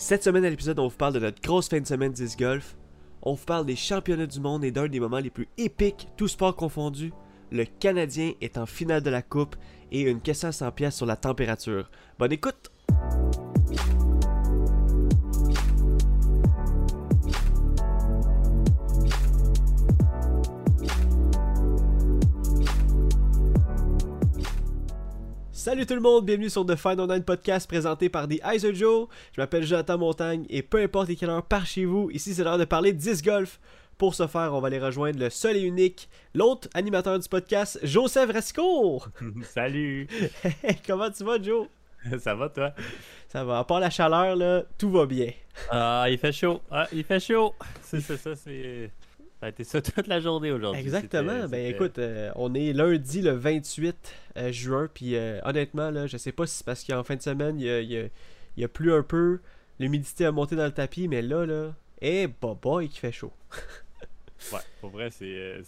Cette 0.00 0.24
semaine 0.24 0.46
à 0.46 0.50
l'épisode, 0.50 0.78
on 0.78 0.88
vous 0.88 0.96
parle 0.96 1.12
de 1.12 1.18
notre 1.18 1.42
grosse 1.42 1.68
fin 1.68 1.78
de 1.78 1.86
semaine 1.86 2.10
10 2.10 2.38
golf. 2.38 2.74
On 3.20 3.34
vous 3.34 3.44
parle 3.44 3.66
des 3.66 3.76
championnats 3.76 4.26
du 4.26 4.40
monde 4.40 4.64
et 4.64 4.70
d'un 4.70 4.88
des 4.88 4.98
moments 4.98 5.18
les 5.18 5.28
plus 5.28 5.46
épiques, 5.58 6.08
tout 6.16 6.26
sport 6.26 6.56
confondu. 6.56 7.12
Le 7.52 7.66
Canadien 7.66 8.32
est 8.40 8.56
en 8.56 8.64
finale 8.64 9.02
de 9.02 9.10
la 9.10 9.20
Coupe 9.20 9.56
et 9.92 10.00
une 10.00 10.22
question 10.22 10.48
à 10.48 10.52
100 10.52 10.72
pièces 10.72 10.96
sur 10.96 11.04
la 11.04 11.16
température. 11.16 11.90
Bonne 12.18 12.32
écoute! 12.32 12.70
Salut 25.60 25.84
tout 25.84 25.94
le 25.94 26.00
monde, 26.00 26.24
bienvenue 26.24 26.48
sur 26.48 26.64
The 26.64 26.74
Final 26.74 27.06
Nine 27.06 27.22
Podcast 27.22 27.68
présenté 27.68 28.08
par 28.08 28.26
The 28.26 28.40
Eyes 28.42 28.74
Joe. 28.74 29.08
Je 29.36 29.42
m'appelle 29.42 29.62
Jonathan 29.62 29.98
Montagne 29.98 30.46
et 30.48 30.62
peu 30.62 30.78
importe 30.82 31.14
quelle 31.14 31.28
heure 31.28 31.44
par 31.44 31.66
chez 31.66 31.84
vous, 31.84 32.10
ici 32.12 32.32
c'est 32.32 32.44
l'heure 32.44 32.56
de 32.56 32.64
parler 32.64 32.94
10 32.94 33.22
golf. 33.22 33.60
Pour 33.98 34.14
ce 34.14 34.26
faire, 34.26 34.54
on 34.54 34.60
va 34.62 34.68
aller 34.68 34.78
rejoindre 34.78 35.18
le 35.18 35.28
seul 35.28 35.58
et 35.58 35.60
unique, 35.60 36.08
l'autre 36.34 36.66
animateur 36.72 37.18
du 37.18 37.28
podcast, 37.28 37.78
Joseph 37.82 38.32
Rascourt. 38.32 39.10
Salut! 39.42 40.08
Comment 40.86 41.10
tu 41.10 41.24
vas, 41.24 41.42
Joe? 41.42 41.66
Ça 42.20 42.34
va, 42.34 42.48
toi? 42.48 42.72
Ça 43.28 43.44
va. 43.44 43.58
À 43.58 43.64
part 43.64 43.80
la 43.80 43.90
chaleur, 43.90 44.36
là, 44.36 44.62
tout 44.78 44.90
va 44.90 45.04
bien. 45.04 45.30
Ah, 45.70 46.06
il 46.08 46.16
fait 46.16 46.32
chaud. 46.32 46.62
Ah, 46.70 46.88
il 46.90 47.04
fait 47.04 47.20
chaud. 47.20 47.54
C'est 47.82 48.00
ça, 48.00 48.34
c'est. 48.34 48.90
Ça 49.40 49.46
a 49.46 49.48
été 49.48 49.64
ça 49.64 49.80
toute 49.82 50.06
la 50.06 50.20
journée 50.20 50.52
aujourd'hui. 50.52 50.82
Exactement. 50.82 51.48
Ben 51.48 51.66
écoute, 51.66 51.98
euh, 51.98 52.30
on 52.36 52.54
est 52.54 52.74
lundi 52.74 53.22
le 53.22 53.32
28 53.32 53.96
euh, 54.36 54.52
juin, 54.52 54.88
puis 54.92 55.16
euh, 55.16 55.40
honnêtement, 55.44 55.90
là, 55.90 56.06
je 56.06 56.18
sais 56.18 56.32
pas 56.32 56.46
si 56.46 56.58
c'est 56.58 56.66
parce 56.66 56.84
qu'en 56.84 57.02
fin 57.02 57.16
de 57.16 57.22
semaine, 57.22 57.58
il 57.58 57.64
y 57.64 57.70
a, 57.70 57.80
il 57.80 58.10
y 58.58 58.64
a, 58.64 58.68
plu 58.68 58.92
un 58.92 59.02
peu, 59.02 59.40
l'humidité 59.78 60.26
a 60.26 60.32
monté 60.32 60.56
dans 60.56 60.66
le 60.66 60.72
tapis, 60.72 61.08
mais 61.08 61.22
là, 61.22 61.46
là, 61.46 61.74
eh, 62.02 62.26
bah 62.26 62.54
boy, 62.60 62.90
qui 62.90 62.98
fait 62.98 63.12
chaud. 63.12 63.32
ouais, 64.52 64.58
pour 64.82 64.90
vrai, 64.90 65.10
c'est. 65.10 65.62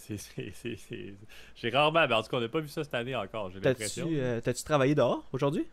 J'ai 1.55 1.69
rarement. 1.71 2.07
Ben, 2.07 2.17
en 2.17 2.21
tout 2.21 2.29
cas, 2.29 2.37
on 2.37 2.41
n'a 2.41 2.49
pas 2.49 2.59
vu 2.59 2.67
ça 2.67 2.83
cette 2.83 2.93
année 2.93 3.15
encore, 3.15 3.49
j'ai 3.49 3.59
l'impression. 3.59 4.07
T'as-tu 4.43 4.63
travaillé 4.63 4.93
dehors 4.93 5.27
aujourd'hui? 5.33 5.65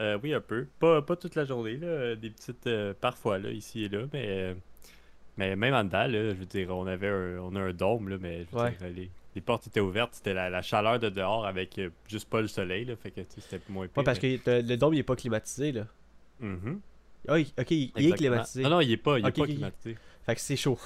oui, 0.00 0.34
un 0.34 0.40
peu. 0.40 0.66
Pas, 0.80 1.02
pas 1.02 1.14
toute 1.14 1.36
la 1.36 1.44
journée, 1.44 1.76
là. 1.76 2.16
Des 2.16 2.30
petites. 2.30 2.68
parfois, 3.00 3.38
là, 3.38 3.50
ici 3.50 3.84
et 3.84 3.88
là, 3.88 4.06
mais. 4.12 4.56
Mais 5.36 5.56
même 5.56 5.74
en 5.74 5.84
dedans, 5.84 6.06
là, 6.06 6.30
je 6.30 6.34
veux 6.34 6.46
dire, 6.46 6.70
on 6.70 6.86
avait 6.86 7.08
un, 7.08 7.38
on 7.38 7.54
a 7.56 7.60
un 7.60 7.72
dôme, 7.72 8.08
là, 8.08 8.16
mais 8.20 8.46
je 8.50 8.56
veux 8.56 8.70
dire, 8.92 9.08
les, 9.34 9.40
portes 9.40 9.66
étaient 9.66 9.80
ouvertes, 9.80 10.14
c'était 10.14 10.34
la, 10.34 10.62
chaleur 10.62 11.00
de 11.00 11.08
dehors 11.08 11.44
avec 11.44 11.78
euh, 11.78 11.90
juste 12.08 12.28
pas 12.28 12.40
le 12.40 12.46
soleil, 12.46 12.84
là, 12.84 12.94
fait 12.96 13.10
que 13.10 13.20
c'était 13.28 13.60
moins 13.68 13.88
pire. 13.88 13.98
Ouais, 13.98 14.04
parce 14.04 14.18
que 14.18 14.38
le 14.46 14.76
dôme, 14.76 14.94
il 14.94 15.00
est 15.00 15.02
pas 15.02 15.16
climatisé, 15.16 15.72
là. 15.72 15.86
Mm 16.40 16.76
ok, 17.28 17.70
il 17.70 17.92
est 17.96 18.16
climatisé. 18.16 18.62
Non, 18.62 18.70
non, 18.70 18.80
il 18.80 18.92
est 18.92 18.96
pas, 18.96 19.18
il 19.18 19.26
est 19.26 19.32
pas 19.32 19.44
climatisé. 19.44 19.96
Fait 20.26 20.34
que 20.34 20.40
c'est 20.40 20.56
chaud. 20.56 20.78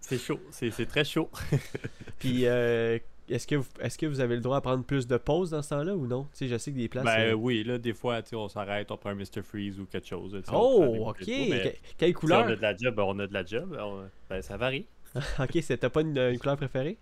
c'est 0.00 0.18
chaud, 0.18 0.40
c'est 0.50 0.86
très 0.86 1.04
chaud. 1.04 1.30
Puis, 2.18 2.46
euh, 2.46 2.98
est-ce 3.28 3.46
que, 3.46 3.54
vous, 3.54 3.66
est-ce 3.80 3.96
que 3.96 4.06
vous 4.06 4.20
avez 4.20 4.34
le 4.34 4.42
droit 4.42 4.58
à 4.58 4.60
prendre 4.60 4.84
plus 4.84 5.06
de 5.06 5.16
pauses 5.16 5.50
dans 5.50 5.62
ce 5.62 5.70
temps-là 5.70 5.96
ou 5.96 6.06
non? 6.06 6.26
Je 6.38 6.56
sais 6.58 6.72
que 6.72 6.76
des 6.76 6.88
places. 6.88 7.04
Ben 7.04 7.30
euh, 7.30 7.32
oui, 7.32 7.64
là, 7.64 7.78
des 7.78 7.94
fois, 7.94 8.20
on 8.32 8.48
s'arrête, 8.48 8.90
on 8.90 8.96
prend 8.98 9.10
un 9.10 9.14
Mr. 9.14 9.42
Freeze 9.42 9.80
ou 9.80 9.86
quelque 9.86 10.06
chose. 10.06 10.42
Oh, 10.52 11.06
ok. 11.08 11.24
Quelle 11.96 12.14
couleur? 12.14 12.40
Si 12.40 12.50
on 12.50 12.52
a 12.52 12.56
de 12.56 12.62
la 12.62 12.76
job, 12.76 12.98
on 12.98 13.18
a 13.18 13.26
de 13.26 13.32
la 13.32 13.44
job. 13.44 13.78
Ben, 14.28 14.42
ça 14.42 14.56
varie. 14.56 14.86
ok, 15.38 15.78
t'as 15.80 15.88
pas 15.88 16.00
une, 16.02 16.38
couleur 16.38 16.56
préférée? 16.56 16.98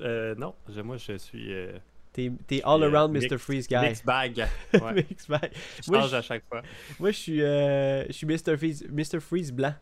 Euh, 0.00 0.34
non, 0.36 0.54
moi, 0.84 0.96
je 0.98 1.16
suis. 1.18 1.52
Euh, 1.52 1.72
t'es, 2.12 2.30
all 2.64 2.84
around 2.84 3.12
Mr. 3.12 3.38
Freeze 3.38 3.66
guy. 3.66 3.80
Mix 3.80 4.04
bag. 4.04 4.46
mix 4.94 5.28
bag. 5.28 5.50
Je 5.84 5.92
change 5.92 6.14
à 6.14 6.22
chaque 6.22 6.44
fois. 6.48 6.62
Moi, 7.00 7.10
je 7.10 7.16
suis, 7.16 7.38
je 7.38 8.12
suis 8.12 8.26
Mr. 8.26 8.56
Freeze, 8.56 8.86
Mr. 8.88 9.20
Freeze 9.20 9.52
blanc. 9.52 9.74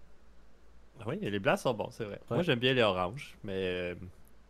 Oui, 1.06 1.18
les 1.20 1.38
blancs 1.38 1.58
sont 1.58 1.74
bons, 1.74 1.90
c'est 1.90 2.04
vrai. 2.04 2.20
Moi, 2.30 2.42
j'aime 2.42 2.58
bien 2.58 2.72
les 2.72 2.82
oranges, 2.82 3.36
mais 3.44 3.94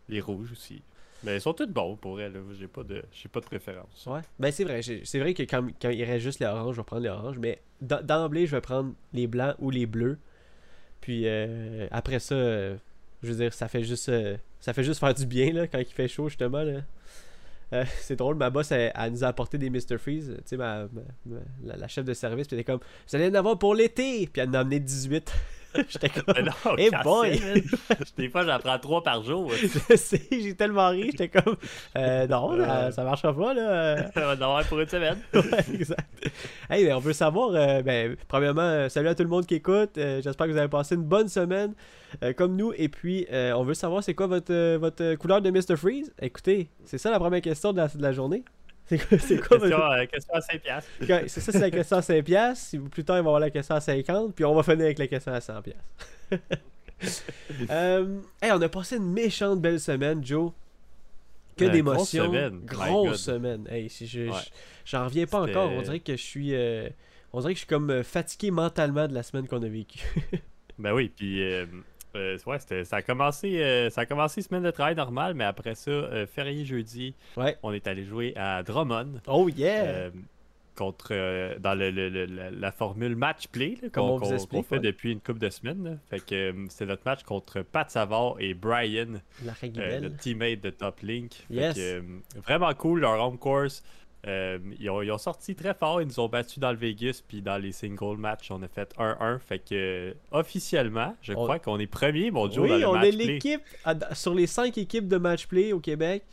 les 0.09 0.21
rouges 0.21 0.53
aussi. 0.53 0.83
Mais 1.25 1.37
ils 1.37 1.41
sont 1.41 1.53
tous 1.53 1.67
bons 1.67 1.97
pour 1.97 2.21
elle. 2.21 2.41
J'ai 2.59 2.69
pas 2.69 2.85
de 2.85 3.03
j'ai 3.13 3.29
pas 3.29 3.41
de 3.41 3.47
préférence. 3.47 4.07
Ouais. 4.07 4.21
Ben 4.39 4.53
c'est 4.53 4.65
vrai. 4.65 4.81
C'est 4.83 5.19
vrai 5.19 5.35
que 5.35 5.43
quand, 5.43 5.67
il 5.83 6.05
reste 6.05 6.23
juste 6.23 6.41
les 6.41 6.47
oranges, 6.47 6.77
je 6.77 6.81
vais 6.81 6.85
prendre 6.85 7.03
les 7.03 7.09
oranges. 7.09 7.39
Mais 7.39 7.61
d'emblée, 7.81 8.47
je 8.47 8.55
vais 8.55 8.61
prendre 8.61 8.93
les 9.13 9.27
blancs 9.27 9.57
ou 9.59 9.71
les 9.71 9.87
bleus. 9.87 10.19
Puis 11.01 11.25
euh, 11.27 11.87
après 11.91 12.19
ça, 12.19 12.35
euh, 12.35 12.77
je 13.23 13.29
veux 13.33 13.37
dire, 13.37 13.53
ça 13.53 13.69
fait 13.69 13.83
juste 13.83 14.09
euh, 14.09 14.37
ça 14.61 14.73
fait 14.73 14.85
juste 14.85 15.01
faire 15.01 15.15
du 15.15 15.27
bien 15.27 15.53
là, 15.53 15.67
quand 15.67 15.79
il 15.79 15.87
fait 15.87 16.09
chaud 16.09 16.29
justement. 16.29 16.63
Là. 16.63 16.83
c'est 18.01 18.17
drôle, 18.17 18.37
ma 18.37 18.51
boss, 18.51 18.73
elle, 18.73 18.93
nous 19.11 19.25
a 19.25 19.29
apporté 19.29 19.59
des 19.59 19.69
Mr. 19.69 19.99
Freeze, 19.99 20.35
tu 20.39 20.43
sais, 20.47 20.57
ma, 20.57 20.89
la, 21.63 21.87
chef 21.87 22.03
de 22.05 22.15
service, 22.15 22.47
puis 22.47 22.57
elle 22.57 22.61
était 22.61 22.73
comme, 22.73 22.81
vous 22.81 23.17
allez 23.17 23.29
en 23.29 23.35
avoir 23.35 23.59
pour 23.59 23.75
l'été, 23.75 24.27
puis 24.27 24.41
elle 24.41 24.49
en 24.49 24.55
a 24.55 24.61
amené 24.61 24.81
18. 24.81 25.33
J'étais 25.89 26.09
comme. 26.09 26.79
hey 26.79 26.91
boy! 27.03 27.41
Des 28.17 28.29
fois, 28.29 28.45
j'en 28.45 28.59
prends 28.59 28.79
trois 28.79 29.03
par 29.03 29.23
jour. 29.23 29.51
je 29.91 29.97
sais, 29.97 30.23
j'ai 30.31 30.55
tellement 30.55 30.91
ri. 30.91 31.11
J'étais 31.13 31.29
comme. 31.29 31.57
Euh, 31.97 32.27
non, 32.27 32.57
ça, 32.57 32.93
ça 32.93 33.05
marchera 33.05 33.35
pas, 33.35 33.55
là. 33.55 34.11
Ça 34.13 34.35
va 34.35 34.49
en 34.49 34.63
pour 34.65 34.81
une 34.81 34.89
semaine. 34.89 35.19
exact. 35.73 36.09
Hey, 36.69 36.85
ben, 36.85 36.95
on 36.97 37.01
veut 37.01 37.13
savoir. 37.13 37.51
Euh, 37.55 37.83
ben, 37.83 38.17
premièrement, 38.27 38.63
euh, 38.63 38.89
salut 38.89 39.09
à 39.09 39.15
tout 39.15 39.23
le 39.23 39.29
monde 39.29 39.47
qui 39.47 39.57
écoute. 39.57 39.93
J'espère 39.97 40.47
que 40.47 40.53
vous 40.53 40.59
avez 40.59 40.69
passé 40.69 40.95
une 40.95 41.05
bonne 41.05 41.29
semaine 41.29 41.75
comme 42.37 42.57
nous. 42.57 42.73
Et 42.77 42.89
puis, 42.89 43.27
on 43.33 43.63
veut 43.63 43.75
savoir 43.75 44.03
c'est 44.03 44.15
quoi 44.15 44.27
votre, 44.27 44.77
votre 44.77 45.15
couleur 45.17 45.41
de 45.41 45.51
Mr. 45.51 45.77
Freeze? 45.77 46.13
Écoutez, 46.21 46.71
c'est 46.85 46.99
ça 46.99 47.11
la 47.11 47.19
première 47.19 47.43
question 47.43 47.73
de 47.73 47.79
la, 47.79 47.89
de 47.89 48.03
la 48.03 48.13
journée. 48.13 48.45
C'est 48.89 48.99
quoi, 48.99 49.19
c'est 49.19 49.37
quoi 49.37 49.59
question, 49.59 49.83
euh, 49.83 50.07
question 50.07 50.35
à 50.35 50.41
5 50.41 50.61
piastres. 50.63 50.91
C'est 51.27 51.41
ça, 51.41 51.53
c'est 51.53 51.59
la 51.59 51.71
question 51.71 51.97
à 51.99 52.03
5 52.03 52.25
piastres. 52.25 52.77
Plus 52.91 53.05
tard, 53.05 53.19
il 53.19 53.23
va 53.23 53.29
avoir 53.29 53.41
la 53.41 53.51
question 53.51 53.75
à 53.75 53.81
50. 53.81 54.35
Puis 54.35 54.45
on 54.45 54.55
va 54.55 54.63
finir 54.63 54.87
avec 54.87 54.99
la 54.99 55.07
question 55.07 55.33
à 55.33 55.41
100 55.41 55.63
piastres. 55.63 55.83
euh, 57.71 58.21
hey, 58.41 58.51
on 58.53 58.63
a 58.63 58.69
passé 58.69 58.97
une 58.97 59.13
méchante 59.13 59.61
belle 59.61 59.79
semaine, 59.79 60.25
Joe. 60.25 60.53
Que 61.57 61.65
euh, 61.65 61.69
d'émotions. 61.69 62.25
Grosse 62.25 62.33
semaine. 62.33 62.61
Grosse 62.65 63.23
semaine. 63.23 63.67
Hey, 63.71 63.91
si 63.91 64.07
je, 64.07 64.31
j'en 64.85 65.05
reviens 65.05 65.27
pas 65.27 65.43
encore. 65.43 65.71
On 65.71 65.83
dirait 65.83 66.01
que 66.01 66.17
je 66.17 66.23
suis... 66.23 66.55
Euh, 66.55 66.89
on 67.33 67.41
dirait 67.41 67.53
que 67.53 67.59
je 67.59 67.65
suis 67.65 67.69
comme 67.69 67.91
euh, 67.91 68.03
fatigué 68.03 68.51
mentalement 68.51 69.07
de 69.07 69.13
la 69.13 69.23
semaine 69.23 69.47
qu'on 69.47 69.63
a 69.63 69.69
vécue. 69.69 70.01
ben 70.79 70.95
oui, 70.95 71.13
puis 71.15 71.43
euh, 72.19 72.39
ouais, 72.47 72.85
ça 72.85 72.97
a 72.97 73.03
commencé 73.03 73.63
euh, 73.63 73.91
ça 73.91 74.03
a 74.03 74.07
commencé 74.07 74.43
semaine 74.43 74.63
de 74.63 74.71
travail 74.71 74.95
normale, 74.95 75.35
mais 75.35 75.45
après 75.45 75.75
ça, 75.75 75.91
euh, 75.91 76.27
férié 76.27 76.65
jeudi, 76.65 77.15
on 77.63 77.73
est 77.73 77.87
allé 77.87 78.05
jouer 78.05 78.35
à 78.37 78.63
Drummond. 78.63 79.21
Oh 79.27 79.49
yeah! 79.49 80.11
contre 80.75 81.13
dans 81.59 81.77
le, 81.77 81.91
la 82.51 82.71
formule 82.71 83.17
match 83.17 83.49
play 83.49 83.77
qu'on 83.93 84.63
fait 84.63 84.79
depuis 84.79 85.11
une 85.11 85.21
couple 85.21 85.41
de 85.41 85.51
semaines. 85.51 85.99
Fait 86.09 86.25
que 86.25 86.55
c'est 86.69 86.87
notre 86.87 87.03
match 87.05 87.25
contre 87.25 87.63
Pat 87.63 87.91
Savard 87.91 88.37
et 88.39 88.55
Brian, 88.55 89.21
le 89.43 90.09
teammate 90.11 90.61
de 90.61 90.71
Top 90.71 91.01
Link. 91.01 91.33
vraiment 92.37 92.73
cool 92.75 93.01
leur 93.01 93.21
home 93.21 93.39
course. 93.39 93.83
Euh, 94.27 94.59
ils, 94.81 94.91
ont, 94.91 95.19
sorti 95.19 95.55
très 95.55 95.75
fort, 95.75 96.03
ils 96.03 96.09
nous 96.09 96.19
ont 96.19 96.29
battus 96.29 96.59
dans 96.59 96.73
le 96.73 96.77
Vegas, 96.77 97.23
puis 97.27 97.41
dans 97.41 97.57
les 97.57 97.71
single 97.71 98.17
matchs, 98.17 98.51
on 98.51 98.63
a 98.63 98.69
fait 98.69 98.93
1-1. 98.99 99.39
Fait 99.39 99.61
que, 99.61 100.15
officiellement, 100.33 101.15
je 101.23 101.35
crois 101.35 101.59
qu'on 101.59 101.79
est 101.79 101.87
premier, 101.87 102.31
mon 102.31 102.49
oui, 102.49 102.69
dans 102.69 102.77
le 102.77 102.87
on 102.89 103.03
est 103.03 103.13
l'équipe, 103.13 103.63
sur 104.13 104.35
les 104.35 104.47
5 104.47 104.77
équipes 104.77 105.07
de 105.07 105.19
match 105.19 105.47
play 105.47 105.73
au 105.73 105.81
Québec. 105.81 106.25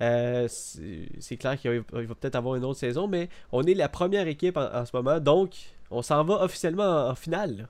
Euh, 0.00 0.48
c'est 0.48 1.36
clair 1.36 1.58
qu'il 1.60 1.82
va, 1.92 2.14
peut-être 2.14 2.34
avoir 2.36 2.56
une 2.56 2.64
autre 2.64 2.78
saison, 2.78 3.06
mais 3.06 3.28
on 3.50 3.62
est 3.62 3.74
la 3.74 3.88
première 3.88 4.26
équipe 4.26 4.56
en, 4.56 4.84
ce 4.84 4.96
moment, 4.96 5.20
donc 5.20 5.50
on 5.90 6.02
s'en 6.02 6.24
va 6.24 6.42
officiellement 6.42 7.08
en, 7.08 7.14
finale. 7.14 7.68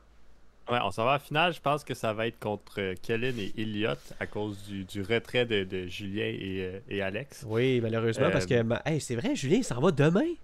Ouais, 0.71 0.79
on 0.83 0.91
s'en 0.91 1.05
va 1.05 1.17
en 1.17 1.19
finale. 1.19 1.53
Je 1.53 1.61
pense 1.61 1.83
que 1.83 1.95
ça 1.95 2.13
va 2.13 2.27
être 2.27 2.39
contre 2.39 2.81
euh, 2.81 2.95
Kellen 3.03 3.39
et 3.39 3.53
Elliott 3.59 3.99
à 4.21 4.27
cause 4.27 4.59
du, 4.65 5.03
retrait 5.03 5.45
de, 5.45 5.87
Julien 5.87 6.27
et, 6.27 6.61
euh, 6.61 6.79
et, 6.89 7.03
Alex. 7.03 7.45
Oui, 7.49 7.81
malheureusement, 7.81 8.31
parce 8.31 8.47
que 8.47 8.55
euh, 8.55 8.99
c'est 9.01 9.17
vrai, 9.17 9.35
Julien, 9.35 9.57
il 9.59 9.65
s'en 9.65 9.81
va 9.81 9.91
demain? 9.91 10.35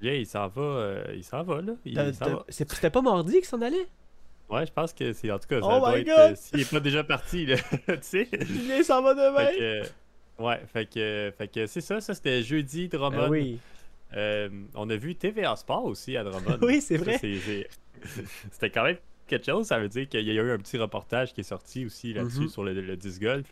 Julien, 0.00 0.14
il 0.14 0.26
s'en 0.26 0.48
va, 0.48 1.02
il 1.14 1.24
s'en 1.24 1.42
va 1.42 1.62
là. 1.62 1.72
C'était 2.48 2.90
pas 2.90 3.02
mardi 3.02 3.32
qu'il 3.34 3.44
s'en 3.44 3.60
allait? 3.60 3.88
Ouais, 4.48 4.66
je 4.66 4.72
pense 4.72 4.92
que 4.92 5.12
c'est 5.12 5.30
en 5.30 5.38
tout 5.38 5.46
cas 5.46 5.60
ça 5.60 5.68
oh 5.70 5.78
doit 5.78 5.96
être 5.96 6.36
s'il 6.36 6.60
est 6.60 6.68
pas 6.68 6.80
déjà 6.80 7.04
parti 7.04 7.46
là, 7.46 7.54
tu 7.86 7.94
sais. 8.02 8.28
Julien 8.32 8.82
s'en 8.82 9.00
va 9.00 9.14
demain. 9.14 9.84
ouais, 10.40 10.60
fait 10.72 10.86
que 10.86 11.32
fait 11.38 11.46
que 11.46 11.66
c'est 11.66 11.80
ça, 11.80 12.00
ça 12.00 12.14
c'était 12.14 12.42
jeudi 12.42 12.88
Drummond. 12.88 13.26
Ah 13.26 13.30
oui. 13.30 13.60
on 14.74 14.90
a 14.90 14.96
vu 14.96 15.14
TVA 15.14 15.54
Sport 15.54 15.84
aussi 15.84 16.16
à 16.16 16.24
Drummond. 16.24 16.58
oui, 16.62 16.80
c'est 16.80 16.96
vrai. 16.96 17.20
C'était 18.50 18.70
quand 18.70 18.84
même 18.84 18.96
quelque 19.30 19.46
chose, 19.46 19.66
ça 19.66 19.78
veut 19.78 19.88
dire 19.88 20.08
qu'il 20.08 20.26
y 20.26 20.30
a 20.30 20.42
eu 20.42 20.50
un 20.50 20.58
petit 20.58 20.76
reportage 20.76 21.32
qui 21.32 21.40
est 21.40 21.44
sorti 21.44 21.86
aussi 21.86 22.12
là-dessus 22.12 22.40
mhm. 22.40 22.48
sur 22.48 22.64
le, 22.64 22.74
le, 22.74 22.96
disc 22.96 23.22
golf. 23.22 23.46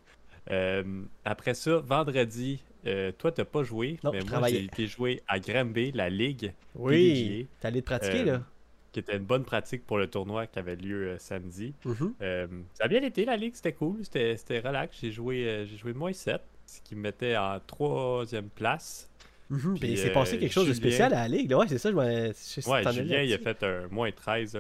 Euh, 0.51 1.03
après 1.25 1.55
ça, 1.55 1.79
vendredi, 1.79 2.63
euh, 2.87 3.13
toi, 3.17 3.33
t'as 3.33 3.45
pas 3.45 3.63
joué, 3.63 3.99
mais 4.13 4.21
moi, 4.23 4.49
j'ai 4.49 4.65
été 4.65 4.87
joué 4.87 5.23
à 5.29 5.39
Granby, 5.39 5.93
la 5.93 6.11
ligue. 6.11 6.53
Oui, 6.75 7.47
t'es 7.61 7.69
allé 7.69 7.81
te 7.81 7.87
pratiquer, 7.87 8.25
là. 8.25 8.33
Euh, 8.33 8.39
qui 8.93 9.01
était 9.01 9.17
une 9.17 9.25
bonne 9.25 9.45
pratique 9.45 9.87
pour 9.87 9.99
le 9.99 10.07
tournoi 10.07 10.47
qui 10.47 10.59
avait 10.59 10.77
lieu 10.77 11.17
samedi. 11.19 11.75
Mhm. 11.85 12.15
ça 12.75 12.85
a 12.85 12.89
bien 12.89 13.03
été, 13.03 13.25
la 13.25 13.37
ligue, 13.37 13.55
c'était 13.55 13.73
cool, 13.73 14.01
c'était 14.05 14.61
relax. 14.61 14.99
J'ai 15.01 15.13
joué, 15.13 15.67
j'ai 15.69 15.77
joué 15.77 15.93
moins 15.93 16.13
7, 16.13 16.41
ce 16.67 16.81
qui 16.81 16.97
me 16.97 17.03
mettait 17.03 17.37
en 17.37 17.61
troisième 17.67 18.49
place. 18.49 19.11
Mhm. 19.51 19.79
c'est 19.79 20.13
passé 20.13 20.39
quelque 20.39 20.53
chose 20.53 20.69
de 20.69 20.75
spécial 20.75 21.15
à 21.15 21.27
la 21.27 21.29
ligue, 21.29 21.53
ouais, 21.55 21.67
c'est 21.69 21.79
ça, 21.79 21.91
je 21.91 21.97
Ouais, 21.97 22.93
Julien, 22.93 23.23
il 23.23 23.33
a 23.33 23.39
fait 23.39 23.63
un 23.63 23.89
moins 23.89 24.11
13, 24.11 24.59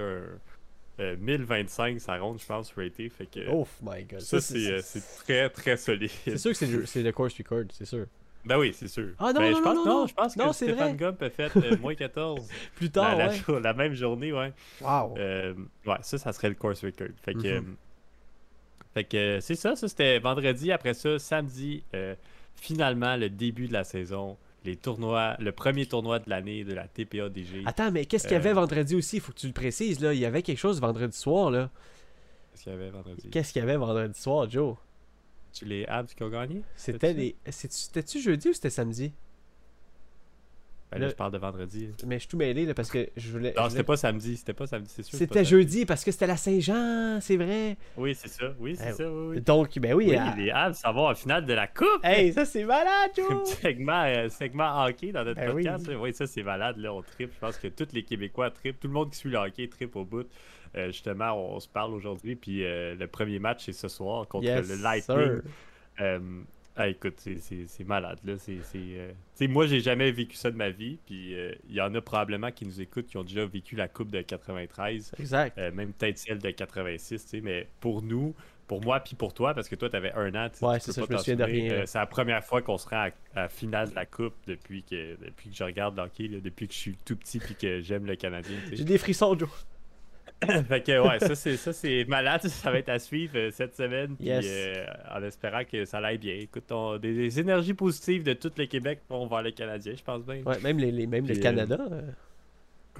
1025 0.99 2.01
ça 2.01 2.19
ronde, 2.19 2.41
je 2.41 2.47
pense, 2.47 2.73
raté. 2.77 3.09
Fait 3.09 3.27
que, 3.27 3.41
oh 3.51 3.67
my 3.83 4.05
god. 4.05 4.21
Ça, 4.21 4.41
c'est 4.41 4.81
très, 5.25 5.49
très 5.51 5.77
solide. 5.77 6.11
C'est 6.25 6.39
sûr 6.39 6.57
que 6.59 6.87
c'est 6.87 7.03
le 7.03 7.13
course 7.13 7.37
record, 7.39 7.65
c'est 7.73 7.85
sûr. 7.85 8.07
Ben 8.45 8.57
oui, 8.59 8.73
c'est 8.73 8.89
sûr. 8.89 9.11
Ah 9.19 9.33
non, 9.33 9.41
ben, 9.41 9.51
non, 9.51 9.57
je 9.59 9.63
pense, 9.63 9.75
non, 9.77 9.85
non, 9.85 10.07
je 10.07 10.15
pense 10.15 10.35
que 10.35 10.53
Stéphane 10.53 10.97
Gump 10.97 11.23
a 11.23 11.29
fait 11.29 11.81
moins 11.81 11.95
14. 11.97 12.49
Plus 12.77 12.91
tard, 12.91 13.17
la, 13.17 13.29
ouais. 13.29 13.61
la, 13.61 13.75
même 13.75 13.95
journée, 13.95 14.33
ouais. 14.33 14.53
Wow. 14.81 15.17
Euh, 15.19 15.55
ouais, 15.87 15.97
ça, 16.03 16.19
ça 16.19 16.33
serait 16.33 16.49
le 16.49 16.55
course 16.55 16.85
record. 16.85 17.09
Fait 17.23 17.35
que, 17.35 17.59
Mhm. 17.59 17.77
fait 18.95 19.05
que 19.05 19.39
c'est 19.41 19.57
ça, 19.57 19.77
ça 19.77 19.89
c'était 19.89 20.19
vendredi. 20.21 20.73
Après 20.73 20.95
ça, 20.95 21.19
samedi, 21.19 21.83
euh, 21.95 22.15
finalement, 22.57 23.17
le 23.17 23.29
début 23.29 23.69
de 23.69 23.73
la 23.73 23.85
saison. 23.85 24.37
Les 24.69 24.77
tournois, 24.77 25.35
le 25.39 25.51
premier 25.53 25.87
tournoi 25.87 26.19
de 26.19 26.29
l'année 26.29 26.63
de 26.63 26.75
la 26.75 26.87
TPADG. 26.87 27.63
Attends, 27.65 27.91
mais 27.91 28.05
qu'est-ce 28.05 28.25
qu'il 28.25 28.33
y 28.35 28.37
avait 28.37 28.51
Euh, 28.51 28.55
vendredi 28.55 28.95
aussi? 28.95 29.17
Il 29.17 29.21
faut 29.23 29.33
que 29.33 29.39
tu 29.39 29.47
le 29.47 29.53
précises, 29.55 30.01
là. 30.01 30.13
Il 30.13 30.19
y 30.21 30.27
avait 30.27 30.43
quelque 30.43 30.59
chose 30.59 30.79
vendredi 30.81 31.17
soir, 31.17 31.51
là. 31.51 31.71
Qu'est-ce 32.53 32.65
qu'il 32.65 32.73
y 32.73 32.75
avait 32.77 32.91
vendredi? 32.91 33.29
Qu'est-ce 33.31 33.53
qu'il 33.55 33.61
y 33.61 33.63
avait 33.63 33.77
vendredi 33.77 34.19
soir, 34.21 34.51
Joe? 34.51 34.77
Tu 35.55 35.65
les 35.65 35.87
Habs 35.87 36.09
qui 36.15 36.23
ont 36.23 36.29
gagné? 36.29 36.63
C'était 36.77 37.15
les. 37.15 37.35
C'était-tu 37.49 38.21
jeudi 38.21 38.51
ou 38.51 38.53
c'était 38.53 38.69
samedi? 38.69 39.13
Ben 40.91 40.99
là, 40.99 41.05
Le- 41.07 41.11
je 41.11 41.17
parle 41.17 41.33
de 41.33 41.39
vendredi. 41.39 41.91
Mais 42.07 42.15
je 42.17 42.21
suis 42.21 42.29
tout 42.29 42.37
mêlé, 42.39 42.65
là, 42.65 42.73
parce 42.73 42.91
que 42.91 43.11
je 43.17 43.31
voulais. 43.31 43.53
Non, 43.55 43.63
voulais- 43.65 43.71
c'était 43.73 43.85
pas 43.85 43.97
samedi. 43.99 44.37
C'était 44.39 44.55
pas 44.55 44.67
samedi, 44.67 44.91
c'est 44.91 45.03
sûr. 45.03 45.19
C'était 45.19 45.45
jeudi, 45.45 45.85
parce 45.85 46.03
que 46.03 46.11
c'était 46.11 46.27
la 46.27 46.37
Saint-Jean, 46.39 47.19
c'est 47.21 47.37
vrai. 47.37 47.77
Oui, 47.99 48.15
c'est 48.15 48.29
ça. 48.29 48.55
Oui, 48.59 48.75
c'est 48.75 48.89
Eh, 48.89 48.93
ça. 48.93 49.11
Oui, 49.11 49.27
oui. 49.37 49.41
Donc, 49.43 49.79
ben 49.79 49.93
oui. 49.93 50.07
Oui, 50.09 50.51
à- 50.51 50.65
Habs, 50.65 50.75
ça 50.79 50.91
va 50.93 51.01
en 51.03 51.15
finale 51.15 51.45
de 51.45 51.53
la 51.53 51.67
Coupe. 51.67 52.01
Hey, 52.03 52.33
ça 52.33 52.45
c'est 52.47 52.65
malade, 52.65 53.11
Un 53.19 53.23
Joe 53.23 53.43
petit 53.45 53.57
segment, 53.63 54.03
euh, 54.05 54.29
segment 54.31 54.83
hockey 54.85 55.13
dans 55.13 55.25
notre 55.25 55.41
Ben 55.41 55.53
podcast. 55.53 55.91
Oui, 56.01 56.13
ça 56.15 56.27
c'est 56.27 56.43
malade, 56.43 56.79
là, 56.79 56.95
on 56.95 57.03
tripe. 57.03 57.33
Je 57.35 57.39
pense 57.39 57.59
que 57.59 57.69
tous 57.69 57.89
les 57.93 58.03
Québécois 58.03 58.51
trippent. 58.51 58.81
Tout 58.81 58.89
le 58.89 58.95
monde 58.95 59.11
qui 59.11 59.19
suit 59.19 59.31
le 59.31 59.37
hockey 59.39 59.69
trippe 59.69 59.95
au 59.97 60.05
bout. 60.07 60.27
Euh, 60.77 60.87
justement, 60.87 61.33
on, 61.33 61.57
on 61.57 61.61
se 61.61 61.69
parle 61.69 61.93
aujourd'hui, 61.95 62.35
puis 62.37 62.65
euh, 62.65 62.95
le 62.95 63.07
premier 63.09 63.39
match 63.39 63.65
c'est 63.67 63.73
ce 63.73 63.89
soir 63.89 64.27
contre 64.29 64.45
Yes, 64.47 64.69
le 64.69 64.83
Lightning. 64.83 65.41
Euh, 66.79 66.83
ah, 66.83 66.89
écoute, 66.89 67.15
c'est- 67.19 67.85
malade. 67.85 68.19
là. 68.25 68.35
C'est, 68.39 68.59
euh, 68.77 69.13
moi, 69.49 69.67
j'ai 69.67 69.81
jamais 69.81 70.11
vécu 70.13 70.37
ça 70.37 70.51
de 70.51 70.57
ma 70.57 70.71
vie, 70.71 70.99
puis 71.07 71.35
euh, 71.35 71.53
il 71.69 71.75
y 71.75 71.81
en 71.81 71.95
a 71.95 72.01
probablement 72.01 72.51
qui 72.51 72.67
nous 72.67 72.81
écoutent 72.81 73.07
qui 73.07 73.17
ont 73.17 73.25
déjà 73.25 73.45
vécu 73.45 73.77
la 73.77 73.89
Coupe 73.89 74.11
de 74.11 74.23
93, 74.23 75.13
Exact. 75.19 75.59
euh, 75.59 75.73
même 75.73 75.93
peut-être 75.93 76.19
celle 76.19 76.39
de 76.39 76.51
86, 76.51 77.23
tu 77.25 77.29
sais, 77.29 77.41
mais 77.41 77.67
pour 77.81 78.03
nous, 78.03 78.35
pour 78.67 78.83
moi, 78.83 79.01
puis 79.01 79.17
pour 79.17 79.33
toi, 79.33 79.55
parce 79.55 79.69
que 79.69 79.75
toi, 79.75 79.89
tu 79.89 79.97
avais 79.97 80.13
un 80.13 80.35
an, 80.35 80.49
Ouais, 80.61 80.79
c'est 80.79 80.93
ça, 80.93 81.03
je 81.09 81.13
me 81.13 81.19
souviens 81.19 81.37
de 81.37 81.45
rien. 81.45 81.73
Euh, 81.73 81.83
c'est 81.87 81.99
la 81.99 82.07
première 82.07 82.45
fois 82.45 82.61
qu'on 82.61 82.77
se 82.77 82.87
rend 82.89 83.09
à, 83.35 83.49
finale 83.49 83.91
de 83.91 83.95
la 83.95 84.05
Coupe 84.05 84.35
depuis 84.47 84.83
que, 84.83 85.17
depuis 85.25 85.49
que 85.51 85.57
je 85.57 85.65
regarde 85.65 85.97
le 85.97 86.03
hockey, 86.03 86.29
là, 86.29 86.39
depuis 86.41 86.69
que 86.69 86.75
je 86.75 86.79
suis 86.79 86.97
tout 87.05 87.17
petit, 87.17 87.39
puis 87.39 87.55
que 87.55 87.81
j'aime 87.81 88.05
le 88.05 88.15
Canadien. 88.15 88.57
J'ai 88.71 88.85
des 88.85 88.99
frissons, 88.99 89.37
Joe. 89.39 89.49
fait 90.69 90.83
que 90.87 91.01
ouais, 91.07 91.19
ça 91.19 91.35
c'est 91.35 91.57
ça 91.57 91.73
c'est 91.73 92.05
malade, 92.07 92.41
ça 92.47 92.71
va 92.71 92.79
être 92.79 92.89
à 92.91 92.99
suivre 92.99 93.33
euh, 93.37 93.51
cette 93.51 93.75
semaine 93.75 94.15
puis 94.17 94.27
Yes. 94.27 94.47
euh, 94.49 94.85
en 95.15 95.23
espérant 95.23 95.65
que 95.65 95.85
ça 95.85 95.99
aille 95.99 96.19
bien. 96.19 96.35
Écoute, 96.35 96.71
on- 96.71 96.97
des, 96.97 97.13
des 97.15 97.41
énergies 97.41 97.75
positives 97.75 98.23
de 98.23 98.35
tout 98.35 98.53
le 98.57 98.67
Québec 98.67 99.01
vont 99.09 99.27
vers 99.27 99.43
le 99.43 99.51
Canadien, 99.51 99.95
je 99.97 100.03
pense 100.03 100.25
bien. 100.25 100.43
Ouais, 100.45 100.61
même, 100.61 100.79
les, 100.79 100.93
les- 100.93 101.07
même 101.07 101.27
le 101.27 101.33
Puis, 101.33 101.41
euh, 101.41 101.43
Canada. 101.43 101.79
euh, 101.91 102.03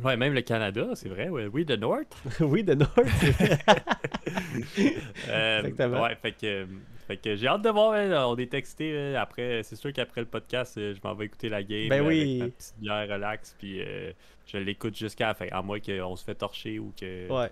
Ouais, 0.03 0.17
même 0.17 0.33
le 0.33 0.43
Canada, 0.43 0.87
c'est 0.95 1.09
vrai. 1.09 1.29
Ouais. 1.29 1.47
Oui, 1.53 1.65
de 1.65 1.75
North. 1.75 2.17
oui, 2.41 2.63
de. 2.63 2.77
Euh, 5.29 5.63
Exactement. 5.65 6.03
Ouais, 6.03 6.15
fait 6.23 6.33
que, 6.33 6.67
fait 7.07 7.17
que 7.17 7.35
j'ai 7.37 7.47
hâte 7.49 7.63
de 7.63 7.71
voir. 7.71 7.93
hein, 7.95 8.27
on 8.29 8.37
est 8.37 8.51
texté 8.51 9.17
après. 9.17 9.63
C'est 9.65 9.77
sûr 9.77 9.93
qu'après 9.93 10.21
le 10.21 10.27
podcast, 10.29 10.75
je 10.79 10.99
m'en 11.03 11.15
vais 11.15 11.25
écouter 11.27 11.49
la 11.49 11.63
game 11.63 11.89
Ben 11.89 12.07
oui. 12.07 12.21
avec 12.21 12.39
ma 12.43 12.49
petite 12.57 12.75
bière 12.79 13.09
relax 13.09 13.57
puis 13.59 13.83
je 14.51 14.59
l'écoute 14.59 14.97
jusqu'à 14.97 15.29
la 15.29 15.35
fin. 15.35 15.47
À 15.53 15.63
moins 15.63 15.79
qu'on 15.81 16.17
se 16.17 16.25
fait 16.25 16.35
torcher 16.35 16.79
ou 16.79 16.93
que. 16.99 17.29
ouais, 17.31 17.51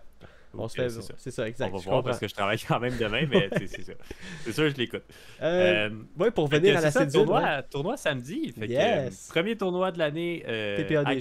ou 0.54 0.62
on 0.62 0.68
se 0.68 0.74
fait. 0.76 0.88
c'est 0.88 1.02
ça. 1.02 1.14
C'est 1.18 1.30
ça, 1.30 1.48
exact. 1.48 1.70
on 1.72 1.76
va 1.78 1.90
voir 1.90 2.02
parce 2.02 2.18
que 2.18 2.28
je 2.28 2.34
travaille 2.34 2.58
quand 2.58 2.80
même 2.80 2.96
demain, 2.98 3.26
mais 3.30 3.48
c'est 3.66 3.82
ça. 3.82 3.92
C'est 4.44 4.52
sûr, 4.52 4.70
je 4.70 4.76
l'écoute. 4.76 5.02
Euh, 5.42 5.88
Euh, 5.90 5.90
ouais, 6.18 6.30
pour 6.30 6.48
venir 6.48 6.76
à 6.78 6.80
la 6.80 6.90
cédule. 6.90 7.12
tournoi, 7.12 7.42
ouais. 7.42 7.62
tournoi 7.70 7.96
samedi. 7.96 8.52
Fait 8.52 8.66
que, 8.66 8.72
Yes. 8.72 9.28
euh, 9.28 9.32
premier 9.32 9.56
tournoi 9.56 9.92
de 9.92 9.98
l'année 9.98 10.42
euh, 10.46 10.78
à. 11.04 11.12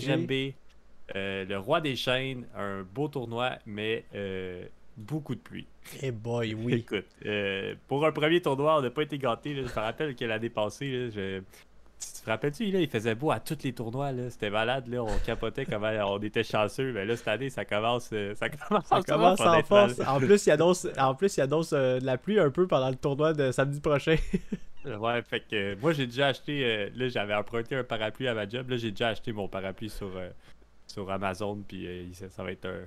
Euh, 1.16 1.46
le 1.46 1.58
roi 1.60 1.82
des 1.82 1.96
chaînes, 1.96 2.48
un 2.56 2.82
beau 2.82 3.08
tournoi, 3.08 3.60
mais 3.68 4.06
euh, 4.16 4.66
beaucoup 4.98 5.36
de 5.36 5.40
pluie. 5.40 5.68
Eh 6.02 6.12
boy, 6.12 6.56
oui. 6.56 6.74
Écoute, 6.80 7.06
euh, 7.26 7.76
pour 7.88 8.04
un 8.08 8.12
premier 8.12 8.42
tournoi, 8.42 8.80
on 8.80 8.82
n'a 8.82 8.90
pas 8.90 9.04
été 9.04 9.20
gâtés. 9.20 9.54
là. 9.54 9.62
Je 9.68 9.80
me 9.80 9.86
rappelle 9.86 10.16
que 10.16 10.26
l'année 10.26 10.50
passée, 10.50 10.90
là, 10.92 11.10
je... 11.12 11.42
tu 12.00 12.22
te 12.24 12.30
rappelles-tu, 12.30 12.66
là, 12.72 12.80
il 12.80 12.90
faisait 12.90 13.16
beau 13.16 13.32
à 13.32 13.40
tous 13.40 13.58
les 13.64 13.74
tournois. 13.74 14.12
là. 14.12 14.30
C'était 14.30 14.50
malade, 14.50 14.88
là. 14.88 15.04
on 15.04 15.18
capotait 15.26 15.66
comment 15.66 15.90
on 16.08 16.20
était 16.20 16.44
chanceux. 16.44 16.92
Mais 16.92 17.06
là, 17.06 17.16
cette 17.16 17.28
année, 17.28 17.50
ça 17.50 17.66
commence, 17.66 18.10
euh, 18.14 18.34
ça 18.36 18.50
commence, 18.68 18.86
Ça 18.88 19.02
commence 19.02 19.40
en 19.40 19.64
force. 19.64 20.00
En 20.08 20.20
plus, 20.20 20.46
il 20.46 20.52
annonce, 20.52 20.88
en 20.98 21.16
plus, 21.16 21.38
il 21.38 21.42
annonce 21.42 21.74
euh, 21.74 22.00
de 22.00 22.06
la 22.06 22.18
pluie 22.18 22.40
un 22.40 22.50
peu 22.50 22.68
pendant 22.68 22.90
le 22.90 22.96
tournoi 22.96 23.34
de 23.34 23.52
samedi 23.52 23.80
prochain. 23.80 24.16
Ouais, 24.86 25.20
fait 25.24 25.40
que 25.40 25.56
euh, 25.56 25.76
moi 25.82 25.94
j'ai 25.94 26.06
déjà 26.06 26.28
acheté, 26.28 26.64
euh, 26.64 26.90
là 26.96 27.10
j'avais 27.10 27.34
emprunté 27.34 27.76
un 27.76 27.84
parapluie 27.84 28.28
à 28.28 28.36
ma 28.36 28.48
job, 28.48 28.70
là 28.70 28.78
j'ai 28.78 28.92
déjà 28.92 29.08
acheté 29.08 29.32
mon 29.32 29.48
parapluie 29.48 29.90
sur, 29.90 30.12
sur 30.86 31.10
Amazon, 31.10 31.64
puis 31.68 31.88
ça, 32.14 32.30
ça 32.30 32.44
va 32.44 32.52
être 32.52 32.68
un, 32.68 32.82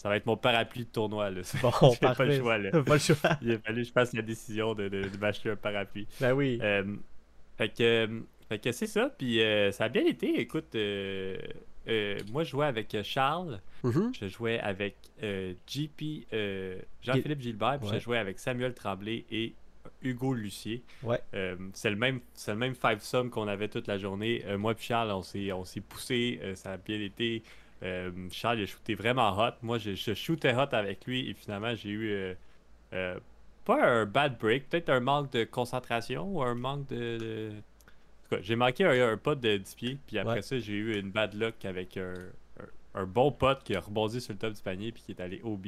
ça 0.00 0.08
va 0.08 0.16
être 0.16 0.24
mon 0.24 0.36
parapluie 0.36 0.84
de 0.84 0.90
tournoi 0.90 1.28
là. 1.28 1.40
Bon, 1.60 1.94
pas 1.96 2.24
le 2.24 2.38
choix 2.38 2.56
là. 2.56 2.70
Pas 2.82 2.94
le 2.94 2.98
choix. 3.00 3.36
Il 3.42 3.52
a 3.52 3.58
fallu 3.58 3.82
que 3.82 3.88
je 3.88 3.92
fasse 3.92 4.12
la 4.14 4.22
décision 4.22 4.74
de, 4.74 4.88
de, 4.88 5.02
de 5.08 5.18
m'acheter 5.18 5.50
un 5.50 5.56
parapluie. 5.56 6.06
Ben 6.20 6.32
oui. 6.32 6.58
Euh, 6.62 6.84
fait 7.58 7.68
que, 7.68 8.22
fait 8.50 8.58
que 8.58 8.72
c'est 8.72 8.86
ça, 8.86 9.10
puis 9.16 9.40
euh, 9.40 9.70
ça 9.72 9.84
a 9.84 9.88
bien 9.88 10.04
été. 10.04 10.38
Écoute, 10.40 10.74
euh, 10.74 11.38
euh, 11.88 12.18
moi 12.30 12.44
je 12.44 12.50
jouais 12.50 12.66
avec 12.66 12.94
Charles, 13.04 13.60
Mhm. 13.82 14.12
je 14.20 14.26
jouais 14.28 14.58
avec 14.60 14.96
euh, 15.22 15.54
JP, 15.66 16.26
euh, 16.34 16.78
Jean-Philippe 17.00 17.40
Gilbert, 17.40 17.78
puis 17.80 17.88
Ouais. 17.88 17.98
je 17.98 18.04
jouais 18.04 18.18
avec 18.18 18.38
Samuel 18.38 18.74
Tremblay 18.74 19.24
et 19.30 19.54
Hugo 20.02 20.34
Lucier. 20.34 20.82
Ouais. 21.02 21.20
Euh, 21.34 21.56
c'est 21.72 21.88
le 21.90 21.96
même 21.96 22.20
c'est 22.34 22.50
le 22.52 22.58
même 22.58 22.74
five 22.74 23.00
sum 23.00 23.30
qu'on 23.30 23.48
avait 23.48 23.68
toute 23.68 23.86
la 23.86 23.96
journée. 23.98 24.42
Euh, 24.46 24.58
moi 24.58 24.72
et 24.72 24.76
Charles, 24.78 25.10
on 25.12 25.22
s'est 25.22 25.52
on 25.52 25.64
s'est 25.64 25.80
poussé, 25.80 26.38
euh, 26.42 26.54
ça 26.54 26.72
a 26.72 26.76
bien 26.76 27.00
été. 27.00 27.42
Euh, 27.82 28.10
Charles 28.30 28.58
il 28.58 28.64
a 28.64 28.66
shooté 28.66 28.94
vraiment 28.94 29.30
hot. 29.38 29.52
Moi 29.62 29.78
je, 29.78 29.94
je 29.94 30.12
shootais 30.12 30.54
hot 30.54 30.68
avec 30.72 31.06
lui 31.06 31.30
et 31.30 31.34
finalement 31.34 31.74
j'ai 31.74 31.88
eu 31.90 32.10
euh, 32.10 32.34
euh, 32.92 33.18
pas 33.64 33.82
un 33.82 34.04
bad 34.06 34.36
break, 34.38 34.68
peut-être 34.68 34.90
un 34.90 35.00
manque 35.00 35.32
de 35.32 35.44
concentration 35.44 36.24
ou 36.34 36.42
un 36.42 36.54
manque 36.54 36.86
de. 36.88 37.52
Tout 38.30 38.36
cas, 38.36 38.42
j'ai 38.42 38.56
manqué 38.56 38.84
un, 38.84 39.12
un 39.12 39.16
pot 39.16 39.34
de 39.38 39.56
10 39.56 39.74
pieds, 39.74 39.98
puis 40.06 40.18
après 40.18 40.34
Ouais. 40.34 40.42
ça, 40.42 40.58
j'ai 40.58 40.74
eu 40.74 40.98
une 40.98 41.10
bad 41.10 41.34
luck 41.34 41.64
avec 41.64 41.96
un, 41.96 42.14
un, 42.94 43.00
un 43.02 43.04
bon 43.04 43.32
pot 43.32 43.58
qui 43.62 43.74
a 43.74 43.80
rebondi 43.80 44.20
sur 44.20 44.32
le 44.32 44.38
top 44.38 44.52
du 44.54 44.62
panier 44.62 44.92
puis 44.92 45.02
qui 45.02 45.12
est 45.12 45.20
allé 45.20 45.40
au. 45.42 45.58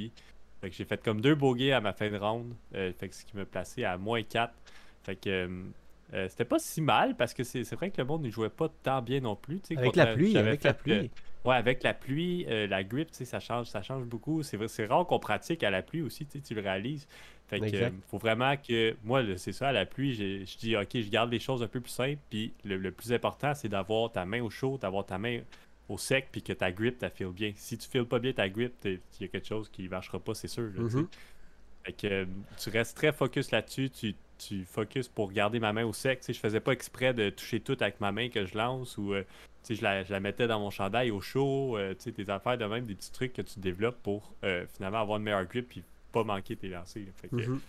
Fait 0.60 0.70
que 0.70 0.76
j'ai 0.76 0.84
fait 0.84 1.02
comme 1.02 1.20
deux 1.20 1.34
bogeys 1.34 1.72
à 1.72 1.80
ma 1.80 1.92
fin 1.92 2.08
de 2.08 2.16
round, 2.16 2.54
euh, 2.74 2.92
fait 2.92 3.08
que 3.08 3.14
ce 3.16 3.24
qui 3.24 3.36
m'a 3.36 3.44
placé 3.44 3.84
à 3.84 3.98
moins 3.98 4.22
4. 4.22 4.52
Fait 5.02 5.16
que 5.16 5.28
euh, 5.28 5.64
euh, 6.14 6.28
c'était 6.28 6.44
pas 6.44 6.60
si 6.60 6.80
mal 6.80 7.16
parce 7.16 7.34
que 7.34 7.42
c'est 7.42 7.68
vrai 7.74 7.90
que 7.90 8.00
le 8.00 8.06
monde 8.06 8.22
ne 8.22 8.30
jouait 8.30 8.48
pas 8.48 8.68
tant 8.82 9.02
bien 9.02 9.18
non 9.18 9.34
plus. 9.34 9.60
Avec 9.76 9.96
la 9.96 10.06
pluie, 10.06 10.36
avec 10.36 10.62
la 10.62 10.72
fait, 10.72 10.82
pluie. 10.82 11.10
Ouais, 11.44 11.56
avec 11.56 11.82
la 11.82 11.94
pluie, 11.94 12.44
la 12.44 12.84
grip, 12.84 13.08
ça 13.10 13.40
change, 13.40 13.66
ça 13.66 13.82
change 13.82 14.04
beaucoup. 14.04 14.44
C'est 14.44 14.86
rare 14.86 15.04
qu'on 15.06 15.18
pratique 15.18 15.64
à 15.64 15.70
la 15.70 15.82
pluie 15.82 16.02
aussi, 16.02 16.26
tu 16.26 16.54
le 16.54 16.60
réalises. 16.60 17.08
Fait 17.52 17.60
que 17.70 17.76
euh, 17.76 17.90
faut 18.08 18.18
vraiment 18.18 18.56
que 18.56 18.96
moi, 19.04 19.22
c'est 19.36 19.52
ça, 19.52 19.68
à 19.68 19.72
la 19.72 19.84
pluie, 19.86 20.14
j'ai- 20.14 20.46
je 20.46 20.58
dis 20.58 20.76
ok, 20.76 20.88
je 20.94 21.10
garde 21.10 21.30
les 21.30 21.38
choses 21.38 21.62
un 21.62 21.68
peu 21.68 21.80
plus 21.80 21.90
simples. 21.90 22.18
Puis 22.30 22.52
le, 22.64 22.76
le 22.78 22.90
plus 22.90 23.12
important, 23.12 23.54
c'est 23.54 23.68
d'avoir 23.68 24.10
ta 24.10 24.24
main 24.24 24.40
au 24.42 24.50
chaud, 24.50 24.78
d'avoir 24.80 25.04
ta 25.06 25.18
main 25.18 25.40
au 25.88 25.98
sec, 25.98 26.28
puis 26.32 26.42
que 26.42 26.52
ta 26.52 26.72
grip, 26.72 26.98
ta 26.98 27.10
file 27.10 27.28
bien. 27.28 27.52
Si 27.56 27.76
tu 27.76 27.88
files 27.88 28.04
pas 28.06 28.18
bien 28.18 28.32
ta 28.32 28.48
grip, 28.48 28.72
il 28.84 28.98
y 29.20 29.24
a 29.24 29.28
quelque 29.28 29.46
chose 29.46 29.68
qui 29.68 29.88
marchera 29.88 30.18
pas, 30.18 30.34
c'est 30.34 30.48
sûr. 30.48 30.64
là, 30.64 30.88
tu. 30.88 30.96
Mhm. 30.96 31.08
Fait 31.84 31.92
que 31.92 32.06
euh, 32.06 32.24
tu 32.58 32.70
restes 32.70 32.96
très 32.96 33.12
focus 33.12 33.50
là-dessus, 33.50 33.90
tu, 33.90 34.14
tu 34.38 34.64
focus 34.64 35.08
pour 35.08 35.32
garder 35.32 35.58
ma 35.60 35.72
main 35.72 35.84
au 35.84 35.92
sec. 35.92 36.20
Tu 36.20 36.26
sais, 36.26 36.32
je 36.32 36.38
faisais 36.40 36.60
pas 36.60 36.72
exprès 36.72 37.12
de 37.12 37.28
toucher 37.30 37.60
tout 37.60 37.76
avec 37.80 38.00
ma 38.00 38.12
main 38.12 38.28
que 38.28 38.46
je 38.46 38.56
lance 38.56 38.96
ou 38.98 39.12
euh, 39.12 39.24
tu 39.64 39.74
je, 39.74 39.82
la, 39.82 40.04
je 40.04 40.12
la 40.12 40.20
mettais 40.20 40.46
dans 40.46 40.60
mon 40.60 40.70
chandail 40.70 41.10
au 41.10 41.20
chaud. 41.20 41.76
euh, 41.76 41.92
tu 41.94 42.04
sais, 42.04 42.12
des 42.12 42.30
affaires 42.30 42.56
de 42.56 42.64
même, 42.64 42.86
des 42.86 42.94
petits 42.94 43.12
trucs 43.12 43.32
que 43.32 43.42
tu 43.42 43.58
développes 43.58 44.00
pour 44.02 44.32
euh, 44.44 44.64
finalement 44.74 45.00
avoir 45.00 45.18
une 45.18 45.24
meilleure 45.24 45.44
grip 45.46 45.72
pas 46.12 46.24
manquer 46.24 46.56
tes 46.56 46.68
lancers. 46.68 47.02
Fait 47.16 47.28
que, 47.28 47.36
Mhm. 47.36 47.60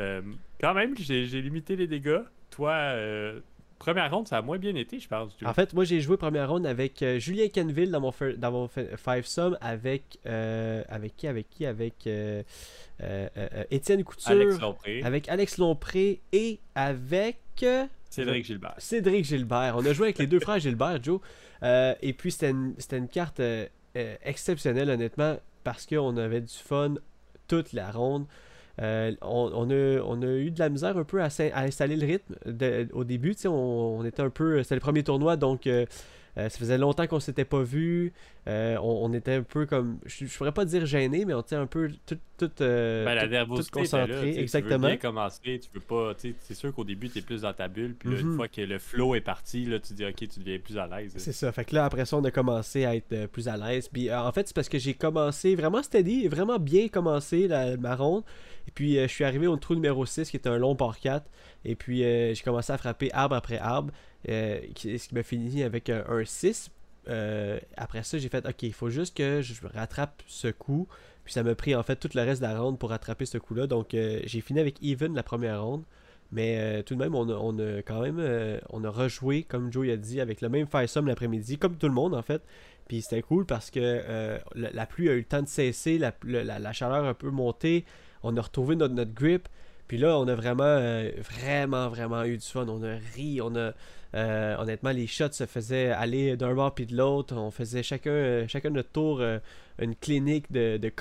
euh, 0.00 0.22
quand 0.60 0.74
même, 0.74 0.94
j'ai 0.96 1.24
limité 1.42 1.76
les 1.76 1.86
dégâts. 1.86 2.20
Toi, 2.50 2.72
euh, 2.72 3.40
première 3.78 4.10
ronde, 4.10 4.28
ça 4.28 4.38
a 4.38 4.42
moins 4.42 4.58
bien 4.58 4.74
été, 4.76 4.98
je 5.00 5.08
pense. 5.08 5.36
En 5.44 5.52
fait, 5.54 5.74
moi 5.74 5.84
j'ai 5.84 6.00
joué 6.00 6.16
première 6.16 6.48
ronde 6.48 6.66
avec 6.66 7.02
euh, 7.02 7.18
Julien 7.18 7.48
Kenville 7.48 7.90
dans 7.90 8.00
mon, 8.00 8.12
dans 8.38 8.52
mon 8.52 8.68
fi- 8.68 8.86
five 8.96 9.26
sum 9.26 9.58
avec 9.60 10.18
avec 10.24 11.16
qui 11.16 11.26
avec 11.26 11.50
qui? 11.50 11.66
Avec 11.66 12.08
Étienne 13.70 14.04
Couture, 14.04 14.30
Alex 14.30 14.60
Lompré, 14.60 15.02
avec 15.02 15.28
Alex 15.28 15.58
Lompré 15.58 16.20
et 16.32 16.60
avec 16.74 17.64
Cédric 18.10 18.44
Gilbert. 18.46 18.74
Cédric 18.78 19.24
Gilbert. 19.24 19.74
On 19.76 19.84
a 19.84 19.92
joué 19.92 20.06
avec 20.06 20.18
les 20.18 20.26
deux 20.26 20.40
frères 20.40 20.58
Gilbert, 20.60 21.02
Joe. 21.02 21.20
Et 21.62 22.12
puis 22.12 22.30
c'était 22.30 22.50
une, 22.50 22.74
une 22.92 23.08
carte 23.08 23.40
exceptionnelle 23.94 24.90
honnêtement 24.90 25.36
parce 25.64 25.86
qu'on 25.86 26.16
avait 26.16 26.40
du 26.42 26.52
fun 26.54 26.94
toute 27.48 27.72
la 27.72 27.90
ronde. 27.90 28.26
Euh, 28.82 29.12
on, 29.22 29.52
on 29.54 29.70
a, 29.70 30.00
on 30.04 30.20
a 30.22 30.26
eu 30.26 30.50
de 30.50 30.58
la 30.58 30.68
misère 30.68 30.96
un 30.96 31.04
peu 31.04 31.22
à, 31.22 31.28
à 31.52 31.62
installer 31.62 31.96
le 31.96 32.06
rythme 32.06 32.34
au 32.92 33.04
début. 33.04 33.36
On, 33.44 33.50
on 34.00 34.04
était 34.04 34.22
un 34.22 34.30
peu. 34.30 34.62
C'était 34.62 34.74
le 34.74 34.80
premier 34.80 35.04
tournoi, 35.04 35.36
donc 35.36 35.66
euh, 35.66 35.86
ça 36.36 36.50
faisait 36.50 36.78
longtemps 36.78 37.06
qu'on 37.06 37.20
s'était 37.20 37.44
pas 37.44 37.62
vu. 37.62 38.12
On, 38.46 39.12
était 39.12 39.34
un 39.34 39.42
peu 39.42 39.66
comme. 39.66 39.98
Je, 40.04 40.26
je 40.26 40.36
pourrais 40.36 40.52
pas 40.52 40.64
dire 40.64 40.84
gêné, 40.86 41.24
mais 41.24 41.34
on 41.34 41.40
était 41.40 41.56
un 41.56 41.66
peu 41.66 41.90
tout, 42.06 42.18
tout, 42.36 42.50
ben, 42.58 43.14
la 43.14 43.26
nervosité, 43.26 43.80
concentré. 43.80 44.38
exactement. 44.38 44.74
Tu 44.74 44.82
veux 44.82 44.88
bien 44.88 44.96
commencer, 44.96 45.60
tu 45.60 45.68
veux 45.72 45.80
pas. 45.80 46.12
C'est 46.16 46.54
sûr 46.54 46.74
qu'au 46.74 46.84
début, 46.84 47.08
tu 47.08 47.18
es 47.18 47.22
plus 47.22 47.42
dans 47.42 47.52
ta 47.52 47.68
bulle. 47.68 47.94
Puis 47.94 48.08
une 48.08 48.30
mhm. 48.30 48.36
fois 48.36 48.48
que 48.48 48.60
le 48.60 48.78
flow 48.78 49.14
est 49.14 49.20
parti, 49.20 49.64
là, 49.64 49.78
tu 49.78 49.94
dis, 49.94 50.04
ok, 50.04 50.16
tu 50.16 50.40
deviens 50.40 50.58
plus 50.58 50.78
à 50.78 50.86
l'aise. 50.86 51.14
C'est 51.16 51.32
ça. 51.32 51.52
Fait 51.52 51.64
que 51.64 51.74
là, 51.74 51.84
après 51.84 52.04
ça, 52.04 52.16
on 52.16 52.24
a 52.24 52.30
commencé 52.30 52.84
à 52.84 52.96
être 52.96 53.26
plus 53.26 53.48
à 53.48 53.56
l'aise. 53.56 53.88
Puis 53.88 54.12
en 54.12 54.32
fait, 54.32 54.48
c'est 54.48 54.54
parce 54.54 54.68
que 54.68 54.78
j'ai 54.78 54.94
commencé 54.94 55.54
vraiment 55.54 55.82
steady, 55.82 56.28
vraiment 56.28 56.58
bien 56.58 56.88
commencé 56.88 57.46
la, 57.48 57.76
ma 57.76 57.94
ronde. 57.94 58.24
Et 58.66 58.70
puis, 58.70 58.94
je 58.94 59.06
suis 59.06 59.24
arrivé 59.24 59.46
au 59.46 59.56
trou 59.56 59.74
numéro 59.74 60.06
6, 60.06 60.30
qui 60.30 60.36
était 60.36 60.48
un 60.48 60.58
long 60.58 60.74
par 60.74 60.98
4. 60.98 61.26
Et 61.64 61.76
puis, 61.76 61.98
j'ai 61.98 62.42
commencé 62.44 62.72
à 62.72 62.78
frapper 62.78 63.10
arbre 63.12 63.36
après 63.36 63.58
arbre. 63.58 63.92
Ce 64.26 65.08
qui 65.08 65.14
m'a 65.14 65.22
fini 65.22 65.62
avec 65.62 65.90
un, 65.90 66.04
6. 66.24 66.70
après 67.76 68.02
ça, 68.02 68.18
j'ai 68.18 68.28
fait 68.28 68.46
OK, 68.46 68.62
il 68.62 68.72
faut 68.72 68.90
juste 68.90 69.16
que 69.16 69.42
je 69.42 69.54
rattrape 69.74 70.22
ce 70.26 70.48
coup. 70.48 70.88
Puis 71.24 71.32
ça 71.32 71.42
m'a 71.42 71.54
pris 71.54 71.74
en 71.74 71.82
fait 71.82 71.96
tout 71.96 72.10
le 72.14 72.20
reste 72.20 72.42
de 72.42 72.46
la 72.46 72.58
ronde 72.58 72.78
pour 72.78 72.90
rattraper 72.90 73.24
ce 73.24 73.38
coup-là. 73.38 73.66
Donc 73.66 73.88
j'ai 73.90 74.40
fini 74.40 74.60
avec 74.60 74.82
even 74.82 75.14
la 75.14 75.22
première 75.22 75.62
ronde. 75.62 75.84
Mais 76.32 76.82
tout 76.82 76.94
de 76.94 76.98
même, 76.98 77.14
on 77.14 77.28
a, 77.28 77.82
quand 77.82 78.00
même 78.00 78.60
on 78.70 78.84
a 78.84 78.90
rejoué, 78.90 79.42
comme 79.44 79.72
Joe 79.72 79.88
a 79.90 79.96
dit, 79.96 80.20
avec 80.20 80.40
le 80.40 80.48
même 80.48 80.66
Firesum 80.66 81.06
l'après-midi, 81.06 81.58
comme 81.58 81.76
tout 81.76 81.88
le 81.88 81.94
monde 81.94 82.14
en 82.14 82.22
fait. 82.22 82.42
Puis 82.88 83.02
c'était 83.02 83.22
cool 83.22 83.46
parce 83.46 83.70
que 83.70 84.38
la, 84.54 84.86
pluie 84.86 85.08
a 85.08 85.12
eu 85.12 85.18
le 85.18 85.24
temps 85.24 85.42
de 85.42 85.48
cesser, 85.48 85.98
la, 85.98 86.12
la, 86.24 86.72
chaleur 86.72 87.04
a 87.04 87.08
un 87.08 87.14
peu 87.14 87.30
monté 87.30 87.84
on 88.24 88.36
a 88.36 88.40
retrouvé 88.40 88.74
notre, 88.74 88.94
notre 88.94 89.14
grip. 89.14 89.48
Puis 89.86 89.98
là, 89.98 90.18
on 90.18 90.26
a 90.26 90.34
vraiment, 90.34 90.64
euh, 90.64 91.10
vraiment, 91.18 91.88
vraiment 91.88 92.24
eu 92.24 92.38
du 92.38 92.44
fun. 92.44 92.66
On 92.68 92.82
a 92.82 92.96
ri, 93.14 93.40
on 93.40 93.54
a. 93.54 93.72
Euh, 94.14 94.56
honnêtement, 94.58 94.90
les 94.90 95.06
shots 95.06 95.32
se 95.32 95.46
faisaient 95.46 95.90
aller 95.90 96.36
d'un 96.36 96.54
bord 96.54 96.74
puis 96.74 96.86
de 96.86 96.96
l'autre. 96.96 97.36
On 97.36 97.50
faisait 97.50 97.82
chacun, 97.82 98.10
euh, 98.10 98.48
chacun 98.48 98.70
notre 98.70 98.90
tour 98.90 99.22
une 99.78 99.96
clinique 99.96 100.50
de, 100.52 100.92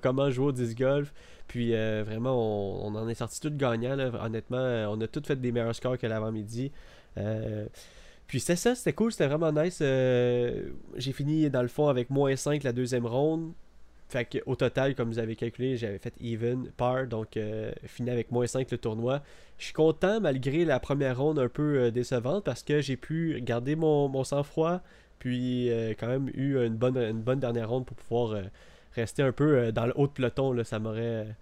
comment, 0.00 0.30
jouer 0.30 0.46
au 0.46 0.52
disc 0.52 0.78
golf. 0.78 1.12
Puis 1.48 1.72
vraiment, 1.72 2.86
on, 2.86 2.94
en 2.94 3.08
est 3.08 3.14
sorti 3.14 3.40
tout 3.40 3.52
gagnant. 3.54 3.98
Honnêtement, 3.98 4.86
on 4.90 5.00
a 5.00 5.08
tous 5.08 5.22
fait 5.26 5.36
des 5.36 5.52
meilleurs 5.52 5.74
scores 5.74 5.98
que 5.98 6.06
l'avant-midi. 6.06 6.70
puis 8.26 8.40
c'était 8.40 8.56
ça, 8.56 8.74
c'était 8.74 8.92
cool, 8.92 9.12
c'était 9.12 9.26
vraiment 9.26 9.52
nice. 9.52 9.78
J'ai 9.80 11.12
fini 11.12 11.50
dans 11.50 11.62
le 11.62 11.68
fond 11.68 11.88
avec 11.88 12.10
moins 12.10 12.36
5 12.36 12.62
la 12.62 12.72
deuxième 12.72 13.06
ronde. 13.06 13.52
Fait 14.08 14.42
au 14.46 14.54
total, 14.54 14.94
comme 14.94 15.08
vous 15.08 15.18
avez 15.18 15.34
calculé, 15.34 15.76
j'avais 15.76 15.98
fait 15.98 16.14
even, 16.20 16.70
par, 16.76 17.06
donc 17.06 17.36
euh, 17.36 17.72
fini 17.84 18.10
avec 18.10 18.30
moins 18.30 18.46
5 18.46 18.70
le 18.70 18.78
tournoi. 18.78 19.22
Je 19.58 19.64
suis 19.64 19.72
content 19.72 20.20
malgré 20.20 20.64
la 20.64 20.78
première 20.78 21.18
ronde 21.18 21.38
un 21.38 21.48
peu 21.48 21.78
euh, 21.78 21.90
décevante 21.90 22.44
parce 22.44 22.62
que 22.62 22.80
j'ai 22.80 22.96
pu 22.96 23.40
garder 23.40 23.76
mon, 23.76 24.22
sang-froid, 24.22 24.82
puis 25.18 25.70
euh, 25.70 25.94
quand 25.98 26.06
même 26.06 26.28
eu 26.34 26.58
une 26.64 26.76
bonne, 26.76 26.98
une 26.98 27.22
bonne 27.22 27.40
dernière 27.40 27.70
ronde 27.70 27.86
pour 27.86 27.96
pouvoir 27.96 28.42
rester 28.94 29.22
un 29.22 29.32
peu 29.32 29.72
dans 29.72 29.86
le 29.86 29.92
haut 29.96 30.06
de 30.06 30.12
peloton. 30.12 30.52
Là, 30.52 30.64
ça 30.64 30.78
m'aurait 30.78 31.34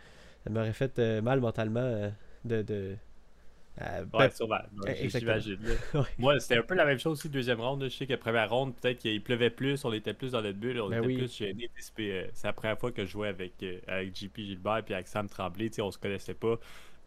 fait 0.73 0.99
mal 1.21 1.40
mentalement 1.40 2.11
de 2.45 2.97
euh, 3.81 4.05
ouais, 4.12 4.31
sûrement. 4.31 4.61
J'imagine. 5.02 5.59
Moi, 6.19 6.38
c'était 6.41 6.59
un 6.59 6.62
peu 6.62 6.75
la 6.75 6.85
même 6.85 6.99
chose 6.99 7.19
aussi, 7.19 7.29
deuxième 7.29 7.61
ronde. 7.61 7.85
Je 7.85 7.88
sais 7.88 8.07
que 8.07 8.14
première 8.14 8.50
ronde, 8.50 8.75
peut-être 8.76 8.99
qu'il 8.99 9.23
pleuvait 9.23 9.50
plus, 9.50 9.85
on 9.85 9.93
était 9.93 10.12
plus 10.12 10.33
dans 10.33 10.43
notre 10.43 10.59
bulle, 10.59 10.81
on 10.81 10.91
ben 10.91 11.02
était 11.02 11.14
plus 11.14 11.37
gênés. 11.37 11.71
Euh, 12.00 12.26
c'est 12.35 12.47
la 12.47 12.52
première 12.52 12.79
fois 12.79 12.93
que 12.93 13.05
je 13.05 13.11
jouais 13.11 13.29
avec, 13.29 13.55
euh, 13.62 13.79
avec 13.87 14.14
JP 14.14 14.37
Gilbert 14.37 14.83
puis 14.85 14.95
avec 14.95 15.09
Sam 15.09 15.29
Tremblay. 15.29 15.71
On 15.81 15.91
se 15.91 15.99
connaissait 15.99 16.35
pas. 16.35 16.59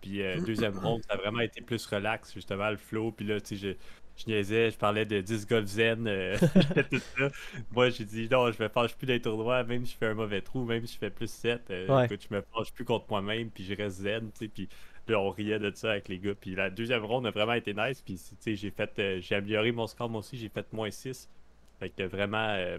Puis 0.02 0.22
deuxième 0.46 0.78
ronde, 0.78 1.02
ça 1.08 1.14
a 1.14 1.18
vraiment 1.18 1.40
été 1.40 1.62
plus 1.62 1.84
relax, 1.88 2.34
justement, 2.34 2.70
le 2.70 2.78
flow. 2.78 3.12
Puis 3.12 3.26
là, 3.26 3.40
tu 3.42 3.56
sais, 3.58 3.78
je, 4.18 4.22
je 4.22 4.30
niaisais, 4.30 4.70
je 4.70 4.78
parlais 4.78 5.06
de 5.06 5.20
10 5.20 5.48
golf 5.48 5.66
zen, 5.66 6.04
tout 6.92 7.00
ça. 7.18 7.30
Moi, 7.72 7.90
j'ai 7.90 8.06
dit 8.06 8.28
non, 8.30 8.52
je 8.52 8.62
me 8.62 8.68
fâche 8.70 8.94
plus 8.96 9.08
d'un 9.08 9.18
tournoi, 9.18 9.64
même 9.64 9.84
si 9.86 9.94
je 9.94 9.98
fais 9.98 10.06
un 10.08 10.14
mauvais 10.14 10.42
trou, 10.42 10.64
même 10.64 10.86
si 10.86 10.96
je 10.96 11.00
fais 11.00 11.10
plus 11.10 11.30
7. 11.30 11.72
Écoute, 11.72 12.28
je 12.30 12.36
me 12.36 12.42
fâche 12.42 12.72
plus 12.72 12.86
contre 12.86 13.06
moi-même, 13.10 13.50
puis 13.50 13.64
je 13.64 13.74
reste 13.74 13.98
zen, 14.02 14.30
tu 14.32 14.46
sais. 14.46 14.48
Puis 14.48 14.70
puis 15.06 15.16
on 15.16 15.30
riait 15.30 15.60
de 15.60 15.72
ça 15.74 15.92
avec 15.92 16.08
les 16.10 16.20
gars. 16.20 16.34
Puis 16.40 16.56
la 16.56 16.70
deuxième 16.70 17.06
ronde 17.06 17.28
a 17.28 17.32
vraiment 17.32 17.54
été 17.54 17.74
nice. 17.74 18.02
Puis 18.02 18.20
j'ai 18.46 18.72
fait 18.72 18.92
euh, 19.00 19.20
j'ai 19.22 19.36
amélioré 19.36 19.72
mon 19.72 19.88
score 19.88 20.10
moi 20.10 20.20
aussi, 20.20 20.38
j'ai 20.38 20.50
fait 20.50 20.66
moins 20.74 20.90
6. 20.90 21.30
Fait 21.80 21.90
que 21.90 22.04
vraiment 22.04 22.50
euh, 22.50 22.78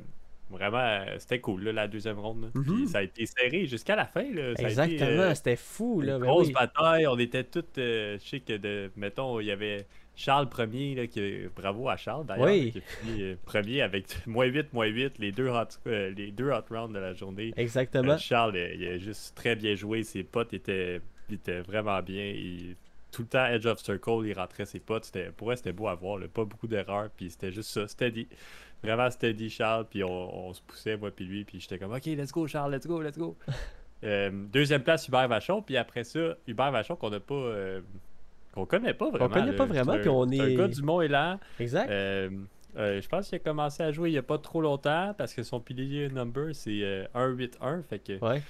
vraiment 0.51 0.79
euh, 0.79 1.17
c'était 1.19 1.41
cool 1.41 1.65
la 1.65 1.87
deuxième 1.87 2.19
ronde. 2.19 2.51
Puis 2.53 2.73
mhm. 2.73 2.87
ça 2.87 2.99
a 2.99 3.03
été 3.03 3.27
serré 3.27 3.67
jusqu'à 3.67 3.95
la 3.95 4.07
fin. 4.07 4.25
Là. 4.33 4.53
Exactement, 4.59 5.35
c'était 5.35 5.57
fou. 5.57 6.01
Là, 6.01 6.19
ben 6.19 6.27
grosse 6.27 6.51
bataille, 6.51 7.07
on 7.07 7.19
était 7.19 7.45
tous 7.45 7.65
je 7.77 8.19
sais 8.19 8.41
que 8.41 8.57
de 8.57 8.91
mettons, 8.97 9.39
il 9.39 9.47
y 9.47 9.53
avait 9.53 9.87
Charles 10.19 10.49
premier, 10.49 10.95
là, 10.95 11.07
qui, 11.07 11.43
bravo 11.55 11.91
à 11.91 11.99
Charles 11.99 12.25
d'ailleurs, 12.25 12.49
qui 12.49 12.79
a 12.79 12.81
fini 12.81 13.37
premier 13.45 13.83
avec 13.83 14.07
moins 14.27 14.47
8, 14.47 14.73
moins 14.73 14.87
8, 14.87 15.19
les 15.19 15.31
deux 15.31 15.49
hot, 15.49 15.69
les 15.85 16.33
deux 16.33 16.51
hot 16.51 16.65
rounds 16.71 16.95
de 16.95 16.99
la 16.99 17.13
journée. 17.13 17.53
Exactement. 17.57 18.17
Charles, 18.17 18.57
il 18.57 18.89
a 18.89 18.99
juste 18.99 19.37
très 19.37 19.55
bien 19.55 19.75
joué, 19.75 20.03
ses 20.03 20.25
potes 20.25 20.55
étaient 20.55 21.03
il 21.29 21.37
était 21.37 21.61
vraiment 21.61 22.01
bien. 22.03 22.35
tout 23.11 23.23
le 23.23 23.29
temps, 23.29 23.47
Edge 23.47 23.67
of 23.67 23.81
Circle, 23.81 24.27
il 24.27 24.35
rentrait 24.35 24.67
ses 24.67 24.81
potes. 24.81 25.11
Pour 25.37 25.51
eux, 25.51 25.57
c'était 25.57 25.73
beau 25.73 25.89
à 25.89 25.95
voir. 25.95 26.21
Pas 26.33 26.45
beaucoup 26.45 26.67
d'erreurs. 26.67 27.11
Puis 27.17 27.31
c'était 27.31 27.53
juste 27.53 27.71
ça. 27.71 27.89
Steady. 27.89 28.29
Vraiment 28.83 29.11
steady, 29.11 29.51
Charles. 29.51 29.87
Puis 29.89 30.05
on, 30.05 30.53
se 30.53 30.63
poussait, 30.63 30.97
moi, 30.97 31.11
puis 31.11 31.25
lui. 31.25 31.45
Puis 31.45 31.61
j'étais 31.61 31.79
comme, 31.79 31.93
OK, 31.93 32.07
let's 32.07 32.33
go, 32.33 32.47
Charles, 32.47 32.73
let's 32.73 32.87
go, 32.87 33.01
let's 33.03 33.19
go. 33.19 33.37
Euh, 34.05 34.31
deuxième 34.53 34.83
place, 34.83 35.09
Hubert 35.09 35.27
Vachon. 35.27 35.63
Puis 35.63 35.79
après 35.79 36.05
ça, 36.05 36.37
Hubert 36.47 36.71
Vachon, 36.71 36.97
qu'on 36.97 37.09
n'a 37.09 37.19
pas. 37.19 37.35
Euh, 37.35 37.81
qu'on 38.53 38.67
connaît 38.67 38.93
pas 38.93 39.09
vraiment. 39.09 39.25
On 39.25 39.29
connaît 39.31 39.57
pas 39.57 39.65
vraiment. 39.65 39.99
Puis 39.99 40.09
on 40.11 40.29
est. 40.29 40.41
un 40.41 40.55
gars 40.55 40.69
du 40.69 40.83
Mont 40.83 41.01
là. 41.01 41.41
Exact. 41.59 41.91
Euh, 41.91 42.31
je 42.77 43.09
pense 43.09 43.31
qu'il 43.31 43.37
a 43.37 43.39
commencé 43.39 43.83
à 43.83 43.91
jouer 43.91 44.11
il 44.11 44.13
n'y 44.13 44.19
a 44.19 44.23
pas 44.23 44.37
trop 44.37 44.61
longtemps 44.61 45.15
parce 45.17 45.33
que 45.33 45.43
son 45.43 45.61
pilier 45.61 46.11
number 46.11 46.55
c'est 46.55 47.09
1-8-1. 47.15 47.83
Fait 47.85 47.99
que 47.99 48.23
ouais. 48.23 48.43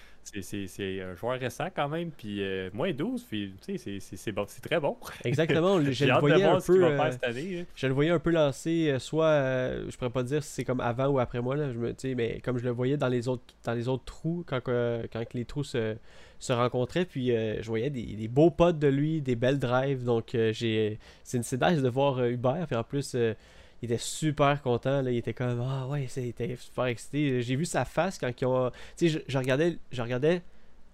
C'est 0.43 1.03
un 1.03 1.15
joueur 1.15 1.39
récent 1.39 1.69
quand 1.75 1.89
même, 1.89 2.11
puis 2.11 2.43
euh, 2.43 2.69
moins 2.73 2.93
12, 2.93 3.27
c'est 3.27 4.33
bon, 4.33 4.45
très 4.63 4.81
bon. 4.81 4.97
Exactement, 5.25 5.81
je 5.91 6.05
le 6.05 6.19
voyais 6.19 6.45
un 6.45 6.61
peu. 6.61 6.85
Euh, 6.85 7.65
je 7.75 7.87
le 7.87 7.93
voyais 7.93 8.11
un 8.11 8.19
peu 8.19 8.31
lancer, 8.31 8.91
euh, 8.91 8.99
soit, 8.99 9.41
je 9.89 9.97
pourrais 9.97 10.11
pas 10.11 10.25
dire 10.25 10.43
si 10.43 10.51
c'est 10.51 10.65
comme 10.65 10.81
avant 10.81 11.07
ou 11.07 11.19
après 11.19 11.41
moi, 11.41 11.57
là, 11.57 11.71
je 11.73 11.79
me, 11.79 11.95
mais 12.15 12.41
comme 12.41 12.59
je 12.59 12.65
le 12.65 12.71
voyais 12.71 12.97
dans 12.97 13.09
les 13.09 13.29
autres, 13.29 13.45
dans 13.65 13.75
les 13.75 13.89
autres 13.89 14.05
trous, 14.05 14.45
quand, 14.47 14.61
quand 14.65 15.35
les 15.35 15.45
trous 15.45 15.65
se, 15.65 15.97
se 16.41 16.53
rencontraient, 16.53 17.05
puis 17.05 17.29
je 17.29 17.67
voyais 17.67 17.91
des, 17.91 18.29
beaux 18.29 18.51
potes 18.51 18.79
de 18.79 18.89
lui, 18.89 19.23
des 19.23 19.37
belles 19.37 19.61
drives, 19.61 20.05
donc 20.05 20.31
j'ai 20.33 20.99
c'est 21.23 21.39
une 21.39 21.69
nice 21.69 21.83
de 21.83 21.89
voir 21.89 22.25
Hubert, 22.25 22.67
puis 22.67 22.77
en 22.77 22.85
plus 22.85 23.17
il 23.83 23.93
était 23.93 24.03
super 24.03 24.63
content. 24.63 25.03
Là. 25.03 25.11
Il 25.11 25.19
était 25.19 25.35
comme 25.35 25.61
Ah 25.61 25.87
ouais, 25.87 26.09
il 26.17 26.27
était 26.27 26.57
super 26.57 26.87
excité. 26.87 27.43
J'ai 27.43 27.57
vu 27.57 27.65
sa 27.65 27.85
face 27.85 28.19
quand 28.19 28.31
ils 28.41 28.47
ont. 28.47 28.71
Tu 28.97 29.11
sais, 29.11 29.25
je, 29.27 29.39
regardais, 29.39 29.79
je 29.93 30.03
regardais 30.03 30.43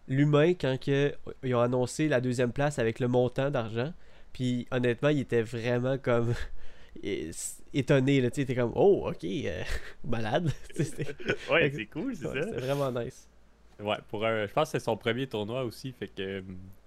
l'humain 0.08 0.54
quand 0.54 0.76
ils 0.86 1.54
ont 1.54 1.60
annoncé 1.60 2.08
la 2.08 2.20
deuxième 2.20 2.52
place 2.52 2.78
avec 2.78 3.00
le 3.00 3.08
montant 3.08 3.50
d'argent. 3.50 3.92
Puis 4.32 4.66
honnêtement, 4.70 5.10
il 5.10 5.20
était 5.20 5.42
vraiment 5.42 5.98
comme 5.98 6.34
étonné. 7.74 8.20
Là. 8.20 8.30
Tu 8.30 8.36
sais, 8.36 8.40
il 8.42 8.44
était 8.44 8.54
comme 8.54 8.72
Oh, 8.74 9.08
ok, 9.08 9.24
euh, 9.24 9.62
malade. 10.04 10.50
ouais, 11.50 11.72
c'est 11.74 11.86
cool, 11.86 12.16
c'est 12.16 12.24
ça. 12.24 12.32
C'est 12.32 12.60
vraiment 12.60 12.90
nice. 12.90 13.28
Ouais, 13.80 13.96
pour 14.08 14.24
un, 14.24 14.46
je 14.46 14.52
pense 14.52 14.70
que 14.70 14.78
c'est 14.78 14.84
son 14.84 14.96
premier 14.96 15.26
tournoi 15.26 15.64
aussi. 15.64 15.92
Fait 15.92 16.08
que 16.08 16.42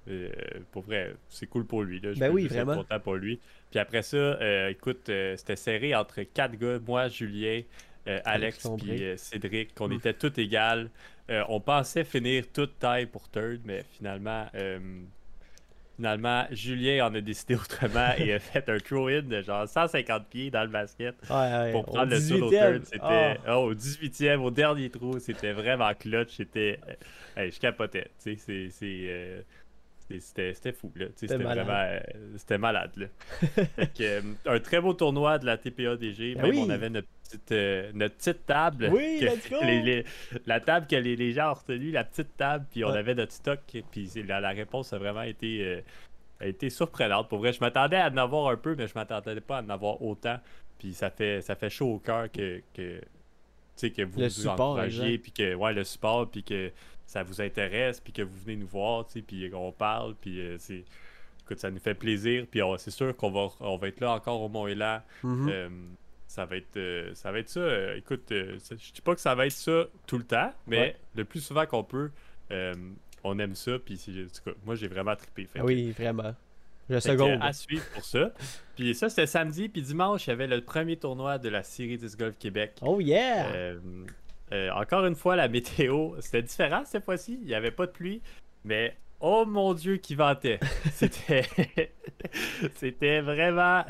euh, 0.07 0.29
pour 0.71 0.83
vrai, 0.83 1.15
c'est 1.29 1.47
cool 1.47 1.65
pour 1.65 1.83
lui. 1.83 1.99
Là. 1.99 2.13
Je 2.13 2.19
ben 2.19 2.31
oui, 2.31 2.47
vraiment. 2.47 2.75
content 2.75 2.99
pour 2.99 3.15
lui. 3.15 3.39
Puis 3.71 3.79
après 3.79 4.03
ça, 4.03 4.17
euh, 4.17 4.69
écoute, 4.69 5.09
euh, 5.09 5.35
c'était 5.35 5.55
serré 5.55 5.95
entre 5.95 6.21
quatre 6.21 6.55
gars, 6.55 6.79
moi, 6.85 7.07
Julien, 7.07 7.61
Alex 8.23 8.67
et 8.87 9.17
Cédric, 9.17 9.73
qu'on 9.73 9.89
était 9.89 10.13
tous 10.13 10.39
égales. 10.39 10.91
on 11.29 11.59
pensait 11.59 12.03
finir 12.03 12.45
toute 12.53 12.77
taille 12.77 13.07
pour 13.07 13.27
third, 13.29 13.61
mais 13.65 13.83
finalement, 13.97 14.45
finalement, 15.95 16.45
Julien 16.51 17.07
en 17.07 17.15
a 17.15 17.21
décidé 17.21 17.55
autrement 17.63 18.11
et 18.19 18.33
a 18.33 18.39
fait 18.39 18.69
un 18.69 18.77
throw-in 18.77 19.23
de 19.23 19.41
genre 19.41 19.67
150 19.67 20.27
pieds 20.27 20.51
dans 20.51 20.61
le 20.61 20.69
basket 20.69 21.15
pour 21.71 21.85
prendre 21.85 22.11
le 22.11 22.19
solo 22.19 22.51
third. 22.51 22.85
C'était 22.85 23.39
oh. 23.47 23.71
au 23.71 23.73
18e, 23.73 24.37
au 24.37 24.51
dernier 24.51 24.91
trou, 24.91 25.17
c'était 25.17 25.53
vraiment 25.53 25.91
clutch. 25.95 26.35
C'était, 26.35 26.79
je 27.35 27.59
capotais. 27.59 28.11
C'est 28.19 28.37
c'était 30.19 30.71
fou, 30.71 30.91
là. 30.95 31.07
C'était 31.15 31.37
vraiment. 31.37 31.73
Euh, 31.73 31.99
c'était 32.37 32.57
malade, 32.57 32.91
là. 32.95 33.07
Euh, 34.01 34.21
un 34.45 34.59
très 34.59 34.81
beau 34.81 34.93
tournoi 34.93 35.39
de 35.39 35.45
la 35.45 35.57
TPADG. 35.57 36.35
Ben 36.35 36.41
même 36.43 36.57
on 36.59 36.69
avait 36.69 36.89
notre 36.89 37.07
petite, 37.23 37.51
euh, 37.51 37.91
notre 37.93 38.15
petite 38.15 38.45
table. 38.45 38.89
Oui, 38.91 39.25
la 40.45 40.59
table 40.59 40.85
que 40.87 40.95
les, 40.95 41.31
gens 41.31 41.51
ont 41.51 41.53
retenue, 41.53 41.91
la 41.91 42.03
petite 42.03 42.35
table, 42.35 42.65
puis 42.69 42.83
on 42.83 42.89
avait 42.89 43.15
notre 43.15 43.31
stock. 43.31 43.59
Puis 43.91 44.09
la, 44.27 44.41
la, 44.41 44.49
réponse 44.49 44.91
a 44.93 44.97
vraiment 44.97 45.21
été, 45.21 45.81
a 46.39 46.47
été 46.47 46.69
surprenante. 46.69 47.29
Pour 47.29 47.39
vrai, 47.39 47.53
je 47.53 47.61
m'attendais 47.61 47.97
à 47.97 48.09
en 48.09 48.17
avoir 48.17 48.49
un 48.49 48.57
peu, 48.57 48.75
mais 48.75 48.87
je 48.87 48.93
m'attendais 48.95 49.39
pas 49.41 49.59
à 49.59 49.61
en 49.61 49.69
avoir 49.69 50.01
autant. 50.01 50.37
Puis 50.77 50.93
ça 50.93 51.09
fait, 51.09 51.41
ça 51.41 51.55
fait 51.55 51.69
chaud 51.69 51.93
au 51.93 51.99
cœur 51.99 52.29
que, 52.31 52.61
que, 52.73 52.99
que 53.81 54.01
vous 54.01 54.19
le 54.19 54.27
vous 54.27 54.47
encouragiez, 54.47 55.17
puis 55.17 55.31
que, 55.31 55.55
ouais, 55.55 55.73
le 55.73 55.83
support, 55.83 56.29
puis 56.29 56.43
que 56.43 56.71
ça 57.05 57.23
vous 57.23 57.41
intéresse, 57.41 57.99
puis 57.99 58.13
que 58.13 58.21
vous 58.21 58.37
venez 58.45 58.55
nous 58.55 58.67
voir, 58.67 59.05
puis 59.05 59.49
qu'on 59.49 59.71
parle, 59.71 60.15
puis 60.15 60.39
euh, 60.39 60.57
c'est... 60.59 60.83
Écoute, 61.43 61.59
ça 61.59 61.69
nous 61.69 61.79
fait 61.79 61.93
plaisir, 61.93 62.47
puis 62.49 62.59
c'est 62.77 62.89
sûr 62.89 63.15
qu'on 63.15 63.29
va, 63.29 63.49
on 63.59 63.77
va 63.77 63.87
être 63.89 63.99
là 63.99 64.13
encore 64.13 64.41
au 64.41 64.49
Mont-Élan. 64.49 65.01
Mm-hmm. 65.23 65.49
Euh, 65.51 65.69
ça 66.35 66.45
va 66.45 66.57
être 66.57 66.77
euh, 66.77 67.11
ça 67.13 67.31
va 67.31 67.39
être 67.39 67.49
ça. 67.49 67.61
Euh, 67.61 67.97
écoute, 67.97 68.31
euh, 68.31 68.57
je 68.69 68.91
dis 68.93 69.01
pas 69.01 69.15
que 69.15 69.21
ça 69.21 69.33
va 69.35 69.45
être 69.45 69.53
ça 69.53 69.85
tout 70.05 70.17
le 70.17 70.25
temps, 70.25 70.51
mais 70.67 70.95
le 71.15 71.23
plus 71.23 71.39
souvent 71.39 71.65
qu'on 71.65 71.83
peut, 71.83 72.11
on 73.23 73.39
aime 73.39 73.55
ça. 73.55 73.79
Puis 73.79 73.99
moi 74.65 74.75
j'ai 74.75 74.87
vraiment 74.87 75.15
trippé. 75.15 75.47
Oui, 75.63 75.91
vraiment. 75.91 76.35
Je 76.89 76.99
seconde. 76.99 77.39
à 77.41 77.51
suivre 77.51 77.85
pour 77.93 78.05
ça. 78.05 78.31
Puis 78.75 78.93
ça 78.93 79.09
c'était 79.09 79.25
samedi, 79.25 79.69
puis 79.69 79.81
dimanche 79.81 80.27
il 80.27 80.29
y 80.29 80.33
avait 80.33 80.45
le 80.45 80.61
premier 80.61 80.97
tournoi 80.97 81.39
de 81.39 81.49
la 81.49 81.63
série 81.63 81.97
10 81.97 82.15
Golf 82.15 82.37
Québec. 82.37 82.73
Oh 82.81 82.99
yeah. 82.99 83.75
Encore 84.75 85.05
une 85.05 85.15
fois 85.15 85.35
la 85.35 85.47
météo 85.47 86.11
c'était 86.19 86.41
différent 86.41 86.83
cette 86.85 87.05
fois-ci. 87.05 87.39
Il 87.41 87.47
n'y 87.47 87.55
avait 87.55 87.71
pas 87.71 87.85
de 87.85 87.91
pluie, 87.91 88.21
mais 88.63 88.95
Oh 89.21 89.45
mon 89.47 89.73
dieu, 89.73 89.95
qui 89.95 90.13
vantait. 90.13 90.59
C'était. 90.91 91.45
c'était 92.75 93.21
vraiment. 93.21 93.83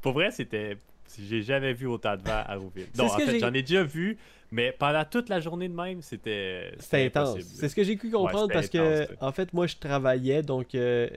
Pour 0.00 0.12
vrai, 0.12 0.30
c'était 0.30 0.78
j'ai 1.18 1.42
jamais 1.42 1.72
vu 1.72 1.86
autant 1.86 2.16
de 2.16 2.22
vent 2.22 2.42
à 2.46 2.56
Rouville. 2.56 2.86
Non, 2.96 3.04
en 3.04 3.08
fait, 3.08 3.38
j'en 3.38 3.52
ai 3.52 3.62
déjà 3.62 3.82
vu, 3.82 4.18
mais 4.50 4.72
pendant 4.72 5.04
toute 5.04 5.28
la 5.28 5.40
journée 5.40 5.68
de 5.68 5.74
même, 5.74 6.02
c'était. 6.02 6.72
C'était 6.78 7.06
intense. 7.06 7.38
C'est 7.40 7.68
ce 7.68 7.74
que 7.74 7.82
j'ai 7.82 7.96
pu 7.96 8.10
comprendre 8.10 8.52
parce 8.52 8.68
que, 8.68 9.06
en 9.20 9.32
fait, 9.32 9.52
moi, 9.52 9.66
je 9.66 9.76
travaillais, 9.76 10.42
donc 10.42 10.74
euh, 10.74 11.08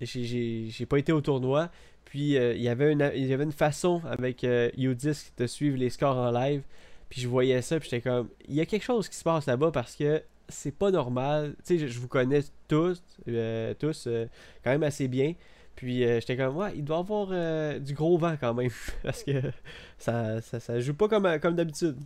j'ai 0.00 0.86
pas 0.88 0.98
été 0.98 1.12
au 1.12 1.20
tournoi. 1.20 1.70
Puis 2.04 2.36
euh, 2.36 2.52
il, 2.54 2.60
y 2.60 2.68
avait 2.68 2.92
une, 2.92 3.10
il 3.14 3.26
y 3.26 3.32
avait 3.32 3.44
une 3.44 3.52
façon 3.52 4.02
avec 4.04 4.44
euh, 4.44 4.70
Udisc 4.76 5.32
de 5.38 5.46
suivre 5.46 5.78
les 5.78 5.88
scores 5.88 6.18
en 6.18 6.30
live. 6.30 6.62
Puis 7.12 7.20
je 7.20 7.28
voyais 7.28 7.60
ça, 7.60 7.78
puis 7.78 7.90
j'étais 7.90 8.00
comme, 8.08 8.30
il 8.48 8.54
y 8.54 8.62
a 8.62 8.64
quelque 8.64 8.84
chose 8.84 9.06
qui 9.06 9.16
se 9.16 9.22
passe 9.22 9.44
là-bas 9.44 9.70
parce 9.70 9.94
que 9.94 10.22
c'est 10.48 10.74
pas 10.74 10.90
normal. 10.90 11.54
Tu 11.62 11.78
sais, 11.78 11.86
je, 11.86 12.00
vous 12.00 12.08
connais 12.08 12.40
tous, 12.68 13.02
euh, 13.28 13.74
tous 13.74 14.08
quand 14.64 14.70
même 14.70 14.82
assez 14.82 15.08
bien. 15.08 15.34
Puis 15.76 16.04
euh, 16.04 16.20
j'étais 16.20 16.38
comme, 16.38 16.56
ouais, 16.56 16.72
il 16.74 16.84
doit 16.84 16.98
avoir 16.98 17.28
euh, 17.30 17.78
du 17.78 17.92
gros 17.92 18.16
vent 18.16 18.36
quand 18.40 18.54
même. 18.54 18.70
parce 19.02 19.24
que 19.24 19.42
ça, 19.98 20.40
ça, 20.40 20.80
joue 20.80 20.94
pas 20.94 21.08
comme, 21.08 21.38
comme 21.40 21.54
d'habitude. 21.54 21.96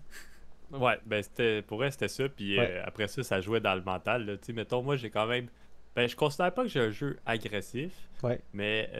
Ouais, 0.73 0.99
ben 1.07 1.23
c'était 1.23 1.63
pour 1.63 1.79
vrai, 1.79 1.93
c'était 1.93 2.09
ça. 2.09 2.29
Puis 2.29 2.59
euh, 2.59 2.83
après 2.85 3.07
ça, 3.07 3.23
ça 3.23 3.41
jouait 3.41 3.61
dans 3.61 3.77
le 3.77 3.83
mental. 3.83 4.39
Tu 4.41 4.47
sais, 4.47 4.53
mettons, 4.53 4.83
moi, 4.83 4.97
j'ai 4.97 5.11
quand 5.11 5.27
même. 5.27 5.47
Ben, 5.95 6.09
je 6.09 6.17
considère 6.17 6.53
pas 6.53 6.63
que 6.65 6.69
j'ai 6.69 6.81
un 6.81 6.91
jeu 6.91 7.19
agressif. 7.25 7.93
Ouais. 8.23 8.41
Mais 8.53 8.91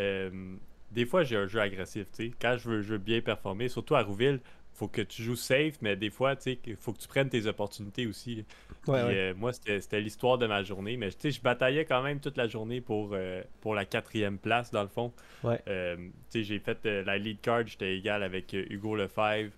des 0.93 1.05
fois, 1.05 1.25
j'ai 1.25 1.37
un 1.37 1.47
jeu 1.47 1.61
agressif. 1.61 2.07
Tu 2.13 2.29
sais, 2.29 2.33
quand 2.41 2.57
je 2.57 2.69
veux, 2.69 2.83
je 2.83 2.93
veux 2.93 2.99
bien 2.99 3.21
performer, 3.21 3.69
surtout 3.69 3.97
à 3.97 4.03
Rouville, 4.03 4.41
faut 4.77 4.89
que 4.89 5.01
tu 5.01 5.23
joues 5.23 5.37
safe, 5.37 5.79
mais 5.81 5.97
des 5.97 6.11
fois, 6.11 6.37
tu 6.37 6.43
sais, 6.43 6.59
il 6.67 6.77
faut 6.77 6.93
que 6.93 6.99
tu 6.99 7.09
prennes 7.09 7.31
tes 7.31 7.47
opportunités 7.47 8.07
aussi. 8.07 8.45
Euh, 8.89 9.35
moi, 9.35 9.53
c'était 9.53 10.01
l'histoire 10.01 10.37
de 10.39 10.47
ma 10.47 10.63
journée, 10.63 10.97
mais 10.97 11.11
tu 11.11 11.17
sais, 11.19 11.31
je 11.31 11.41
bataillais 11.41 11.87
quand 11.87 12.03
même 12.03 12.21
toute 12.21 12.37
la 12.37 12.47
journée 12.47 12.81
pour, 12.81 13.11
euh, 13.13 13.43
pour 13.63 13.75
la 13.75 13.87
quatrième 13.87 14.39
place, 14.39 14.71
dans 14.71 14.83
le 14.83 14.89
fond. 14.89 15.13
Euh, 15.45 15.97
tu 15.97 16.13
sais, 16.29 16.43
j'ai 16.45 16.59
fait 16.59 16.85
la 16.85 17.17
lead 17.17 17.41
card, 17.41 17.67
j'étais 17.67 17.97
égal 17.97 18.23
avec 18.23 18.53
Hugo 18.53 18.95
Lefebvre. 18.95 19.53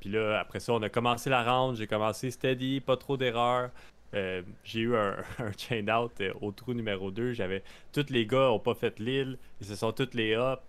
Puis 0.00 0.10
là, 0.10 0.40
après 0.40 0.60
ça, 0.60 0.72
on 0.72 0.82
a 0.82 0.88
commencé 0.88 1.30
la 1.30 1.44
round, 1.44 1.76
j'ai 1.76 1.86
commencé 1.86 2.30
steady, 2.30 2.80
pas 2.80 2.96
trop 2.96 3.16
d'erreurs. 3.16 3.70
j'ai 4.12 4.80
eu 4.80 4.96
un, 4.96 5.16
chain 5.56 5.86
out 5.88 6.12
au 6.40 6.50
trou 6.50 6.74
numéro 6.74 7.12
2. 7.12 7.34
J'avais 7.34 7.62
tous 7.92 8.10
les 8.10 8.26
gars 8.26 8.50
ont 8.50 8.58
pas 8.58 8.74
fait 8.74 8.98
l'île, 8.98 9.38
ils 9.60 9.66
se 9.66 9.76
sont 9.76 9.92
tous 9.92 10.12
les 10.14 10.34
up. 10.34 10.60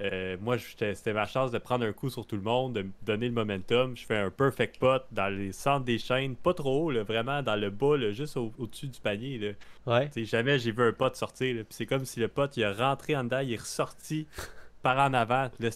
Euh, 0.00 0.36
moi, 0.40 0.56
c'était 0.58 1.12
ma 1.12 1.26
chance 1.26 1.52
de 1.52 1.58
prendre 1.58 1.84
un 1.84 1.92
coup 1.92 2.10
sur 2.10 2.26
tout 2.26 2.36
le 2.36 2.42
monde, 2.42 2.74
de 2.74 2.82
me 2.82 2.90
donner 3.02 3.28
le 3.28 3.34
momentum. 3.34 3.96
Je 3.96 4.04
fais 4.04 4.16
un 4.16 4.30
perfect 4.30 4.78
pot 4.78 5.02
dans 5.12 5.28
les 5.28 5.52
centres 5.52 5.84
des 5.84 5.98
chaînes, 5.98 6.34
pas 6.34 6.52
trop 6.52 6.90
haut, 6.90 7.04
vraiment 7.04 7.42
dans 7.42 7.56
le 7.56 7.70
bas, 7.70 8.10
juste 8.10 8.36
au-dessus 8.36 8.88
du 8.88 9.00
panier. 9.00 9.54
Ouais. 9.86 10.10
jamais 10.16 10.58
j'ai 10.58 10.72
vu 10.72 10.82
un 10.82 10.92
pot 10.92 11.14
sortir. 11.14 11.64
c'est 11.70 11.86
comme 11.86 12.04
si 12.04 12.18
le 12.18 12.28
pot 12.28 12.50
il 12.56 12.64
a 12.64 12.72
rentré 12.72 13.16
en 13.16 13.24
dedans, 13.24 13.40
il 13.40 13.52
est 13.52 13.60
ressorti 13.60 14.26
par 14.82 14.98
en 14.98 15.14
avant. 15.14 15.48
Là, 15.60 15.70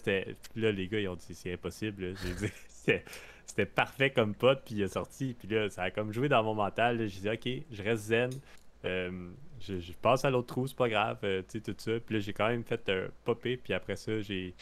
là 0.55 0.71
les 0.71 0.87
gars, 0.87 0.99
ils 0.99 1.07
ont 1.07 1.15
dit 1.15 1.33
c'est 1.33 1.53
impossible. 1.53 2.13
c'était 3.45 3.65
parfait 3.65 4.09
comme 4.09 4.35
pot, 4.35 4.59
puis 4.65 4.75
il 4.75 4.81
est 4.81 4.93
sorti. 4.93 5.35
Puis 5.37 5.47
là, 5.47 5.69
ça 5.69 5.83
a 5.83 5.91
comme 5.91 6.11
joué 6.11 6.27
dans 6.27 6.43
mon 6.43 6.55
mental. 6.55 7.07
J'ai 7.07 7.21
dit 7.21 7.29
ok, 7.29 7.63
je 7.71 7.83
reste 7.83 8.03
zen. 8.03 8.31
Euh, 8.85 9.29
je, 9.59 9.91
passe 10.01 10.23
à 10.23 10.29
l'autre 10.29 10.47
trou, 10.47 10.67
c'est 10.67 10.77
pas 10.77 10.87
grave, 10.87 11.17
euh, 11.23 11.41
tu 11.41 11.59
sais, 11.59 11.73
tout 11.73 11.75
ça. 11.77 11.91
Puis 11.99 12.15
là, 12.15 12.21
j'ai 12.21 12.33
quand 12.33 12.47
même 12.47 12.63
fait 12.63 12.89
un 12.89 13.07
popé, 13.25 13.57
puis 13.57 13.73
après 13.73 13.95
ça, 13.95 14.21
j'ai 14.21 14.53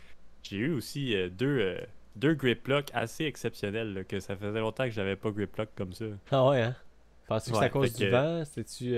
eu 0.52 0.74
aussi 0.74 1.16
euh, 1.16 1.30
deux, 1.30 1.78
deux 2.16 2.34
grip 2.34 2.68
locks 2.68 2.90
assez 2.94 3.26
exceptionnels, 3.26 4.06
que 4.08 4.20
ça 4.20 4.36
faisait 4.36 4.60
longtemps 4.60 4.86
que 4.86 4.92
j'avais 4.92 5.16
pas 5.16 5.30
grip 5.30 5.56
lock 5.56 5.70
comme 5.76 5.94
ça. 5.94 6.06
Ah 6.32 6.50
ouais, 6.50 6.62
hein? 6.62 6.76
Penses-tu 7.28 7.52
que 7.52 7.58
c'est 7.58 7.64
à 7.66 7.70
cause 7.70 7.94
du 7.94 8.10
vent? 8.10 8.44
C'était-tu 8.46 8.96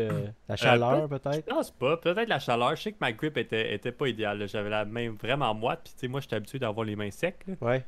la 0.47 0.55
chaleur, 0.55 1.09
peut-être? 1.09 1.45
Je 1.47 1.53
pense 1.53 1.71
pas. 1.71 1.97
Peut-être 1.97 2.29
la 2.29 2.37
chaleur. 2.37 2.75
Je 2.75 2.83
sais 2.83 2.91
que 2.91 2.99
ma 3.01 3.11
grip 3.11 3.35
était, 3.37 3.73
était 3.73 3.91
pas 3.91 4.07
idéale. 4.07 4.47
J'avais 4.47 4.69
la 4.69 4.85
main 4.85 5.11
vraiment 5.19 5.55
moite. 5.55 5.81
Puis, 5.83 5.93
tu 5.93 5.99
sais, 6.01 6.07
moi, 6.07 6.21
j'étais 6.21 6.35
habitué 6.35 6.59
d'avoir 6.59 6.85
les 6.85 6.95
mains 6.95 7.09
secs. 7.09 7.43
Ouais. 7.59 7.83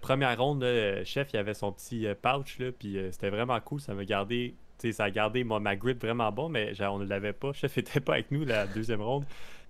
première 0.00 0.36
ronde, 0.36 0.64
le 0.64 1.04
chef, 1.04 1.32
il 1.32 1.36
avait 1.36 1.54
son 1.54 1.70
petit 1.70 2.08
pouch, 2.20 2.58
là, 2.58 2.72
puis 2.76 2.98
c'était 3.12 3.30
vraiment 3.30 3.60
cool. 3.60 3.80
Ça 3.80 3.94
m'a 3.94 4.04
gardé 4.04 4.56
ça 4.90 5.04
a 5.04 5.10
gardé 5.10 5.44
ma 5.44 5.76
grip 5.76 6.02
vraiment 6.02 6.32
bon, 6.32 6.48
mais 6.48 6.72
on 6.82 6.98
ne 6.98 7.06
l'avait 7.06 7.32
pas. 7.32 7.52
Chef 7.52 7.78
était 7.78 8.00
pas 8.00 8.14
avec 8.14 8.32
nous 8.32 8.44
la 8.44 8.66
deuxième 8.66 9.02
ronde. 9.02 9.24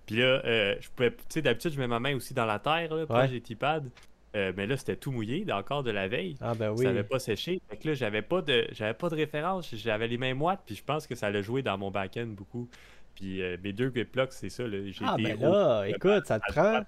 Puis 0.07 0.17
là, 0.17 0.43
euh, 0.45 0.75
je 0.81 0.89
pouvais, 0.89 1.11
tu 1.11 1.19
sais, 1.29 1.43
d'habitude, 1.43 1.73
je 1.73 1.79
mets 1.79 1.87
ma 1.87 2.01
main 2.01 2.17
aussi 2.17 2.35
dans 2.35 2.47
la 2.47 2.59
terre, 2.59 2.95
là, 2.95 3.07
proche 3.07 3.31
des 3.31 3.55
pads. 3.55 3.83
Euh, 4.35 4.53
mais 4.57 4.67
là, 4.67 4.77
c'était 4.79 4.97
tout 4.97 5.13
mouillé, 5.13 5.45
encore 5.53 5.83
de 5.83 5.91
la 5.91 6.09
veille. 6.09 6.37
Ah 6.41 6.55
ben 6.55 6.71
oui. 6.71 6.79
Ça 6.79 6.85
n'avait 6.85 7.03
pas 7.05 7.19
séché. 7.19 7.61
Fait 7.69 7.77
que 7.77 7.89
là, 7.89 7.95
j'avais 7.95 8.23
pas 8.23 8.41
de, 8.41 8.67
j'avais 8.73 8.95
pas 8.95 9.11
de 9.11 9.15
référence. 9.15 9.75
J'avais 9.75 10.09
les 10.09 10.17
mains 10.17 10.35
moites, 10.35 10.61
puis 10.65 10.75
je 10.75 10.83
pense 10.83 11.07
que 11.07 11.15
ça 11.15 11.27
allait 11.27 11.43
jouer 11.43 11.63
dans 11.63 11.77
mon 11.77 11.91
back-end 11.91 12.29
beaucoup. 12.29 12.69
Puis 13.15 13.43
euh, 13.43 13.59
mes 13.63 13.75
deux 13.75 13.91
grip 13.91 14.17
locks, 14.17 14.33
c'est 14.33 14.49
ça. 14.49 14.67
Là. 14.67 14.79
Ah 15.03 15.17
ben 15.19 15.39
là, 15.39 15.85
écoute, 15.85 16.27
ça 16.27 16.41
te 16.41 16.51
prend, 16.51 16.81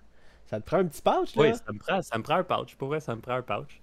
ça 0.46 0.58
te 0.58 0.64
prend 0.64 0.78
un 0.78 0.86
petit 0.86 1.02
pouch 1.02 1.36
là. 1.36 1.42
Oui, 1.42 1.54
ça 1.54 1.72
me 1.72 1.78
prend, 1.78 2.00
ça 2.00 2.16
me 2.16 2.22
prend 2.22 2.36
un 2.36 2.44
pouch. 2.44 2.76
Pour 2.76 2.88
vrai, 2.88 3.00
ça 3.00 3.14
me 3.14 3.20
prend 3.20 3.34
un 3.34 3.42
pouch. 3.42 3.80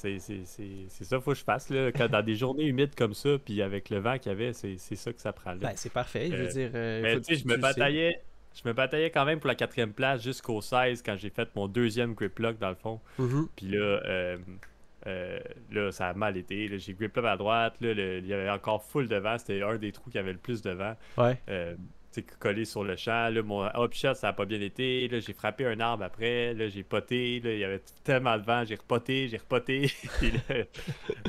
C'est 0.00 1.04
ça 1.04 1.20
faut 1.20 1.32
que 1.32 1.38
je 1.38 1.44
fasse. 1.44 1.70
Là. 1.70 1.92
Quand, 1.92 2.08
dans 2.08 2.22
des 2.22 2.36
journées 2.36 2.66
humides 2.66 2.94
comme 2.94 3.14
ça, 3.14 3.30
puis 3.44 3.62
avec 3.62 3.90
le 3.90 3.98
vent 3.98 4.18
qu'il 4.18 4.32
y 4.32 4.34
avait, 4.34 4.52
c'est 4.52 4.76
ça 4.78 5.12
que 5.12 5.20
ça 5.20 5.32
prend. 5.32 5.54
Ben, 5.56 5.72
c'est 5.76 5.92
parfait. 5.92 6.28
Je 6.30 6.36
veux 6.36 6.48
euh, 6.48 6.52
dire. 6.52 6.70
Euh, 6.74 7.02
mais 7.02 7.20
tu 7.20 7.34
sais, 7.34 7.42
je 7.42 7.48
me 7.48 7.56
bataillais. 7.56 8.22
Je 8.52 8.68
me 8.68 8.72
bataillais 8.72 9.10
quand 9.10 9.24
même 9.24 9.38
pour 9.38 9.46
la 9.46 9.54
quatrième 9.54 9.92
place 9.92 10.22
jusqu'au 10.22 10.60
16 10.60 11.02
quand 11.02 11.16
j'ai 11.16 11.30
fait 11.30 11.48
mon 11.54 11.68
deuxième 11.68 12.14
grip 12.14 12.36
lock 12.40 12.58
dans 12.58 12.70
le 12.70 12.74
fond. 12.74 13.00
Mm-hmm. 13.20 13.46
Puis 13.54 13.66
là, 13.66 14.00
euh, 15.06 15.38
là, 15.70 15.92
ça 15.92 16.08
a 16.08 16.14
mal 16.14 16.36
été. 16.36 16.76
J'ai 16.78 16.94
grip 16.94 17.14
lock 17.14 17.26
à 17.26 17.36
droite. 17.36 17.74
Là, 17.80 17.92
il 17.92 18.26
y 18.26 18.34
avait 18.34 18.50
encore 18.50 18.82
full 18.82 19.06
de 19.06 19.16
vent. 19.16 19.38
C'était 19.38 19.62
un 19.62 19.76
des 19.76 19.92
trous 19.92 20.10
qui 20.10 20.18
avait 20.18 20.32
le 20.32 20.38
plus 20.38 20.62
de 20.62 20.70
vent. 20.70 20.96
Ouais 21.16 21.38
collé 22.38 22.64
sur 22.64 22.84
le 22.84 22.96
champ. 22.96 23.28
Là, 23.32 23.42
mon 23.42 23.64
hop 23.74 23.94
shot, 23.94 24.14
ça 24.14 24.28
n'a 24.28 24.32
pas 24.32 24.44
bien 24.44 24.60
été. 24.60 25.08
Là, 25.08 25.20
j'ai 25.20 25.32
frappé 25.32 25.66
un 25.66 25.78
arbre 25.80 26.04
après. 26.04 26.54
Là, 26.54 26.68
j'ai 26.68 26.82
poté. 26.82 27.40
Là, 27.40 27.52
il 27.52 27.58
y 27.58 27.64
avait 27.64 27.82
tellement 28.04 28.36
de 28.36 28.42
vent. 28.42 28.64
J'ai 28.64 28.74
repoté, 28.74 29.28
j'ai 29.28 29.36
repoté. 29.36 29.90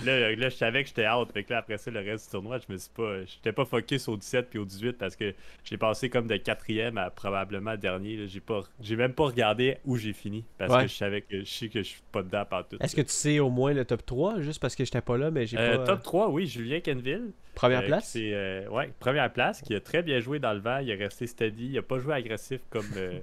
là, 0.06 0.36
là, 0.36 0.50
je 0.50 0.56
savais 0.56 0.84
que 0.84 0.90
j'étais 0.90 1.08
out. 1.08 1.32
Fait 1.32 1.44
que 1.44 1.54
là, 1.54 1.60
après 1.60 1.78
ça, 1.78 1.92
le 1.92 2.00
reste 2.00 2.26
du 2.26 2.32
tournoi, 2.32 2.58
je 2.58 2.72
me 2.74 2.78
suis 2.78 2.90
pas. 2.90 3.24
J'étais 3.26 3.52
pas 3.52 3.66
focus 3.66 4.08
au 4.08 4.18
17 4.18 4.50
puis 4.50 4.60
au 4.60 4.66
18 4.66 4.94
parce 4.94 5.16
que 5.16 5.34
j'ai 5.64 5.78
passé 5.78 6.10
comme 6.10 6.28
de 6.28 6.38
quatrième 6.38 6.98
à 6.98 7.10
probablement 7.10 7.76
dernier. 7.76 8.28
J'ai 8.28 8.42
pas. 8.42 8.62
J'ai 8.82 8.96
même 8.96 9.14
pas 9.14 9.26
regardé 9.26 9.78
où 9.86 9.98
j'ai 9.98 10.14
fini. 10.14 10.46
Parce 10.58 10.84
que 10.84 10.88
je 10.88 10.96
savais 10.96 11.22
que 11.22 11.40
je 11.40 11.50
sais 11.50 11.70
que 11.70 11.80
je 11.80 11.88
suis 11.88 12.04
pas 12.12 12.24
dedans 12.24 12.46
partout. 12.46 12.78
Est-ce 12.80 12.96
que 12.96 13.02
tu 13.02 13.12
sais 13.12 13.40
au 13.40 13.50
moins 13.50 13.74
le 13.74 13.86
top 13.86 14.06
3 14.06 14.42
juste 14.42 14.60
parce 14.60 14.76
que 14.76 14.86
j'étais 14.86 15.02
pas 15.02 15.18
là, 15.18 15.32
mais 15.32 15.46
j'ai 15.46 15.58
euh, 15.58 15.78
pas. 15.78 15.86
Top 15.86 16.04
3, 16.04 16.30
oui, 16.30 16.48
Julien 16.48 16.80
Kenville. 16.80 17.32
Première 17.56 17.82
euh, 17.82 17.88
place? 17.88 18.10
C'est 18.10 18.34
euh, 18.34 18.68
ouais, 18.70 18.92
première 19.00 19.32
place, 19.32 19.62
qui 19.62 19.76
a 19.76 19.80
très 19.80 20.02
bien 20.02 20.20
joué 20.20 20.40
dans 20.40 20.54
le 20.54 20.60
vent. 20.60 20.80
Il 20.80 20.90
est 20.90 20.96
resté 20.96 21.28
steady. 21.28 21.68
Il 21.68 21.78
a 21.78 21.82
pas 21.82 22.00
joué 22.00 22.14
agressif 22.14 22.62
comme, 22.70 22.86
euh, 22.98 23.20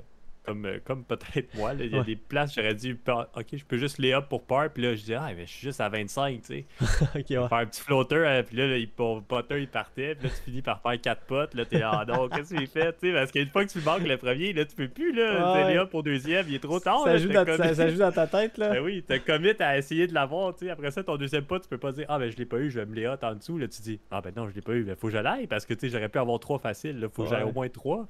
comme, 0.48 0.64
euh, 0.66 0.78
comme 0.84 1.04
peut-être 1.04 1.54
moi. 1.54 1.72
Il 1.78 1.92
y 1.92 1.98
a 1.98 2.02
des 2.02 2.16
places, 2.16 2.54
j'aurais 2.54 2.74
dit, 2.74 2.96
ok, 3.06 3.46
je 3.52 3.64
peux 3.64 3.76
juste 3.76 3.98
les 3.98 4.12
up 4.12 4.26
pour 4.28 4.44
par. 4.44 4.70
Puis 4.70 4.82
là, 4.82 4.94
je 4.94 5.02
dis, 5.02 5.14
ah, 5.14 5.30
mais 5.36 5.46
je 5.46 5.52
suis 5.52 5.66
juste 5.66 5.80
à 5.80 5.88
25, 5.88 6.40
tu 6.42 6.46
sais. 6.46 6.66
okay, 7.18 7.38
ouais. 7.38 7.48
Faire 7.48 7.58
un 7.58 7.66
petit 7.66 7.80
flotteur. 7.80 8.26
Euh, 8.26 8.42
puis 8.42 8.56
là, 8.56 8.66
là 8.66 8.76
il, 8.78 8.88
ton 8.88 9.20
potter, 9.20 9.60
il 9.60 9.68
partait. 9.68 10.14
Puis 10.14 10.28
là, 10.28 10.34
tu 10.34 10.42
finis 10.50 10.62
par 10.62 10.80
faire 10.80 11.00
4 11.00 11.22
potes. 11.22 11.54
Là, 11.54 11.64
t'es 11.64 11.78
là, 11.78 11.90
ah 11.92 12.04
non, 12.04 12.28
qu'est-ce 12.28 12.54
que 12.54 12.60
tu 12.60 12.66
fait? 12.66 12.92
Tu 12.94 13.08
sais, 13.08 13.12
parce 13.12 13.30
qu'une 13.30 13.48
fois 13.48 13.64
que 13.64 13.70
tu 13.70 13.80
manques 13.80 14.06
le 14.06 14.16
premier, 14.16 14.52
là, 14.52 14.64
tu 14.64 14.74
peux 14.74 14.88
plus, 14.88 15.12
là. 15.12 15.54
Ouais. 15.54 15.72
les 15.72 15.78
up 15.78 15.90
pour 15.90 16.02
deuxième. 16.02 16.46
Il 16.48 16.54
est 16.54 16.62
trop 16.62 16.80
tard. 16.80 17.02
Ça, 17.04 17.18
joue, 17.18 17.28
dans, 17.28 17.44
ça, 17.44 17.88
joue 17.88 17.98
dans 17.98 18.12
ta 18.12 18.26
tête, 18.26 18.58
là. 18.58 18.70
Ben 18.70 18.82
oui, 18.82 19.04
t'as 19.06 19.18
commit 19.18 19.52
à 19.58 19.78
essayer 19.78 20.06
de 20.06 20.14
l'avoir, 20.14 20.54
tu 20.54 20.66
sais. 20.66 20.70
Après 20.70 20.90
ça, 20.90 21.02
ton 21.02 21.16
deuxième 21.16 21.44
pot, 21.44 21.58
tu 21.58 21.68
peux 21.68 21.78
pas 21.78 21.92
dire, 21.92 22.06
ah, 22.08 22.18
ben 22.18 22.30
je 22.30 22.36
l'ai 22.36 22.46
pas 22.46 22.58
eu, 22.58 22.70
je 22.70 22.80
vais 22.80 22.86
me 22.86 22.94
les 22.94 23.06
hot 23.06 23.16
en 23.22 23.34
dessous. 23.34 23.58
Là, 23.58 23.68
tu 23.68 23.82
dis, 23.82 24.00
ah, 24.10 24.20
ben 24.20 24.32
non, 24.36 24.48
je 24.48 24.54
l'ai 24.54 24.62
pas 24.62 24.72
eu. 24.72 24.84
Ben, 24.84 24.96
faut 24.96 25.08
que 25.08 25.12
je 25.12 25.18
l'aille 25.18 25.46
parce 25.46 25.66
que, 25.66 25.74
tu 25.74 25.80
sais, 25.80 25.88
j'aurais 25.88 26.08
pu 26.08 26.18
avoir 26.18 26.38
3 26.38 26.58
faciles. 26.58 26.98
Là, 27.00 27.08
faut 27.08 27.24
que 27.24 27.30
j'aille 27.30 27.44
au 27.44 27.52
moins 27.52 27.68
3. 27.68 28.06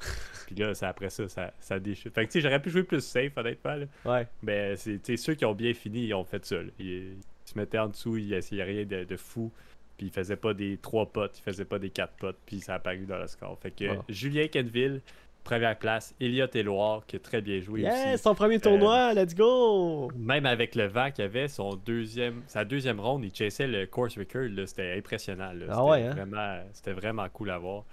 puis 0.46 0.56
là, 0.56 0.74
ça, 0.74 0.88
après 0.88 1.10
ça, 1.10 1.28
ça, 1.28 1.52
ça 1.60 1.78
déchire. 1.78 2.12
Fait 2.12 2.26
que, 2.28 2.32
tu 2.32 2.38
sais, 2.38 2.40
j'aurais 2.40 2.62
pu 2.62 2.70
jouer 2.70 2.84
plus 2.84 3.00
safe, 3.00 3.36
honnêtement. 3.36 3.74
Là. 3.74 3.86
Ouais. 4.04 4.26
Mais 4.42 4.76
c'est 4.76 5.16
ceux 5.16 5.34
qui 5.34 5.44
ont 5.44 5.54
bien 5.54 5.74
fini, 5.74 6.06
ils 6.06 6.14
ont 6.14 6.24
fait 6.24 6.44
ça. 6.44 6.56
Ils, 6.78 7.16
se 7.44 7.58
mettaient 7.58 7.78
en 7.78 7.88
dessous, 7.88 8.18
ils 8.18 8.34
essayaient 8.34 8.62
rien 8.62 8.84
de, 8.84 9.16
fou. 9.16 9.50
Puis 9.96 10.08
ils 10.08 10.12
faisaient 10.12 10.36
pas 10.36 10.54
des 10.54 10.76
3 10.76 11.06
potes, 11.06 11.38
ils 11.38 11.42
faisaient 11.42 11.64
pas 11.64 11.78
des 11.78 11.90
4 11.90 12.12
potes, 12.12 12.36
puis 12.46 12.60
ça 12.60 12.74
a 12.74 12.76
apparu 12.76 13.06
dans 13.06 13.18
le 13.18 13.26
score. 13.26 13.58
Fait 13.58 13.70
que 13.70 13.84
Julien 14.08 14.46
Kenville, 14.46 15.00
première 15.48 15.78
place. 15.78 16.14
Elliot 16.20 16.46
Éloire, 16.54 17.06
qui 17.06 17.16
a 17.16 17.18
très 17.18 17.40
bien 17.40 17.60
joué 17.60 17.80
yeah, 17.80 18.16
son 18.18 18.34
premier 18.34 18.60
tournoi, 18.60 19.10
euh, 19.10 19.14
let's 19.14 19.34
go! 19.34 20.10
Même 20.16 20.44
avec 20.44 20.74
le 20.74 20.86
vent 20.86 21.10
qu'il 21.10 21.24
avait, 21.24 21.48
son 21.48 21.74
deuxième, 21.74 22.42
sa 22.46 22.64
deuxième 22.64 23.00
ronde, 23.00 23.24
il 23.24 23.34
chassait 23.34 23.66
le 23.66 23.86
course 23.86 24.18
record, 24.18 24.48
c'était 24.66 24.94
impressionnant. 24.96 25.52
Ah 25.70 25.84
ouais, 25.84 26.02
hein? 26.02 26.10
vraiment, 26.10 26.58
C'était 26.72 26.92
vraiment 26.92 27.26
cool 27.32 27.50
à 27.50 27.58
voir. 27.58 27.84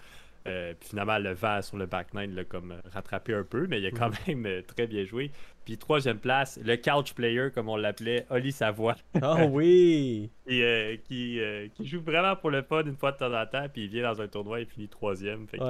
Euh, 0.48 0.74
puis 0.80 0.90
finalement, 0.90 1.18
le 1.18 1.34
vent 1.34 1.62
sur 1.62 1.78
le 1.78 1.86
back 1.86 2.14
nine 2.14 2.36
l'a 2.36 2.44
comme 2.44 2.76
rattrapé 2.94 3.34
un 3.34 3.44
peu, 3.44 3.68
mais 3.68 3.80
il 3.80 3.86
a 3.88 3.92
quand 3.92 4.10
mhm. 4.10 4.16
même 4.28 4.46
euh, 4.46 4.62
très 4.62 4.88
bien 4.88 5.04
joué. 5.04 5.32
Puis 5.66 5.78
troisième 5.78 6.20
place, 6.20 6.60
le 6.64 6.76
couch 6.78 7.14
player, 7.14 7.50
comme 7.54 7.70
on 7.70 7.78
l'appelait, 7.78 8.26
Oli 8.30 8.52
Savoie. 8.52 8.96
Ah 9.22 9.46
oui! 9.46 10.30
Et, 10.48 10.64
euh, 10.64 10.98
qui, 10.98 11.40
qui, 11.74 11.88
joue 11.88 12.02
vraiment 12.02 12.36
pour 12.36 12.52
le 12.52 12.62
fun 12.62 12.84
une 12.84 12.96
fois 12.96 13.12
de 13.12 13.18
temps 13.18 13.34
en 13.34 13.46
temps, 13.48 13.66
puis 13.72 13.86
il 13.86 13.90
vient 13.90 14.04
dans 14.14 14.22
un 14.22 14.28
tournoi 14.28 14.62
et 14.62 14.66
finit 14.66 14.88
troisième. 14.88 15.48
Fait 15.48 15.58
que 15.58 15.64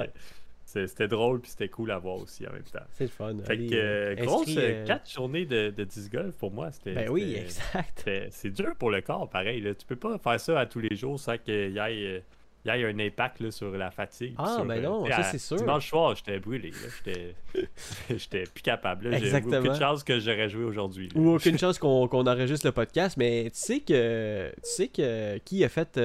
c'était 0.66 1.08
drôle 1.08 1.40
puis 1.40 1.50
c'était 1.50 1.68
cool 1.68 1.90
à 1.90 1.98
voir 1.98 2.16
aussi 2.16 2.46
en 2.46 2.52
même 2.52 2.62
temps. 2.64 2.84
C'est 2.90 3.04
le 3.04 3.10
fun. 3.10 3.36
Fait 3.44 3.56
que, 3.56 3.74
euh, 3.74 4.14
grosse 4.16 4.48
euh, 4.56 4.84
quatre 4.84 5.10
journées 5.10 5.46
de, 5.46 5.70
de 5.70 5.84
10 5.84 6.10
golf 6.10 6.34
pour 6.36 6.50
moi. 6.50 6.70
C'était, 6.72 6.94
ben 6.94 7.08
oui, 7.08 7.34
exact. 7.38 8.10
C'est 8.30 8.50
dur 8.50 8.74
pour 8.76 8.90
le 8.90 9.00
corps, 9.00 9.28
pareil. 9.30 9.60
Là. 9.60 9.74
Tu 9.74 9.86
peux 9.86 9.96
pas 9.96 10.18
faire 10.18 10.40
ça 10.40 10.60
à 10.60 10.66
tous 10.66 10.80
les 10.80 10.96
jours 10.96 11.18
sans 11.18 11.38
qu'il 11.38 11.70
y 11.72 11.78
ait, 11.78 12.22
euh, 12.68 12.76
y 12.76 12.82
ait 12.82 12.86
un 12.86 12.98
impact 12.98 13.40
là, 13.40 13.50
sur 13.50 13.70
la 13.70 13.90
fatigue. 13.90 14.34
Ah, 14.38 14.62
mais 14.64 14.80
ben 14.80 14.84
non, 14.84 15.06
ça 15.06 15.22
c'est 15.24 15.38
sûr. 15.38 15.56
Dimanche 15.56 15.88
soir, 15.88 16.14
j'étais 16.14 16.38
brûlé. 16.38 16.72
J'étais 18.10 18.44
plus 18.44 18.62
capable. 18.62 19.16
J'ai 19.18 19.34
aucune 19.34 19.74
chance 19.74 20.04
que 20.04 20.18
j'aurais 20.18 20.48
joué 20.48 20.64
aujourd'hui. 20.64 21.08
Ou 21.14 21.34
aucune 21.34 21.58
chance 21.58 21.78
qu'on 21.78 22.06
qu 22.08 22.16
enregistre 22.16 22.66
le 22.66 22.72
podcast. 22.72 23.16
Mais 23.16 23.44
tu 23.44 23.58
sais 23.58 23.80
que, 23.80 24.50
tu 24.50 24.60
sais 24.62 24.88
que 24.88 25.38
qui 25.38 25.64
a 25.64 25.68
fait 25.68 25.98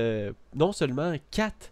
non 0.56 0.72
seulement 0.72 1.14
4 1.32 1.72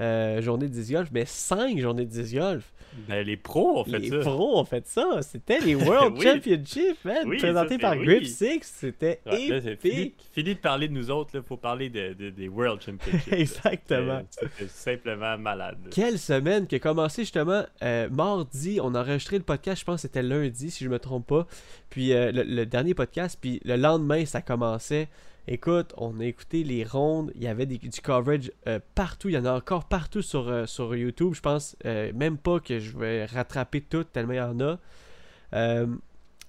euh, 0.00 0.40
journée 0.40 0.68
de 0.68 0.72
disc 0.72 0.92
golf, 0.92 1.08
mais 1.12 1.24
5 1.26 1.78
journées 1.78 2.04
de 2.04 2.10
disc 2.10 2.34
golf. 2.34 2.72
Ben, 3.08 3.24
les 3.24 3.36
pros 3.36 3.80
ont 3.80 3.84
fait 3.84 4.00
ça. 4.08 4.16
Les 4.16 4.20
pros 4.20 4.58
ont 4.58 4.64
fait 4.64 4.86
ça. 4.86 5.20
C'était 5.22 5.60
les 5.60 5.74
World 5.76 6.20
Championships, 6.20 7.04
man, 7.04 7.36
présentés 7.36 7.78
par 7.78 7.96
Grip 7.96 8.24
6. 8.24 8.60
C'était 8.62 9.20
épique. 9.26 10.16
fini, 10.32 10.54
de 10.54 10.60
parler 10.60 10.88
de 10.88 10.92
nous 10.92 11.10
autres, 11.10 11.30
il 11.34 11.42
faut 11.42 11.56
parler 11.56 11.88
de, 11.88 12.30
des 12.30 12.48
World 12.48 12.82
Championships. 12.82 13.32
Exactement. 13.32 14.22
C'était 14.30 14.68
simplement 14.68 15.38
malade. 15.38 15.78
Quelle 15.90 16.18
semaine 16.18 16.66
qui 16.66 16.76
a 16.76 16.78
commencé 16.78 17.22
justement 17.22 17.64
euh, 17.82 18.08
mardi. 18.10 18.80
On 18.82 18.94
a 18.94 19.00
enregistré 19.02 19.38
le 19.38 19.44
podcast, 19.44 19.80
je 19.80 19.84
pense 19.84 19.96
que 19.96 20.02
c'était 20.02 20.22
lundi, 20.22 20.70
si 20.70 20.84
je 20.84 20.88
me 20.88 20.98
trompe 20.98 21.26
pas. 21.26 21.46
Puis 21.90 22.12
euh, 22.12 22.32
le, 22.32 22.64
dernier 22.66 22.94
podcast, 22.94 23.38
puis 23.40 23.60
le 23.64 23.76
lendemain, 23.76 24.24
ça 24.24 24.42
commençait. 24.42 25.08
Écoute, 25.48 25.94
on 25.96 26.20
a 26.20 26.24
écouté 26.26 26.62
les 26.64 26.84
rondes, 26.84 27.32
il 27.34 27.42
y 27.42 27.46
avait 27.46 27.66
du 27.66 27.78
coverage 28.02 28.52
euh, 28.68 28.78
partout, 28.94 29.28
il 29.28 29.34
y 29.34 29.38
en 29.38 29.46
a 29.46 29.52
encore 29.52 29.84
partout 29.84 30.22
sur, 30.22 30.48
euh, 30.48 30.66
sur 30.66 30.94
YouTube. 30.94 31.34
Je 31.34 31.40
pense 31.40 31.76
euh, 31.86 32.12
même 32.14 32.36
pas 32.36 32.60
que 32.60 32.78
je 32.78 32.96
vais 32.96 33.24
rattraper 33.24 33.80
tout 33.80 34.04
tellement 34.04 34.34
il 34.34 34.36
y 34.36 34.40
en 34.40 34.60
a. 34.60 35.86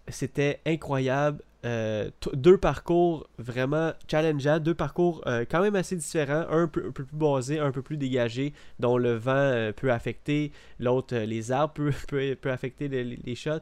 C'était 0.07 0.59
incroyable. 0.65 1.41
deux 1.63 2.57
parcours 2.57 3.27
vraiment 3.37 3.93
challengeants, 4.09 4.59
deux 4.59 4.73
parcours 4.73 5.23
quand 5.49 5.61
même 5.61 5.75
assez 5.75 5.95
différents, 5.95 6.45
un 6.49 6.67
peu, 6.67 6.91
plus 6.91 7.05
basé, 7.13 7.59
un 7.59 7.71
peu 7.71 7.81
plus 7.81 7.97
dégagé, 7.97 8.53
dont 8.79 8.97
le 8.97 9.13
vent 9.13 9.71
peut 9.75 9.91
affecter, 9.91 10.51
l'autre 10.79 11.15
les 11.15 11.51
arbres 11.51 11.73
peuvent 12.07 12.35
peut, 12.35 12.51
affecter 12.51 12.87
les 12.89 13.35
shots. 13.35 13.61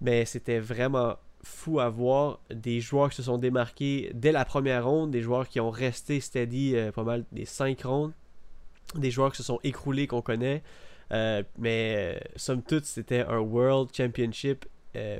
Mais 0.00 0.24
c'était 0.24 0.58
vraiment 0.58 1.16
fou 1.42 1.80
à 1.80 1.88
voir. 1.88 2.40
Des 2.50 2.80
joueurs 2.80 3.10
qui 3.10 3.16
se 3.16 3.22
sont 3.22 3.38
démarqués 3.38 4.10
dès 4.14 4.32
la 4.32 4.44
première 4.44 4.86
ronde, 4.86 5.10
des 5.10 5.22
joueurs 5.22 5.48
qui 5.48 5.60
ont 5.60 5.70
resté 5.70 6.20
steady 6.20 6.76
euh, 6.76 6.92
pas 6.92 7.04
mal 7.04 7.24
des 7.32 7.44
5 7.44 7.80
rondes, 7.82 8.12
des 8.94 9.10
joueurs 9.10 9.30
qui 9.32 9.38
se 9.38 9.42
sont 9.42 9.60
écroulés 9.64 10.06
qu'on 10.06 10.22
connaît. 10.22 10.62
Euh, 11.12 11.42
mais 11.56 11.94
euh, 11.96 12.18
somme 12.36 12.62
toute, 12.62 12.84
c'était 12.84 13.20
un 13.20 13.38
World 13.38 13.90
Championship 13.94 14.66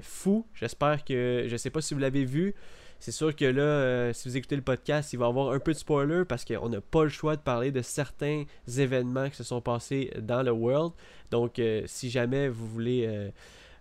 fou. 0.02 0.44
J'espère 0.54 1.04
que. 1.04 1.44
Je 1.46 1.56
sais 1.56 1.70
pas 1.70 1.80
si 1.80 1.94
vous 1.94 2.00
l'avez 2.00 2.24
vu. 2.24 2.54
C'est 2.98 3.12
sûr 3.12 3.36
que 3.36 3.44
là, 3.44 4.12
si 4.12 4.28
vous 4.28 4.36
écoutez 4.36 4.56
le 4.56 4.62
podcast, 4.62 5.12
il 5.12 5.20
va 5.20 5.26
y 5.26 5.28
avoir 5.28 5.52
un 5.52 5.60
peu 5.60 5.72
de 5.72 5.78
spoiler 5.78 6.24
parce 6.28 6.44
qu'on 6.44 6.68
n'a 6.68 6.80
pas 6.80 7.04
le 7.04 7.10
choix 7.10 7.36
de 7.36 7.40
parler 7.40 7.70
de 7.70 7.80
certains 7.80 8.42
événements 8.76 9.30
qui 9.30 9.36
se 9.36 9.44
sont 9.44 9.60
passés 9.60 10.12
dans 10.20 10.42
le 10.42 10.50
World. 10.50 10.94
Donc, 11.30 11.62
si 11.86 12.10
jamais 12.10 12.48
vous 12.48 12.66
voulez 12.66 13.30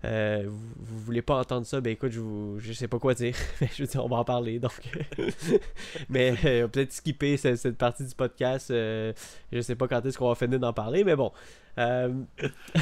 euh, 0.08 0.43
vous, 0.48 1.00
voulez 1.00 1.22
pas 1.22 1.36
entendre 1.36 1.65
ça, 1.65 1.82
ben 1.82 1.91
écoute, 1.91 2.12
je, 2.12 2.20
vous, 2.20 2.60
je 2.60 2.72
sais 2.72 2.88
pas 2.88 3.00
quoi 3.00 3.13
dire. 3.13 3.36
je 3.62 3.84
veux 3.84 3.88
dire, 3.88 4.06
on 4.06 4.08
va 4.08 4.17
en 4.17 4.24
parler. 4.24 4.60
Donc, 4.60 4.80
mais 6.10 6.34
euh, 6.46 6.67
peut-être 6.67 6.93
skipper 6.93 7.36
cette, 7.36 7.78
partie 7.78 8.06
du 8.06 8.15
podcast. 8.15 8.72
Euh, 8.72 9.12
je 9.52 9.60
sais 9.60 9.76
pas 9.76 9.88
quand 9.88 10.06
est-ce 10.06 10.17
qu'on 10.17 10.30
va 10.30 10.36
finir 10.36 10.60
d'en 10.60 10.74
parler, 10.74 11.04
mais 11.04 11.15
bon. 11.15 11.32
Euh... 11.78 12.10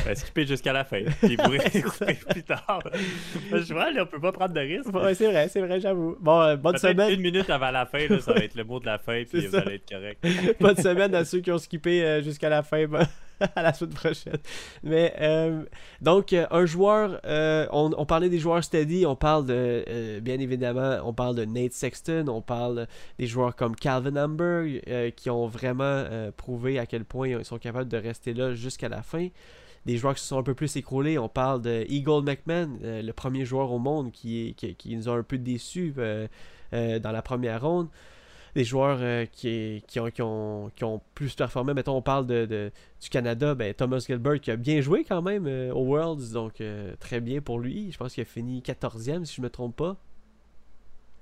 Ben, 0.05 0.15
skipper 0.15 0.45
jusqu'à 0.45 0.71
la 0.71 0.85
fin. 0.85 1.03
Puis 1.21 1.35
vous 1.35 1.57
plus 2.29 2.43
tard. 2.43 2.81
je 3.51 3.73
vois, 3.73 3.91
là, 3.91 4.03
on 4.03 4.05
peut 4.05 4.21
pas 4.21 4.31
prendre 4.31 4.53
de 4.53 4.59
risque. 4.61 4.89
c'est 5.15 5.27
vrai, 5.27 5.49
c'est 5.49 5.61
vrai, 5.61 5.79
j'avoue. 5.79 6.15
Bon, 6.19 6.55
bonne 6.55 6.77
semaine. 6.77 7.11
Une 7.11 7.21
minute 7.21 7.49
avant 7.49 7.71
la 7.71 7.85
fin, 7.85 8.07
ça 8.19 8.33
va 8.33 8.39
être 8.39 8.55
le 8.55 8.63
mot 8.63 8.79
de 8.79 8.85
la 8.85 8.97
fin, 8.97 9.23
puis 9.23 9.47
vous 9.47 9.55
allez 9.55 9.75
être 9.75 9.89
correct. 9.89 10.25
bonne 10.59 10.77
semaine 10.77 11.15
à 11.15 11.25
ceux 11.25 11.39
qui 11.39 11.51
ont 11.51 11.57
skippé 11.57 12.21
jusqu'à 12.23 12.49
la 12.49 12.63
fin. 12.63 12.85
à 13.55 13.61
la 13.61 13.73
semaine 13.73 13.93
prochaine. 13.93 14.37
Mais 14.83 15.13
euh, 15.19 15.63
donc, 16.01 16.33
euh, 16.33 16.45
un 16.51 16.65
joueur, 16.65 17.19
euh, 17.25 17.67
on, 17.71 18.05
parlait 18.05 18.29
des 18.29 18.39
joueurs 18.39 18.63
steady, 18.63 19.05
on 19.05 19.15
parle 19.15 19.45
de, 19.45 20.19
bien 20.21 20.39
évidemment, 20.39 20.99
on 21.03 21.13
parle 21.13 21.35
de 21.35 21.45
Nate 21.45 21.73
Sexton, 21.73 22.25
on 22.27 22.41
parle 22.41 22.87
des 23.19 23.27
joueurs 23.27 23.55
comme 23.55 23.75
Calvin 23.75 24.15
Amber 24.15 25.13
qui 25.15 25.29
ont 25.29 25.47
vraiment 25.47 26.05
prouvé 26.37 26.79
à 26.79 26.85
quel 26.85 27.05
point 27.05 27.27
ils 27.27 27.45
sont 27.45 27.57
capables 27.57 27.89
de 27.89 27.97
rester 27.97 28.33
là 28.33 28.53
jusqu'à 28.53 28.89
la 28.89 29.01
fin. 29.01 29.27
Des 29.85 29.97
joueurs 29.97 30.15
qui 30.15 30.21
se 30.21 30.27
sont 30.27 30.39
un 30.39 30.43
peu 30.43 30.55
plus 30.55 30.75
écroulés, 30.77 31.19
on 31.19 31.29
parle 31.29 31.61
de 31.61 31.85
Eagle 31.89 32.23
McMahon, 32.23 32.79
le 32.81 33.11
premier 33.11 33.45
joueur 33.45 33.71
au 33.71 33.79
monde 33.79 34.11
qui, 34.11 34.55
qui 34.55 34.95
nous 34.95 35.09
a 35.09 35.13
un 35.13 35.23
peu 35.23 35.37
déçus 35.37 35.93
dans 36.71 37.11
la 37.11 37.21
première 37.21 37.61
ronde 37.61 37.89
des 38.55 38.63
joueurs 38.63 38.99
euh, 39.01 39.25
qui, 39.25 39.83
qui, 39.85 39.99
ont, 39.99 40.09
qui, 40.09 40.21
ont, 40.21 40.71
qui, 40.75 40.83
ont, 40.85 41.01
plus 41.13 41.35
performé. 41.35 41.73
Mettons, 41.73 41.97
on 41.97 42.01
parle 42.01 42.25
de, 42.25 42.71
du 43.01 43.09
Canada, 43.09 43.53
ben, 43.53 43.73
Thomas 43.73 43.99
Gilbert 43.99 44.39
qui 44.39 44.49
a 44.49 44.55
bien 44.55 44.79
joué 44.79 45.03
quand 45.03 45.21
même 45.21 45.45
euh, 45.45 45.73
au 45.73 45.83
Worlds, 45.83 46.31
donc 46.31 46.61
euh, 46.61 46.95
très 46.99 47.19
bien 47.19 47.41
pour 47.41 47.59
lui. 47.59 47.91
Je 47.91 47.97
pense 47.97 48.13
qu'il 48.13 48.21
a 48.21 48.25
fini 48.25 48.61
14e, 48.61 49.25
si 49.25 49.35
je 49.35 49.41
ne 49.41 49.45
me 49.45 49.49
trompe 49.49 49.75
pas. 49.75 49.97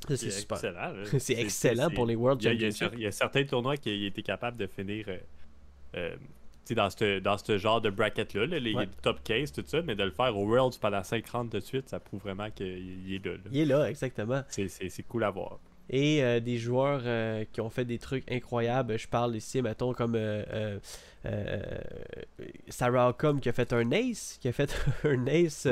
C'est 0.07 0.29
super. 0.29 0.59
C'est 1.17 1.33
excellent 1.33 1.89
pour 1.89 2.05
les 2.05 2.15
World 2.15 2.41
Championships. 2.41 2.91
Il 2.93 2.99
y, 2.99 3.07
a, 3.07 3.11
certains 3.11 3.45
tournois 3.45 3.77
qui 3.77 4.05
été 4.05 4.21
capables 4.21 4.57
de 4.57 4.67
finir 4.67 5.05
dans 6.75 6.89
ce 6.89 7.19
dans 7.19 7.37
ce 7.37 7.57
genre 7.57 7.81
de 7.81 7.89
bracket-là, 7.89 8.45
les 8.45 8.75
top 9.01 9.23
case, 9.23 9.51
tout 9.51 9.63
ça, 9.65 9.81
mais 9.81 9.95
de 9.95 10.03
le 10.03 10.11
faire 10.11 10.37
au 10.37 10.45
Worlds 10.45 10.77
pendant 10.79 11.03
50 11.03 11.49
de 11.49 11.59
suite, 11.61 11.89
ça 11.89 11.99
prouve 11.99 12.21
vraiment 12.21 12.51
qu'il 12.51 13.13
est 13.13 13.25
là, 13.25 13.31
Il 13.51 13.59
est 13.61 13.65
là, 13.65 13.89
exactement. 13.89 14.43
C'est 14.49 15.03
cool 15.07 15.23
à 15.23 15.31
voir 15.31 15.57
et 15.89 16.23
euh, 16.23 16.39
des 16.39 16.57
joueurs 16.57 17.01
euh, 17.05 17.43
qui 17.51 17.61
ont 17.61 17.69
fait 17.69 17.85
des 17.85 17.99
trucs 17.99 18.29
incroyables. 18.31 18.97
Je 18.97 19.07
parle 19.07 19.35
ici, 19.35 19.61
mettons, 19.61 19.93
comme 19.93 20.15
euh, 20.15 20.79
Sarah 22.69 23.09
Ockham 23.09 23.39
qui 23.39 23.49
a 23.49 23.53
fait 23.53 23.73
un 23.73 23.91
ace, 23.91 24.37
qui 24.41 24.47
a 24.47 24.51
fait 24.51 24.75
un 25.03 25.25
ace 25.27 25.67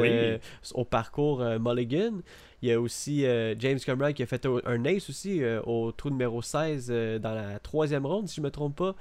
au 0.74 0.86
parcours 0.86 1.44
Mulligan. 1.60 2.22
Il 2.62 2.70
y 2.70 2.74
a 2.74 2.80
aussi 2.80 3.26
James 3.58 3.80
Conrad 3.84 4.14
qui 4.14 4.22
a 4.22 4.28
fait 4.28 4.46
un 4.46 4.86
ace 4.86 5.10
aussi 5.10 5.42
au 5.66 5.92
trou 5.92 6.12
numéro 6.12 6.44
16 6.44 6.90
dans 7.20 7.34
la 7.34 7.58
troisième 7.60 8.06
ronde, 8.06 8.28
si 8.28 8.36
je 8.36 8.42
ne 8.42 8.46
me 8.46 8.52
trompe 8.52 8.76
pas, 8.76 8.96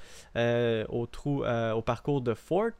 au, 0.89 1.07
trou, 1.07 1.45
au 1.45 1.83
parcours 1.83 2.23
de 2.23 2.33
Fort. 2.33 2.71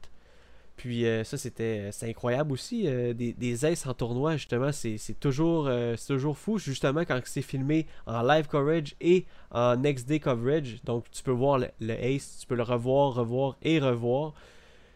Puis 0.81 1.05
euh, 1.05 1.25
ça, 1.25 1.37
c'était 1.37 1.91
incroyable 2.01 2.53
aussi. 2.53 2.85
Euh, 2.87 3.13
des, 3.13 3.35
des 3.35 3.67
aces 3.67 3.87
en 3.87 3.93
tournoi, 3.93 4.39
justement, 4.39 4.73
c'est 4.73 4.99
toujours, 5.21 5.67
euh, 5.67 5.95
toujours 6.07 6.39
fou. 6.39 6.57
Justement, 6.57 7.01
quand 7.01 7.21
c'est 7.27 7.43
filmé 7.43 7.87
en 8.07 8.23
live 8.23 8.47
coverage 8.47 8.97
et 8.99 9.27
en 9.51 9.77
next 9.77 10.09
day 10.09 10.21
coverage. 10.21 10.83
Donc, 10.85 11.05
tu 11.11 11.23
peux 11.23 11.33
voir 11.33 11.59
le, 11.59 11.91
ace, 11.91 12.39
tu 12.41 12.47
peux 12.47 12.55
le 12.55 12.63
revoir, 12.63 13.13
revoir 13.13 13.59
et 13.61 13.79
revoir. 13.79 14.33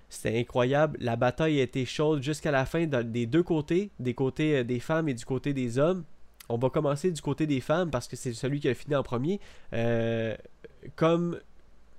C'était 0.09 0.39
incroyable. 0.39 0.97
La 1.03 1.17
bataille 1.17 1.61
a 1.61 1.65
été 1.65 1.85
chaude 1.85 2.23
jusqu'à 2.23 2.51
la 2.51 2.65
fin 2.65 2.87
des 2.87 3.27
deux 3.27 3.43
côtés, 3.43 3.91
des 3.99 4.15
côtés 4.15 4.65
des 4.65 4.81
femmes 4.81 5.11
et 5.11 5.15
du 5.15 5.27
côté 5.27 5.53
des 5.53 5.79
hommes. 5.79 6.05
On 6.49 6.57
va 6.57 6.71
commencer 6.71 7.11
du 7.13 7.21
côté 7.21 7.47
des 7.47 7.61
femmes 7.61 7.91
parce 7.91 8.09
que 8.09 8.17
c'est 8.17 8.33
celui 8.33 8.59
qui 8.59 8.71
a 8.71 8.75
fini 8.75 8.97
en 8.97 9.03
premier. 9.03 9.39
comme, 10.97 11.39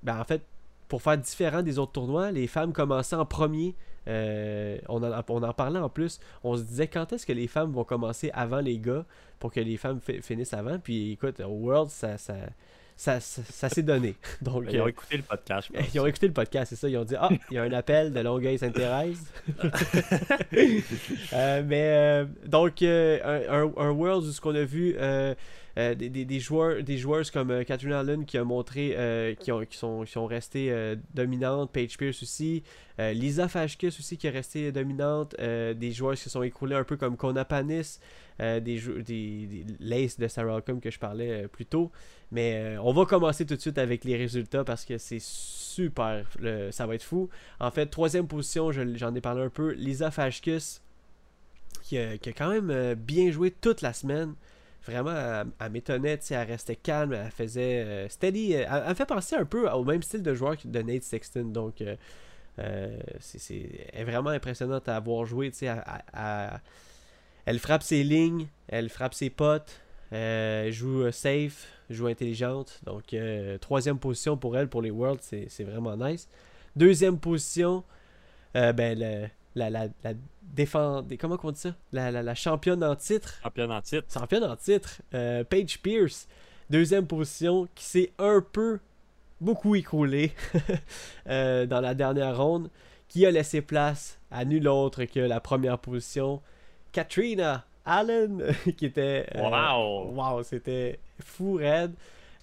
ben, 0.02 0.20
en 0.20 0.24
fait, 0.24 0.42
pour 0.88 1.02
faire 1.02 1.18
différent 1.18 1.62
des 1.64 1.80
autres 1.80 1.94
tournois, 1.94 2.32
les 2.32 2.48
femmes 2.48 2.74
commençaient 2.74 3.16
en 3.16 3.26
premier. 3.26 3.76
Euh, 4.08 4.78
on, 4.88 5.02
en, 5.02 5.54
parlait 5.54 5.80
en 5.80 5.90
plus. 5.90 6.20
On 6.44 6.56
se 6.56 6.62
disait 6.62 6.88
quand 6.88 7.12
est-ce 7.12 7.26
que 7.26 7.34
les 7.34 7.48
femmes 7.48 7.72
vont 7.72 7.84
commencer 7.84 8.30
avant 8.34 8.60
les 8.60 8.78
gars 8.78 9.06
pour 9.40 9.52
que 9.52 9.60
les 9.60 9.78
femmes 9.78 10.00
finissent 10.22 10.54
avant? 10.54 10.78
Puis 10.80 11.14
écoute, 11.14 11.40
au 11.40 11.50
World, 11.50 11.90
ça, 11.90 12.18
ça, 12.96 13.20
ça, 13.20 13.70
s'est 13.70 13.84
donné. 13.84 14.16
Donc, 14.42 14.66
ils 14.70 14.80
ont 14.80 14.86
euh, 14.86 14.90
écouté 14.90 15.18
le 15.18 15.24
podcast. 15.24 15.70
Ils 15.94 16.00
ont 16.00 16.06
écouté 16.06 16.28
le 16.28 16.34
podcast, 16.34 16.70
c'est 16.70 16.76
ça. 16.76 16.90
Ils 16.90 16.98
ont 16.98 17.04
dit 17.04 17.16
Ah, 17.20 17.30
il 17.52 17.56
y 17.56 17.58
a 17.58 17.64
un 17.64 17.72
appel 17.74 18.14
de 18.14 18.20
Longueuil-Sainte-Thérèse. 18.20 19.32
Euh, 21.34 21.64
mais 21.66 22.26
donc, 22.46 22.82
un, 22.82 23.72
un, 23.78 23.92
World 23.92 24.26
où 24.26 24.32
ce 24.32 24.40
qu'on 24.40 24.56
a 24.56 24.64
vu. 24.64 24.96
Euh, 25.78 25.94
des, 25.94 26.10
des, 26.10 26.40
joueurs, 26.40 26.82
des 26.84 26.98
joueuses 26.98 27.32
comme 27.32 27.52
euh, 27.52 27.64
Catherine 27.66 27.92
Allen 27.92 28.26
qui 28.26 28.38
a 28.38 28.46
montré 28.46 28.96
euh, 28.96 29.36
qui, 29.36 29.52
ont, 29.52 29.66
qui, 29.66 29.78
sont, 29.78 30.04
qui 30.06 30.12
sont 30.14 30.26
restées 30.26 30.96
dominantes, 31.14 31.72
Paige 31.72 31.98
Pierce 31.98 32.24
aussi, 32.24 32.64
Lisa 32.98 33.50
Fashkis 33.50 33.88
aussi 33.88 34.18
qui 34.18 34.28
est 34.28 34.32
restée 34.32 34.72
dominante, 34.72 35.36
des 35.40 35.92
joueurs 35.92 36.16
qui 36.16 36.22
se 36.22 36.30
sont 36.30 36.44
écroulés 36.44 36.76
un 36.76 36.84
peu 36.84 36.96
comme 36.96 37.18
Kona 37.18 37.44
Panis, 37.44 38.00
des, 38.40 38.60
des, 38.60 39.02
des 39.04 39.66
l'Ace 39.80 40.18
de 40.20 40.28
Sarah 40.28 40.56
Holcomb 40.56 40.80
que 40.80 40.92
je 40.92 41.00
parlais 41.00 41.48
plus 41.48 41.66
tôt. 41.66 41.92
Mais 42.32 42.76
on 42.82 42.92
va 42.94 43.06
commencer 43.06 43.46
tout 43.46 43.56
de 43.56 43.62
suite 43.62 43.78
avec 43.78 44.04
les 44.04 44.18
résultats 44.18 44.64
parce 44.64 44.86
que 44.86 44.98
c'est 44.98 45.22
super, 45.22 46.26
ça 46.72 46.86
va 46.86 46.96
être 46.96 47.04
fou. 47.04 47.30
En 47.60 47.72
fait, 47.72 47.86
troisième 47.88 48.28
position, 48.28 48.72
j'en 48.72 49.16
ai 49.16 49.22
parlé 49.22 49.44
un 49.44 49.50
peu, 49.50 49.72
Lisa 49.74 50.12
Fashkis 50.12 50.82
qui 51.84 51.98
a, 51.98 52.18
quand 52.36 52.50
même 52.50 52.96
bien 52.96 53.32
joué 53.32 53.52
toute 53.52 53.82
la 53.82 53.94
semaine. 53.94 54.34
Vraiment, 54.86 55.44
elle, 55.60 55.72
m'étonnait, 55.72 56.20
elle 56.30 56.48
restait 56.48 56.76
calme, 56.76 57.14
elle 57.14 57.32
faisait 57.32 58.08
steady. 58.10 58.54
Elle, 58.54 58.84
elle, 58.88 58.96
fait 58.96 59.06
penser 59.06 59.36
un 59.36 59.46
peu 59.46 59.70
au 59.70 59.84
même 59.84 60.04
style 60.04 60.22
de 60.22 60.34
joueur 60.34 60.58
que 60.58 60.68
de 60.68 60.82
Nate 60.82 61.04
Sexton. 61.04 61.46
Donc, 61.46 61.84
c'est 63.20 64.04
vraiment 64.06 64.30
impressionnante 64.30 64.90
à 64.90 64.98
avoir 64.98 65.26
joué. 65.26 65.52
Elle 67.46 67.60
frappe 67.60 67.84
ses 67.84 68.04
lignes, 68.04 68.48
elle 68.68 68.90
frappe 68.90 69.14
ses 69.14 69.30
potes, 69.30 69.82
elle 70.12 70.72
joue 70.72 71.12
safe, 71.12 71.68
joue 71.90 72.08
intelligente. 72.08 72.80
Donc, 72.84 73.14
euh, 73.14 73.58
troisième 73.58 74.00
position 74.00 74.38
pour 74.38 74.58
elle 74.58 74.68
pour 74.68 74.82
les 74.82 74.92
Worlds, 74.92 75.22
c'est 75.22 75.64
vraiment 75.64 75.96
nice. 75.96 76.28
Deuxième 76.76 77.20
position, 77.20 77.84
euh, 78.56 78.74
ben, 78.74 78.98
la, 79.56 79.70
la, 79.70 79.88
la 80.04 80.14
défend... 80.42 81.06
Comment 81.20 81.38
on 81.44 81.52
dit 81.52 81.60
ça? 81.60 81.76
La, 81.92 82.12
la, 82.12 82.36
championne 82.36 82.84
en 82.84 82.96
titre. 82.96 83.40
Championne 83.44 83.72
en 83.72 83.82
titre. 83.82 84.08
Championne 84.12 84.44
en 84.44 84.56
titre. 84.56 85.02
Euh, 85.14 85.44
Paige 85.44 85.80
Pierce, 85.82 86.28
deuxième 86.70 87.08
position, 87.08 87.68
qui 87.76 87.86
s'est 87.86 88.12
un 88.18 88.42
peu, 88.42 88.80
beaucoup 89.40 89.76
écroulée 89.76 90.32
dans 91.26 91.82
la 91.82 91.94
dernière 91.94 92.38
ronde, 92.38 92.70
qui 93.08 93.26
a 93.26 93.32
laissé 93.32 93.62
place 93.62 94.20
à 94.32 94.44
nul 94.44 94.68
autre 94.68 95.06
que 95.06 95.20
la 95.20 95.40
première 95.40 95.78
position, 95.80 96.42
Katrina 96.96 97.66
Allen, 97.84 98.42
qui 98.78 98.86
était. 98.86 99.28
Euh, 99.36 99.42
wow! 99.42 100.14
Wow, 100.14 100.44
c'était 100.44 100.98
fou 101.20 101.56
raide. 101.56 101.94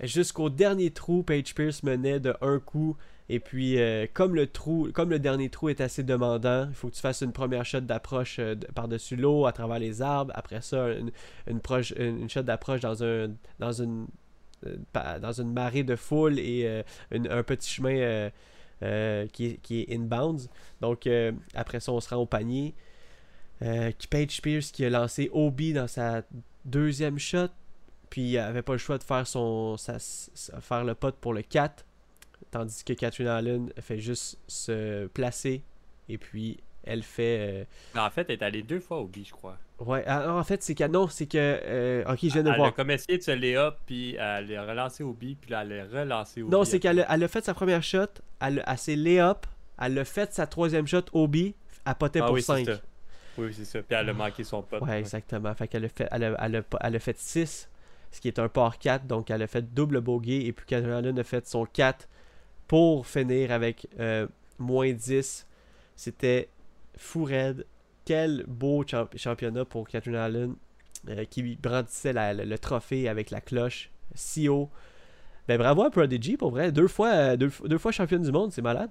Jusqu'au 0.03 0.51
dernier 0.51 0.91
trou, 0.91 1.23
Page 1.23 1.55
Pierce 1.55 1.83
menait 1.83 2.21
de 2.21 2.35
un 2.43 2.59
coup. 2.59 2.99
Et 3.31 3.41
puis, 3.41 3.81
euh, 3.81 4.07
comme 4.13 4.35
le 4.35 4.47
trou, 4.47 4.91
comme 4.93 5.09
le 5.09 5.19
dernier 5.19 5.49
trou 5.49 5.71
est 5.71 5.81
assez 5.81 6.03
demandant, 6.03 6.67
il 6.69 6.75
faut 6.75 6.91
que 6.91 6.95
tu 6.95 7.01
fasses 7.01 7.23
une 7.23 7.33
première 7.33 7.65
shot 7.65 7.81
d'approche 7.81 8.37
euh, 8.41 8.55
par-dessus 8.75 9.17
l'eau, 9.17 9.47
à 9.47 9.53
travers 9.53 9.79
les 9.79 10.03
arbres. 10.03 10.33
Après 10.35 10.61
ça, 10.61 10.89
une, 10.91 11.13
une, 11.47 12.29
shot 12.29 12.43
d'approche 12.43 12.81
dans 12.81 13.03
un 13.03 13.31
dans 13.59 13.73
une 13.73 14.07
dans 14.93 15.33
une 15.33 15.53
marée 15.55 15.83
de 15.83 15.97
foule 15.97 16.39
et 16.39 16.85
un 17.11 17.43
petit 17.43 17.71
chemin 17.71 18.31
qui, 19.33 19.47
est, 19.47 19.63
qui 19.63 19.81
est 19.81 19.95
inbounds. 19.95 20.51
Donc, 20.83 21.09
après 21.55 21.81
ça, 21.81 21.91
on 21.91 22.01
se 22.01 22.15
rend 22.15 22.21
au 22.21 22.27
panier. 22.27 22.75
Euh, 23.63 23.91
Page 24.11 24.43
Pierce 24.43 24.71
qui 24.71 24.85
a 24.85 24.91
lancé 24.91 25.31
Obi 25.33 25.73
dans 25.73 25.89
sa 25.89 26.23
deuxième 26.65 27.19
shot. 27.19 27.49
Puis 28.11 28.23
il 28.23 28.39
avait 28.39 28.63
pas 28.63 28.73
le 28.73 28.79
choix 28.79 28.99
de 28.99 29.05
faire 29.05 29.27
son 29.27 29.77
faire 30.61 30.85
le 30.85 30.95
pot 30.95 31.15
pour 31.17 31.33
le 31.33 31.43
4. 31.43 31.87
Tandis 32.51 32.85
que 32.85 32.93
Catherine 32.93 33.29
Allen 33.29 33.73
fait 33.81 33.99
juste 33.99 34.39
se 34.47 35.07
placer. 35.07 35.63
Et 36.09 36.19
puis 36.19 36.59
elle 36.85 37.03
fait. 37.03 37.67
Euh, 37.95 38.01
en 38.01 38.11
fait, 38.11 38.27
elle 38.29 38.37
est 38.37 38.43
allée 38.43 38.63
deux 38.63 38.81
fois 38.81 39.01
Obi, 39.01 39.25
je 39.25 39.33
crois. 39.33 39.57
Ouais, 39.79 40.05
ah, 40.07 40.35
en 40.35 40.45
fait, 40.45 40.63
c'est 40.63 40.75
que 40.75 40.87
non, 40.87 41.09
c'est 41.09 41.27
que. 41.27 41.39
Euh, 41.39 42.05
ok, 42.07 42.19
je 42.23 42.29
viens 42.29 42.43
de 42.43 42.51
elle 42.51 42.57
voir. 42.57 42.69
Elle 42.69 42.73
a 42.73 42.77
comme 42.77 42.91
essayé 42.91 43.19
de 43.19 43.23
se 43.23 43.57
up, 43.57 43.77
puis 43.87 44.15
elle 44.17 44.57
a 44.57 44.65
relancé 44.65 45.03
Obi, 45.03 45.37
puis 45.41 45.51
là, 45.51 45.63
elle 45.63 45.81
a 45.81 46.01
relancé 46.01 46.43
Obi. 46.43 46.51
Non, 46.51 46.65
c'est 46.65 46.81
qu'elle 46.81 47.01
a, 47.01 47.15
elle 47.15 47.25
a 47.25 47.29
fait 47.29 47.45
sa 47.45 47.55
première 47.55 47.83
shot, 47.83 48.07
elle, 48.41 48.63
a 48.67 48.77
s'est 48.77 48.95
elle 48.95 49.99
a 49.99 50.05
fait 50.05 50.33
sa 50.33 50.47
troisième 50.47 50.87
shot 50.87 51.05
Obi, 51.13 51.55
elle 51.87 51.95
potait 51.95 52.21
ah, 52.21 52.27
pour 52.27 52.35
oui, 52.35 52.43
5. 52.43 52.69
Oui, 53.39 53.53
c'est 53.55 53.65
ça. 53.65 53.83
Puis 53.83 53.97
elle 53.97 54.09
a 54.09 54.13
manqué 54.13 54.45
son 54.45 54.63
pote. 54.63 54.83
Ouais, 54.83 54.99
exactement. 54.99 55.55
Fait 55.55 55.69
qu'elle 55.69 55.85
a 55.85 55.89
fait, 55.89 56.09
elle 56.11 56.25
a, 56.25 56.37
elle 56.81 56.97
a, 56.97 56.99
fait 56.99 57.19
6, 57.19 57.69
ce 58.11 58.21
qui 58.21 58.29
est 58.29 58.39
un 58.39 58.49
par 58.49 58.79
4. 58.79 59.07
Donc 59.07 59.31
elle 59.31 59.43
a 59.43 59.47
fait 59.47 59.73
double 59.75 60.01
bogey. 60.01 60.47
Et 60.47 60.53
puis 60.53 60.67
Catherine 60.67 61.19
a 61.19 61.25
fait 61.25 61.47
son 61.47 61.65
4 61.65 62.09
pour 62.69 63.07
finir 63.07 63.53
avec 63.53 63.87
euh, 63.99 64.27
moins 64.59 64.93
10. 64.93 65.47
C'était 65.97 66.49
fou 66.97 67.25
raide. 67.25 67.67
Quel 68.05 68.45
beau 68.49 68.85
championnat 69.15 69.65
pour 69.65 69.87
Catherine 69.87 70.17
Allen 70.17 70.57
euh, 71.09 71.25
qui 71.25 71.57
brandissait 71.57 72.13
le, 72.13 72.57
trophée 72.59 73.09
avec 73.09 73.31
la 73.31 73.41
cloche 73.41 73.91
si 74.15 74.49
haut. 74.49 74.71
Ben 75.49 75.59
bravo 75.59 75.83
à 75.83 75.91
Prodigy 75.91 76.37
pour 76.37 76.51
vrai. 76.51 76.71
Deux 76.71 76.89
fois, 76.89 77.13
euh, 77.13 77.37
deux, 77.37 77.51
deux 77.65 77.79
fois 77.79 77.91
championne 77.93 78.23
du 78.23 78.31
monde, 78.31 78.53
c'est 78.53 78.63
malade. 78.63 78.91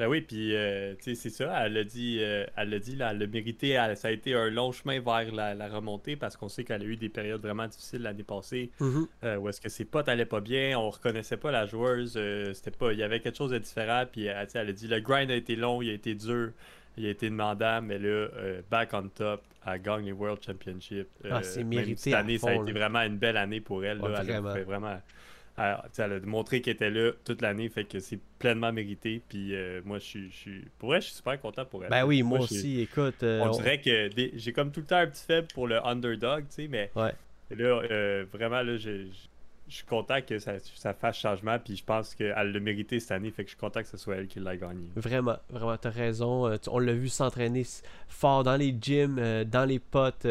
Ben 0.00 0.08
oui, 0.08 0.22
puis 0.22 0.56
euh, 0.56 0.94
c'est 0.98 1.14
ça, 1.14 1.66
elle 1.66 1.74
l'a 1.74 1.84
dit, 1.84 2.20
euh, 2.22 2.46
elle 2.56 2.70
l'a 2.70 2.78
dit, 2.78 2.96
là, 2.96 3.10
elle 3.10 3.18
l'a 3.18 3.26
mérité, 3.26 3.74
ça 3.96 4.08
a 4.08 4.10
été 4.10 4.32
un 4.32 4.48
long 4.48 4.72
chemin 4.72 4.98
vers 4.98 5.30
la, 5.30 5.68
remontée 5.68 6.16
parce 6.16 6.38
qu'on 6.38 6.48
sait 6.48 6.64
qu'elle 6.64 6.80
a 6.80 6.86
eu 6.86 6.96
des 6.96 7.10
périodes 7.10 7.42
vraiment 7.42 7.66
difficiles 7.66 8.00
l'année 8.00 8.22
passée 8.22 8.70
mm-hmm. 8.80 9.06
euh, 9.24 9.36
où 9.36 9.50
est-ce 9.50 9.60
que 9.60 9.68
ses 9.68 9.84
potes 9.84 10.08
allaient 10.08 10.24
pas 10.24 10.40
bien, 10.40 10.78
on 10.78 10.88
reconnaissait 10.88 11.36
pas 11.36 11.50
la 11.50 11.66
joueuse, 11.66 12.18
c'était 12.54 12.70
pas, 12.70 12.94
il 12.94 12.98
y 12.98 13.02
avait 13.02 13.20
quelque 13.20 13.36
chose 13.36 13.50
de 13.50 13.58
différent, 13.58 14.04
puis 14.10 14.24
elle, 14.24 14.38
a 14.54 14.72
dit 14.72 14.88
le 14.88 15.00
grind 15.00 15.30
a 15.30 15.34
été 15.34 15.54
long, 15.54 15.82
il 15.82 15.90
a 15.90 15.92
été 15.92 16.14
dur, 16.14 16.52
il 16.96 17.04
a 17.04 17.10
été 17.10 17.28
demandant, 17.28 17.82
mais 17.82 17.98
là, 17.98 18.28
back 18.70 18.94
on 18.94 19.06
top, 19.08 19.42
elle 19.66 19.82
gagne 19.82 20.06
les 20.06 20.12
World 20.12 20.42
Championship. 20.42 21.08
ah, 21.30 21.42
c'est 21.42 21.62
mérité. 21.62 21.96
Cette 21.96 22.14
année, 22.14 22.38
ça 22.38 22.48
a 22.48 22.54
été 22.54 22.72
vraiment 22.72 23.02
une 23.02 23.18
belle 23.18 23.36
année 23.36 23.60
pour 23.60 23.84
elle. 23.84 23.98
Là, 23.98 24.22
elle 24.22 24.46
a 24.46 24.54
fait 24.54 24.64
vraiment 24.64 24.98
elle, 25.56 26.12
a 26.12 26.20
montré 26.24 26.60
qu'elle 26.60 26.74
était 26.74 26.90
là 26.90 27.12
toute 27.24 27.42
l'année, 27.42 27.68
fait 27.68 27.84
que 27.84 28.00
c'est 28.00 28.18
pleinement 28.38 28.72
mérité. 28.72 29.20
Puis 29.28 29.54
euh, 29.54 29.80
moi, 29.84 29.98
je 29.98 30.28
suis, 30.30 30.64
pour 30.78 30.90
vrai, 30.90 31.00
je 31.00 31.06
suis 31.06 31.16
super 31.16 31.40
content 31.40 31.64
pour 31.64 31.84
elle. 31.84 31.90
Ben 31.90 32.04
oui, 32.04 32.22
moi, 32.22 32.40
aussi, 32.40 32.80
écoute. 32.80 33.22
Euh, 33.22 33.40
on, 33.44 33.50
dirait 33.50 33.80
que 33.80 34.10
j'ai 34.34 34.52
comme 34.52 34.72
tout 34.72 34.80
le 34.80 34.86
temps 34.86 34.96
un 34.96 35.06
petit 35.06 35.24
faible 35.24 35.48
pour 35.52 35.66
le 35.66 35.84
underdog, 35.86 36.44
tu 36.48 36.62
sais, 36.62 36.68
mais 36.68 36.90
ouais. 36.96 37.12
là, 37.50 37.82
euh, 37.90 38.24
vraiment, 38.32 38.62
là, 38.62 38.76
je, 38.76 39.06
suis 39.68 39.84
content 39.84 40.20
que 40.20 40.38
ça, 40.40 40.54
ça, 40.58 40.92
fasse 40.94 41.18
changement, 41.18 41.56
puis 41.58 41.76
je 41.76 41.84
pense 41.84 42.14
qu'elle 42.16 42.52
l'a 42.52 42.60
mérité 42.60 42.98
cette 42.98 43.12
année, 43.12 43.30
fait 43.30 43.44
que 43.44 43.50
je 43.50 43.54
suis 43.54 43.60
content 43.60 43.82
que 43.82 43.88
ce 43.88 43.96
soit 43.96 44.16
elle 44.16 44.26
qui 44.26 44.40
l'a 44.40 44.56
gagné. 44.56 44.90
Vraiment, 44.96 45.36
vraiment, 45.48 45.76
t'as 45.76 45.90
raison. 45.90 46.50
On 46.68 46.78
l'a 46.80 46.92
vu 46.92 47.08
s'entraîner 47.08 47.64
fort 48.08 48.42
dans 48.42 48.56
les 48.56 48.76
gyms, 48.80 49.44
dans 49.44 49.64
les 49.64 49.78
potes. 49.78 50.26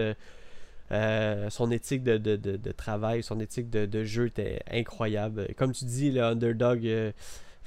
Euh, 0.92 1.50
son 1.50 1.70
éthique 1.70 2.04
de, 2.04 2.72
travail, 2.72 3.22
son 3.22 3.40
éthique 3.40 3.70
de, 3.70 4.04
jeu 4.04 4.28
était 4.28 4.62
incroyable. 4.72 5.48
Comme 5.56 5.72
tu 5.72 5.86
dis, 5.86 6.12
le 6.12 6.24
underdog, 6.24 6.86
euh, 6.86 7.12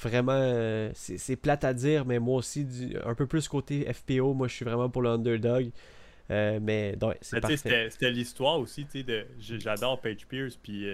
vraiment, 0.01 0.33
euh, 0.35 0.91
c'est 0.95 1.37
plate 1.37 1.65
à 1.65 1.73
dire, 1.73 2.05
mais 2.05 2.19
moi 2.19 2.39
aussi, 2.39 2.67
un 3.05 3.15
peu 3.15 3.27
plus 3.27 3.49
côté 3.49 3.87
FPO, 3.93 4.35
moi 4.35 4.49
je 4.49 4.55
suis 4.55 4.65
vraiment 4.65 4.91
pour 4.91 5.03
le 5.03 5.11
underdog. 5.11 5.71
mais 6.29 6.97
c'est 7.21 7.41
parfait. 7.41 7.89
C'était 7.91 8.11
l'histoire 8.11 8.59
aussi, 8.59 8.87
j'adore 9.39 10.01
Page 10.01 10.27
Pierce, 10.27 10.57
puis 10.57 10.87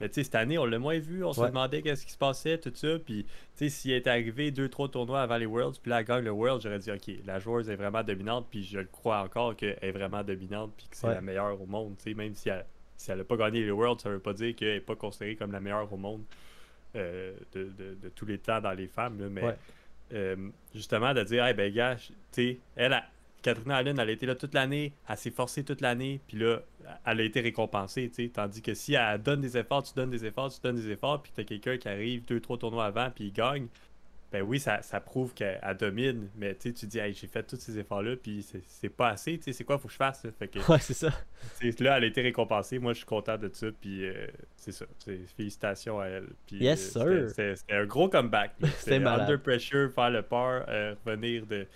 mais 0.00 0.08
tu 0.08 0.14
sais, 0.14 0.24
cette 0.24 0.34
année, 0.34 0.58
on 0.58 0.64
l'a 0.64 0.78
moins 0.78 0.98
vu. 0.98 1.24
On 1.24 1.32
se 1.32 1.40
demandait 1.40 1.82
qu'est-ce 1.82 2.06
qui 2.06 2.12
se 2.12 2.18
passait, 2.18 2.58
tout 2.58 2.72
ça. 2.74 2.98
Puis, 2.98 3.24
tu 3.24 3.30
sais, 3.54 3.68
s'il 3.68 3.92
était 3.92 4.10
arrivé 4.10 4.50
deux, 4.50 4.68
trois 4.68 4.88
tournois 4.88 5.22
avant 5.22 5.36
les 5.36 5.46
Worlds, 5.46 5.78
puis 5.80 5.90
là, 5.90 6.00
elle 6.00 6.06
gagne 6.06 6.24
le 6.24 6.30
World, 6.30 6.62
j'aurais 6.62 6.78
dit, 6.78 6.90
OK, 6.90 7.10
la 7.26 7.38
joueuse 7.38 7.68
est 7.68 7.76
vraiment 7.76 8.02
dominante. 8.02 8.46
Puis, 8.50 8.64
je 8.64 8.78
le 8.78 8.84
crois 8.84 9.22
encore 9.22 9.56
qu'elle 9.56 9.78
est 9.80 9.92
vraiment 9.92 10.22
dominante. 10.22 10.72
Puis 10.76 10.86
que 10.88 10.96
c'est 10.96 11.08
la 11.08 11.20
meilleure 11.20 11.60
au 11.60 11.66
monde. 11.66 11.96
Tu 11.98 12.10
sais, 12.10 12.14
même 12.14 12.34
si 12.34 12.48
elle 12.48 12.64
si 12.96 13.10
n'a 13.12 13.24
pas 13.24 13.36
gagné 13.36 13.64
les 13.64 13.70
Worlds, 13.70 14.02
ça 14.02 14.10
veut 14.10 14.18
pas 14.18 14.32
dire 14.32 14.54
qu'elle 14.54 14.74
n'est 14.74 14.80
pas 14.80 14.96
considérée 14.96 15.36
comme 15.36 15.52
la 15.52 15.60
meilleure 15.60 15.90
au 15.92 15.96
monde 15.96 16.22
euh, 16.96 17.32
de, 17.52 17.64
de, 17.64 17.96
de, 18.02 18.08
tous 18.08 18.26
les 18.26 18.38
temps 18.38 18.60
dans 18.60 18.72
les 18.72 18.88
femmes. 18.88 19.20
Là. 19.20 19.28
Mais 19.28 19.56
euh, 20.12 20.36
justement, 20.74 21.14
de 21.14 21.22
dire, 21.22 21.44
hey, 21.44 21.54
ben, 21.54 21.72
gars, 21.72 21.96
tu 21.96 22.12
sais, 22.32 22.58
elle, 22.76 22.94
a, 22.94 23.04
Catherine 23.42 23.70
Allen, 23.70 23.98
elle 23.98 24.08
a 24.08 24.12
été 24.12 24.26
là 24.26 24.34
toute 24.34 24.54
l'année, 24.54 24.92
elle 25.08 25.16
s'est 25.16 25.30
forcée 25.30 25.64
toute 25.64 25.80
l'année, 25.80 26.20
puis 26.26 26.38
là, 26.38 26.60
elle 27.06 27.20
a 27.20 27.24
été 27.24 27.40
récompensée, 27.40 28.08
tu 28.08 28.24
sais. 28.24 28.30
Tandis 28.30 28.62
que 28.62 28.74
si 28.74 28.94
elle 28.94 29.22
donne 29.22 29.40
des 29.40 29.56
efforts, 29.56 29.82
tu 29.82 29.94
donnes 29.94 30.10
des 30.10 30.24
efforts, 30.24 30.52
tu 30.52 30.60
donnes 30.60 30.76
des 30.76 30.90
efforts, 30.90 31.22
puis 31.22 31.32
tu 31.34 31.40
as 31.40 31.44
quelqu'un 31.44 31.76
qui 31.76 31.88
arrive 31.88 32.24
deux, 32.24 32.40
trois 32.40 32.58
tournois 32.58 32.86
avant, 32.86 33.10
puis 33.10 33.26
il 33.26 33.32
gagne, 33.32 33.68
ben 34.30 34.42
oui, 34.42 34.60
ça, 34.60 34.82
ça 34.82 35.00
prouve 35.00 35.32
qu'elle 35.32 35.58
domine, 35.78 36.28
mais 36.36 36.54
tu 36.54 36.74
tu 36.74 36.86
dis, 36.86 36.98
hey, 36.98 37.14
j'ai 37.14 37.26
fait 37.26 37.42
tous 37.44 37.56
ces 37.56 37.78
efforts-là, 37.78 38.16
puis 38.22 38.44
c'est 38.66 38.90
pas 38.90 39.08
assez, 39.08 39.38
tu 39.38 39.44
sais, 39.44 39.52
c'est 39.52 39.64
quoi, 39.64 39.78
faut 39.78 39.88
que 39.88 39.92
je 39.92 39.98
fasse? 39.98 40.26
Fait 40.38 40.48
que, 40.48 40.58
ouais, 40.70 40.78
c'est 40.80 40.94
ça. 40.94 41.08
Là, 41.80 41.96
elle 41.96 42.04
a 42.04 42.06
été 42.06 42.20
récompensée, 42.20 42.78
moi, 42.78 42.92
je 42.92 42.98
suis 42.98 43.06
content 43.06 43.38
de 43.38 43.48
ça, 43.50 43.68
puis 43.80 44.06
euh, 44.06 44.26
c'est 44.54 44.72
ça. 44.72 44.84
Félicitations 45.34 45.98
à 45.98 46.08
elle. 46.08 46.28
Puis, 46.46 46.56
yes, 46.56 46.94
euh, 46.96 47.28
sir. 47.28 47.54
C'était 47.56 47.74
un 47.74 47.86
gros 47.86 48.10
comeback. 48.10 48.54
C'était 48.78 49.02
under 49.02 49.40
pressure, 49.40 49.90
faire 49.90 50.10
le 50.10 50.20
par, 50.20 50.64
euh, 50.68 50.94
revenir 51.06 51.46
de 51.46 51.66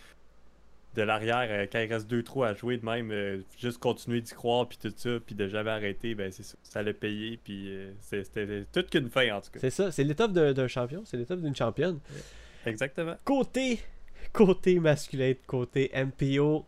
de 0.95 1.03
l'arrière, 1.03 1.47
euh, 1.51 1.67
quand 1.71 1.81
il 1.81 1.93
reste 1.93 2.09
deux 2.09 2.23
trous 2.23 2.45
à 2.45 2.55
jouer 2.55 2.77
de 2.77 2.85
même, 2.85 3.11
euh, 3.11 3.39
juste 3.59 3.79
continuer 3.79 4.21
d'y 4.21 4.33
croire, 4.33 4.69
puis 4.69 4.79
tout 4.81 4.93
ça, 4.95 5.11
puis 5.25 5.35
de 5.35 5.49
jamais 5.49 5.71
arrêter, 5.71 6.15
ben 6.15 6.31
c'est 6.31 6.43
ça. 6.43 6.57
Ça 6.63 6.83
l'a 6.83 6.93
payé, 6.93 7.39
puis 7.43 7.71
euh, 7.71 7.93
c'était 8.01 8.65
toute 8.73 8.91
qu'une 8.91 9.09
fin, 9.09 9.37
en 9.37 9.41
tout 9.41 9.51
cas. 9.53 9.61
C'est 9.61 9.71
ça, 9.71 9.91
c'est 9.91 10.05
l'étape 10.05 10.33
d'un 10.33 10.69
champion, 10.69 11.03
c'est 11.05 11.17
l'étape 11.17 11.41
d'une 11.41 11.57
championne. 11.57 11.99
Exactement. 12.67 13.15
Côté, 13.25 13.81
côté 14.33 14.79
masculin, 14.79 15.33
côté 15.47 15.91
MPO, 15.95 16.67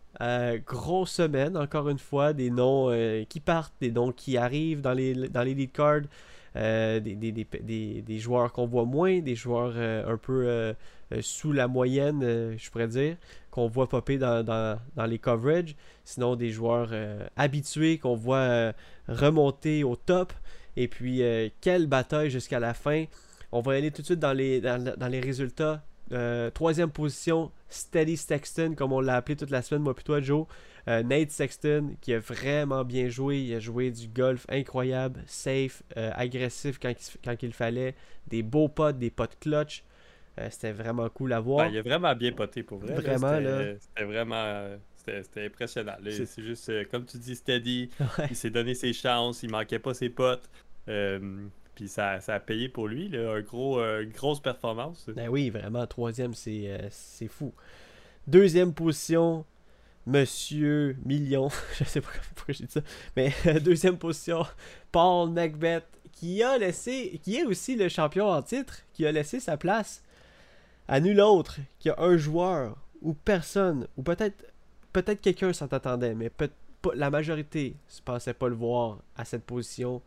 grosse 0.66 1.12
semaine, 1.12 1.56
encore 1.56 1.88
une 1.88 1.98
fois, 1.98 2.32
des 2.32 2.50
noms 2.50 2.90
qui 3.28 3.40
partent, 3.40 3.74
des 3.80 3.92
noms 3.92 4.12
qui 4.12 4.36
arrivent 4.36 4.80
dans 4.80 4.94
les, 4.94 5.14
dans 5.28 5.42
les 5.42 5.54
lead 5.54 5.72
cards. 5.72 6.02
Des, 6.54 7.00
des, 7.00 7.32
des, 7.32 8.02
des, 8.02 8.18
joueurs 8.18 8.52
qu'on 8.52 8.66
voit 8.66 8.84
moins, 8.84 9.20
des 9.20 9.34
joueurs 9.34 9.76
un 9.76 10.16
peu 10.16 10.74
sous 11.20 11.52
la 11.52 11.68
moyenne, 11.68 12.56
je 12.56 12.70
pourrais 12.70 12.88
dire 12.88 13.16
qu'on 13.54 13.68
voit 13.68 13.88
popper 13.88 14.18
dans, 14.18 14.80
les 15.06 15.18
coverages. 15.20 15.76
Sinon, 16.04 16.34
des 16.34 16.50
joueurs 16.50 16.88
euh, 16.90 17.24
habitués 17.36 17.98
qu'on 17.98 18.16
voit 18.16 18.38
euh, 18.38 18.72
remonter 19.06 19.84
au 19.84 19.94
top. 19.94 20.32
Et 20.76 20.88
puis, 20.88 21.22
euh, 21.22 21.48
quelle 21.60 21.86
bataille 21.86 22.30
jusqu'à 22.30 22.58
la 22.58 22.74
fin. 22.74 23.04
On 23.52 23.60
va 23.60 23.74
aller 23.74 23.92
tout 23.92 24.02
de 24.02 24.06
suite 24.06 24.18
dans 24.18 24.32
les, 24.32 24.60
dans, 24.60 25.08
les 25.08 25.20
résultats 25.20 25.84
Euh, 26.12 26.50
troisième 26.50 26.90
position, 26.90 27.50
Steady 27.68 28.16
Sexton, 28.16 28.74
comme 28.76 28.92
on 28.92 29.00
l'a 29.00 29.16
appelé 29.16 29.36
toute 29.36 29.50
la 29.50 29.62
semaine, 29.62 29.82
moi 29.82 29.94
plutôt 29.94 30.20
Joe. 30.20 30.46
Euh, 30.86 31.02
Nate 31.02 31.30
Sexton, 31.30 31.94
qui 32.00 32.12
a 32.12 32.18
vraiment 32.18 32.84
bien 32.84 33.08
joué. 33.08 33.40
Il 33.40 33.54
a 33.54 33.60
joué 33.60 33.90
du 33.90 34.08
golf 34.08 34.44
incroyable, 34.50 35.22
safe, 35.26 35.82
euh, 35.96 36.10
agressif 36.14 36.78
quand, 36.78 36.94
quand 37.24 37.42
il 37.42 37.52
fallait. 37.52 37.94
Des 38.26 38.42
beaux 38.42 38.68
potes, 38.68 38.98
des 38.98 39.10
potes 39.10 39.38
clutch. 39.40 39.84
C'était 40.50 40.72
vraiment 40.72 41.08
cool 41.10 41.32
à 41.32 41.38
voir. 41.38 41.66
Ben, 41.66 41.72
il 41.72 41.78
a 41.78 41.82
vraiment 41.82 42.12
bien 42.16 42.32
poté 42.32 42.64
pour 42.64 42.78
vrai. 42.78 42.94
Vraiment, 42.94 43.38
là. 43.38 43.74
C'était 43.78 44.04
vraiment. 44.04 44.76
C'était 44.96 45.44
impressionnant. 45.44 45.94
C'est 46.04 46.42
juste, 46.42 46.90
comme 46.90 47.04
tu 47.04 47.18
dis, 47.18 47.36
steady. 47.36 47.88
Il 48.30 48.34
s'est 48.34 48.50
donné 48.50 48.74
ses 48.74 48.92
chances. 48.92 49.44
Il 49.44 49.50
manquait 49.50 49.78
pas 49.78 49.94
ses 49.94 50.08
potes. 50.08 50.50
Puis 51.74 51.88
ça, 51.88 52.20
ça, 52.20 52.34
a 52.34 52.40
payé 52.40 52.68
pour 52.68 52.88
lui, 52.88 53.08
là, 53.08 53.40
gros, 53.42 53.80
euh, 53.80 54.04
grosse 54.04 54.40
performance. 54.40 55.08
Ben 55.08 55.28
oui, 55.28 55.50
vraiment, 55.50 55.86
troisième, 55.86 56.34
c'est 56.34 56.68
euh, 56.68 57.28
fou. 57.28 57.52
Deuxième 58.26 58.72
position, 58.72 59.44
Monsieur 60.06 60.96
Million. 61.04 61.48
Je 61.78 61.84
sais 61.84 62.00
pas 62.00 62.10
pourquoi 62.34 62.54
j'ai 62.54 62.64
dit 62.64 62.72
ça. 62.72 62.80
Mais 63.16 63.32
deuxième 63.60 63.98
position, 63.98 64.44
Paul 64.92 65.30
Macbeth, 65.30 65.86
qui 66.12 66.42
a 66.42 66.58
laissé, 66.58 67.20
qui 67.22 67.36
est 67.36 67.44
aussi 67.44 67.76
le 67.76 67.88
champion 67.88 68.28
en 68.28 68.42
titre, 68.42 68.82
qui 68.92 69.06
a 69.06 69.12
laissé 69.12 69.40
sa 69.40 69.56
place 69.56 70.02
à 70.86 71.00
nul 71.00 71.20
autre 71.20 71.58
qu'il 71.78 71.90
y 71.90 71.92
a 71.92 72.00
un 72.00 72.16
joueur 72.16 72.76
ou 73.02 73.14
personne, 73.14 73.88
ou 73.96 74.02
peut-être 74.02 74.44
peut-être 74.92 75.20
quelqu'un 75.20 75.52
s'en 75.52 75.66
attendait, 75.66 76.14
mais 76.14 76.30
peut, 76.30 76.50
la 76.94 77.10
majorité 77.10 77.76
ne 77.98 78.04
pensait 78.04 78.32
pas 78.32 78.48
le 78.48 78.54
voir 78.54 78.98
à 79.16 79.24
cette 79.24 79.44
position. 79.44 80.00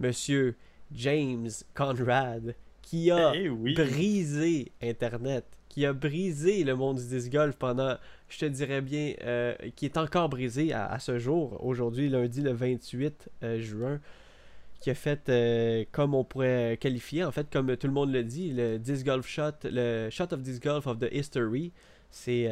Monsieur 0.00 0.56
James 0.94 1.50
Conrad, 1.74 2.54
qui 2.82 3.10
a 3.10 3.32
eh 3.34 3.48
brisé 3.48 4.72
Internet, 4.82 5.44
qui 5.72 5.86
a 5.86 5.94
brisé 5.94 6.64
le 6.64 6.76
monde 6.76 6.98
du 6.98 7.06
disc 7.06 7.32
golf 7.32 7.56
pendant, 7.56 7.96
je 8.28 8.38
te 8.38 8.44
dirais 8.44 8.82
bien, 8.82 9.14
euh, 9.24 9.54
qui 9.74 9.86
est 9.86 9.96
encore 9.96 10.28
brisé 10.28 10.74
à, 10.74 10.98
ce 10.98 11.18
jour, 11.18 11.64
aujourd'hui, 11.64 12.10
lundi 12.10 12.42
le 12.42 12.52
28 12.52 13.30
euh, 13.42 13.58
juin, 13.58 13.98
qui 14.80 14.90
a 14.90 14.94
fait, 14.94 15.30
euh, 15.30 15.84
comme 15.90 16.14
on 16.14 16.24
pourrait 16.24 16.76
qualifier, 16.78 17.24
en 17.24 17.30
fait, 17.30 17.50
comme 17.50 17.74
tout 17.78 17.86
le 17.86 17.92
monde 17.94 18.12
le 18.12 18.22
dit, 18.22 18.52
le 18.52 18.78
disc 18.78 19.06
golf 19.06 19.26
shot, 19.26 19.52
le 19.64 20.10
shot 20.10 20.32
of 20.32 20.42
disc 20.42 20.62
golf 20.62 20.86
of 20.86 20.98
the 20.98 21.08
history, 21.10 21.72
c'est, 22.10 22.50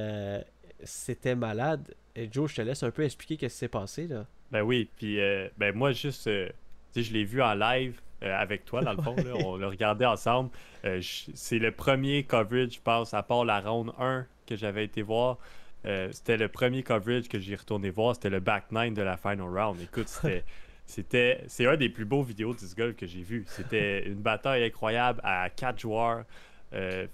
c'était 0.82 1.34
malade. 1.34 1.94
Et 2.16 2.26
Joe, 2.32 2.50
je 2.50 2.56
te 2.56 2.62
laisse 2.62 2.82
un 2.82 2.90
peu 2.90 3.04
expliquer 3.04 3.50
ce 3.50 3.54
qui 3.54 3.58
s'est 3.58 3.68
passé, 3.68 4.06
là. 4.06 4.26
Ben 4.50 4.62
oui, 4.62 4.88
puis 4.96 5.18
ben 5.58 5.74
moi, 5.74 5.92
juste, 5.92 6.24
je 6.24 7.12
l'ai 7.12 7.24
vu 7.24 7.42
en 7.42 7.52
live, 7.52 8.00
euh, 8.22 8.38
avec 8.38 8.66
toi, 8.66 8.82
dans 8.82 8.92
le 8.92 9.02
fond. 9.02 9.16
on 9.44 9.56
l'a 9.56 9.68
regardé 9.68 10.04
ensemble. 10.04 10.50
Euh, 10.84 11.00
c'est 11.02 11.58
le 11.58 11.72
premier 11.72 12.24
coverage, 12.24 12.74
je 12.74 12.80
pense, 12.80 13.14
à 13.14 13.22
part 13.22 13.46
la 13.46 13.60
ronde 13.60 13.92
1 13.98 14.26
que 14.46 14.56
j'avais 14.56 14.84
été 14.84 15.00
voir. 15.00 15.38
Euh, 15.86 16.08
c'était 16.12 16.36
le 16.36 16.48
premier 16.48 16.82
coverage 16.82 17.28
que 17.28 17.38
j'ai 17.38 17.54
retourné 17.54 17.88
voir. 17.88 18.14
C'était 18.14 18.28
le 18.28 18.40
back 18.40 18.72
9 18.72 18.92
de 18.92 19.02
la 19.02 19.16
final 19.16 19.48
round. 19.48 19.80
Écoute, 19.80 20.08
c'était. 20.08 20.44
C'était, 20.86 21.44
c'est 21.46 21.68
un 21.68 21.76
des 21.76 21.88
plus 21.88 22.04
beaux 22.04 22.24
vidéos 22.24 22.52
de 22.52 22.74
golf 22.76 22.96
que 22.96 23.06
j'ai 23.06 23.22
vu. 23.22 23.44
C'était 23.46 24.08
une 24.08 24.20
bataille 24.22 24.64
incroyable 24.64 25.20
à 25.22 25.48
quatre 25.48 25.78
joueurs. 25.78 26.24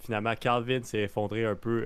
finalement, 0.00 0.34
Calvin 0.34 0.80
s'est 0.82 1.00
effondré 1.02 1.44
un 1.44 1.56
peu 1.56 1.84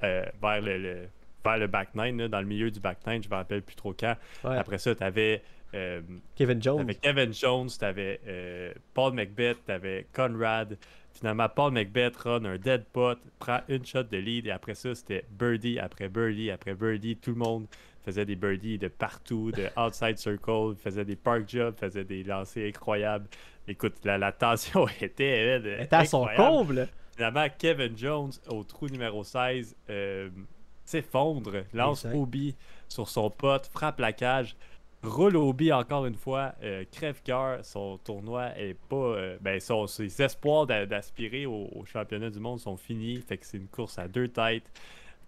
vers 0.00 0.60
le, 0.62 1.08
vers 1.44 1.58
le 1.58 1.66
back 1.66 1.94
9, 1.96 2.30
dans 2.30 2.40
le 2.40 2.46
milieu 2.46 2.70
du 2.70 2.78
back 2.78 2.98
9, 3.04 3.24
je 3.24 3.28
me 3.28 3.34
rappelle 3.34 3.62
plus 3.62 3.74
trop 3.74 3.92
quand. 3.92 4.14
Après 4.44 4.78
ça, 4.78 4.94
tu 4.94 5.02
avais 5.02 5.42
euh, 5.74 6.00
Kevin 6.36 6.62
Jones. 6.62 6.78
T'avais 6.78 6.94
Kevin 6.94 7.34
Jones, 7.34 7.68
t'avais 7.78 8.20
euh, 8.26 8.72
Paul 8.94 9.12
McBeth, 9.14 9.64
t'avais 9.66 10.06
Conrad. 10.12 10.78
Finalement, 11.12 11.48
Paul 11.48 11.72
McBeth 11.72 12.16
run 12.16 12.44
un 12.44 12.58
dead 12.58 12.84
pot, 12.92 13.18
prend 13.38 13.60
une 13.68 13.84
shot 13.84 14.04
de 14.04 14.16
lead 14.16 14.46
et 14.46 14.50
après 14.50 14.74
ça, 14.74 14.94
c'était 14.94 15.24
birdie 15.30 15.78
après 15.78 16.08
birdie 16.08 16.50
après 16.50 16.74
birdie. 16.74 17.16
Tout 17.16 17.30
le 17.30 17.38
monde 17.38 17.66
faisait 18.04 18.26
des 18.26 18.36
birdies 18.36 18.78
de 18.78 18.88
partout, 18.88 19.50
de 19.52 19.68
outside 19.80 20.18
circle, 20.18 20.74
faisait 20.76 21.04
des 21.04 21.16
park 21.16 21.48
jobs, 21.48 21.74
faisait 21.76 22.04
des 22.04 22.22
lancers 22.22 22.68
incroyables. 22.68 23.26
Écoute, 23.66 23.94
la, 24.04 24.32
tension 24.32 24.86
était, 25.00 25.56
était 25.82 25.94
à 25.94 26.04
son 26.04 26.26
comble. 26.36 26.88
Finalement, 27.16 27.46
Kevin 27.58 27.96
Jones, 27.96 28.32
au 28.48 28.64
trou 28.64 28.88
numéro 28.88 29.22
16, 29.22 29.76
euh, 29.88 30.28
s'effondre, 30.84 31.64
lance 31.72 32.06
Obi 32.12 32.56
sur 32.88 33.08
son 33.08 33.30
pote, 33.30 33.70
frappe 33.72 34.00
la 34.00 34.12
cage 34.12 34.56
roule 35.04 35.36
au 35.36 35.54
encore 35.72 36.06
une 36.06 36.14
fois, 36.14 36.54
euh, 36.62 36.84
crève-cœur, 36.90 37.64
son 37.64 37.98
tournoi 37.98 38.56
est 38.58 38.74
pas. 38.74 38.96
Euh, 38.96 39.36
ben, 39.40 39.60
son, 39.60 39.86
ses 39.86 40.22
espoirs 40.22 40.66
d'aspirer 40.66 41.46
au, 41.46 41.84
championnat 41.84 42.30
du 42.30 42.40
monde 42.40 42.60
sont 42.60 42.76
finis. 42.76 43.22
Fait 43.26 43.38
que 43.38 43.46
c'est 43.46 43.58
une 43.58 43.68
course 43.68 43.98
à 43.98 44.08
deux 44.08 44.28
têtes. 44.28 44.70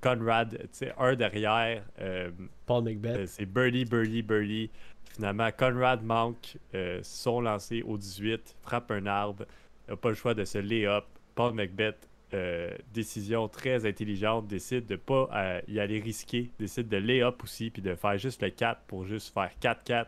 Conrad, 0.00 0.58
tu 0.58 0.68
sais, 0.72 0.92
un 0.98 1.14
derrière. 1.14 1.82
Euh, 2.00 2.30
Paul 2.66 2.84
Macbeth. 2.84 3.26
c'est 3.26 3.46
birdie, 3.46 3.84
birdie, 3.84 4.22
birdie. 4.22 4.70
Finalement, 5.14 5.48
Conrad 5.56 6.02
manque 6.02 6.58
son 7.02 7.40
lancé 7.40 7.82
au 7.82 7.96
18, 7.96 8.56
frappe 8.62 8.90
un 8.90 9.06
arbre, 9.06 9.46
n'a 9.88 9.96
pas 9.96 10.10
le 10.10 10.14
choix 10.14 10.34
de 10.34 10.44
se 10.44 10.58
lay-up. 10.58 11.04
Paul 11.34 11.54
Macbeth 11.54 12.08
euh, 12.34 12.76
décision 12.92 13.46
très 13.46 13.86
intelligente, 13.86 14.48
décide 14.48 14.86
de 14.86 14.96
pas 14.96 15.28
euh, 15.32 15.60
y 15.68 15.78
aller 15.78 16.00
risquer, 16.00 16.50
décide 16.58 16.88
de 16.88 16.96
lay 16.96 17.22
up 17.22 17.40
aussi, 17.44 17.70
puis 17.70 17.82
de 17.82 17.94
faire 17.94 18.18
juste 18.18 18.42
le 18.42 18.50
4 18.50 18.80
pour 18.88 19.04
juste 19.04 19.32
faire 19.32 19.50
4-4. 19.62 20.06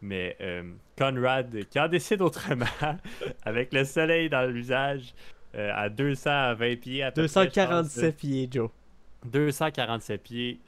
Mais 0.00 0.36
euh, 0.40 0.62
Conrad, 0.96 1.64
qui 1.68 1.80
en 1.80 1.88
décide 1.88 2.22
autrement, 2.22 2.64
avec 3.44 3.72
le 3.72 3.82
soleil 3.84 4.30
dans 4.30 4.42
le 4.42 4.52
visage, 4.52 5.14
à 5.54 5.88
220 5.88 6.76
pieds. 6.76 7.02
À 7.02 7.10
247 7.10 8.16
pieds, 8.16 8.48
Joe. 8.48 8.70
247 9.24 10.22
pieds. 10.22 10.60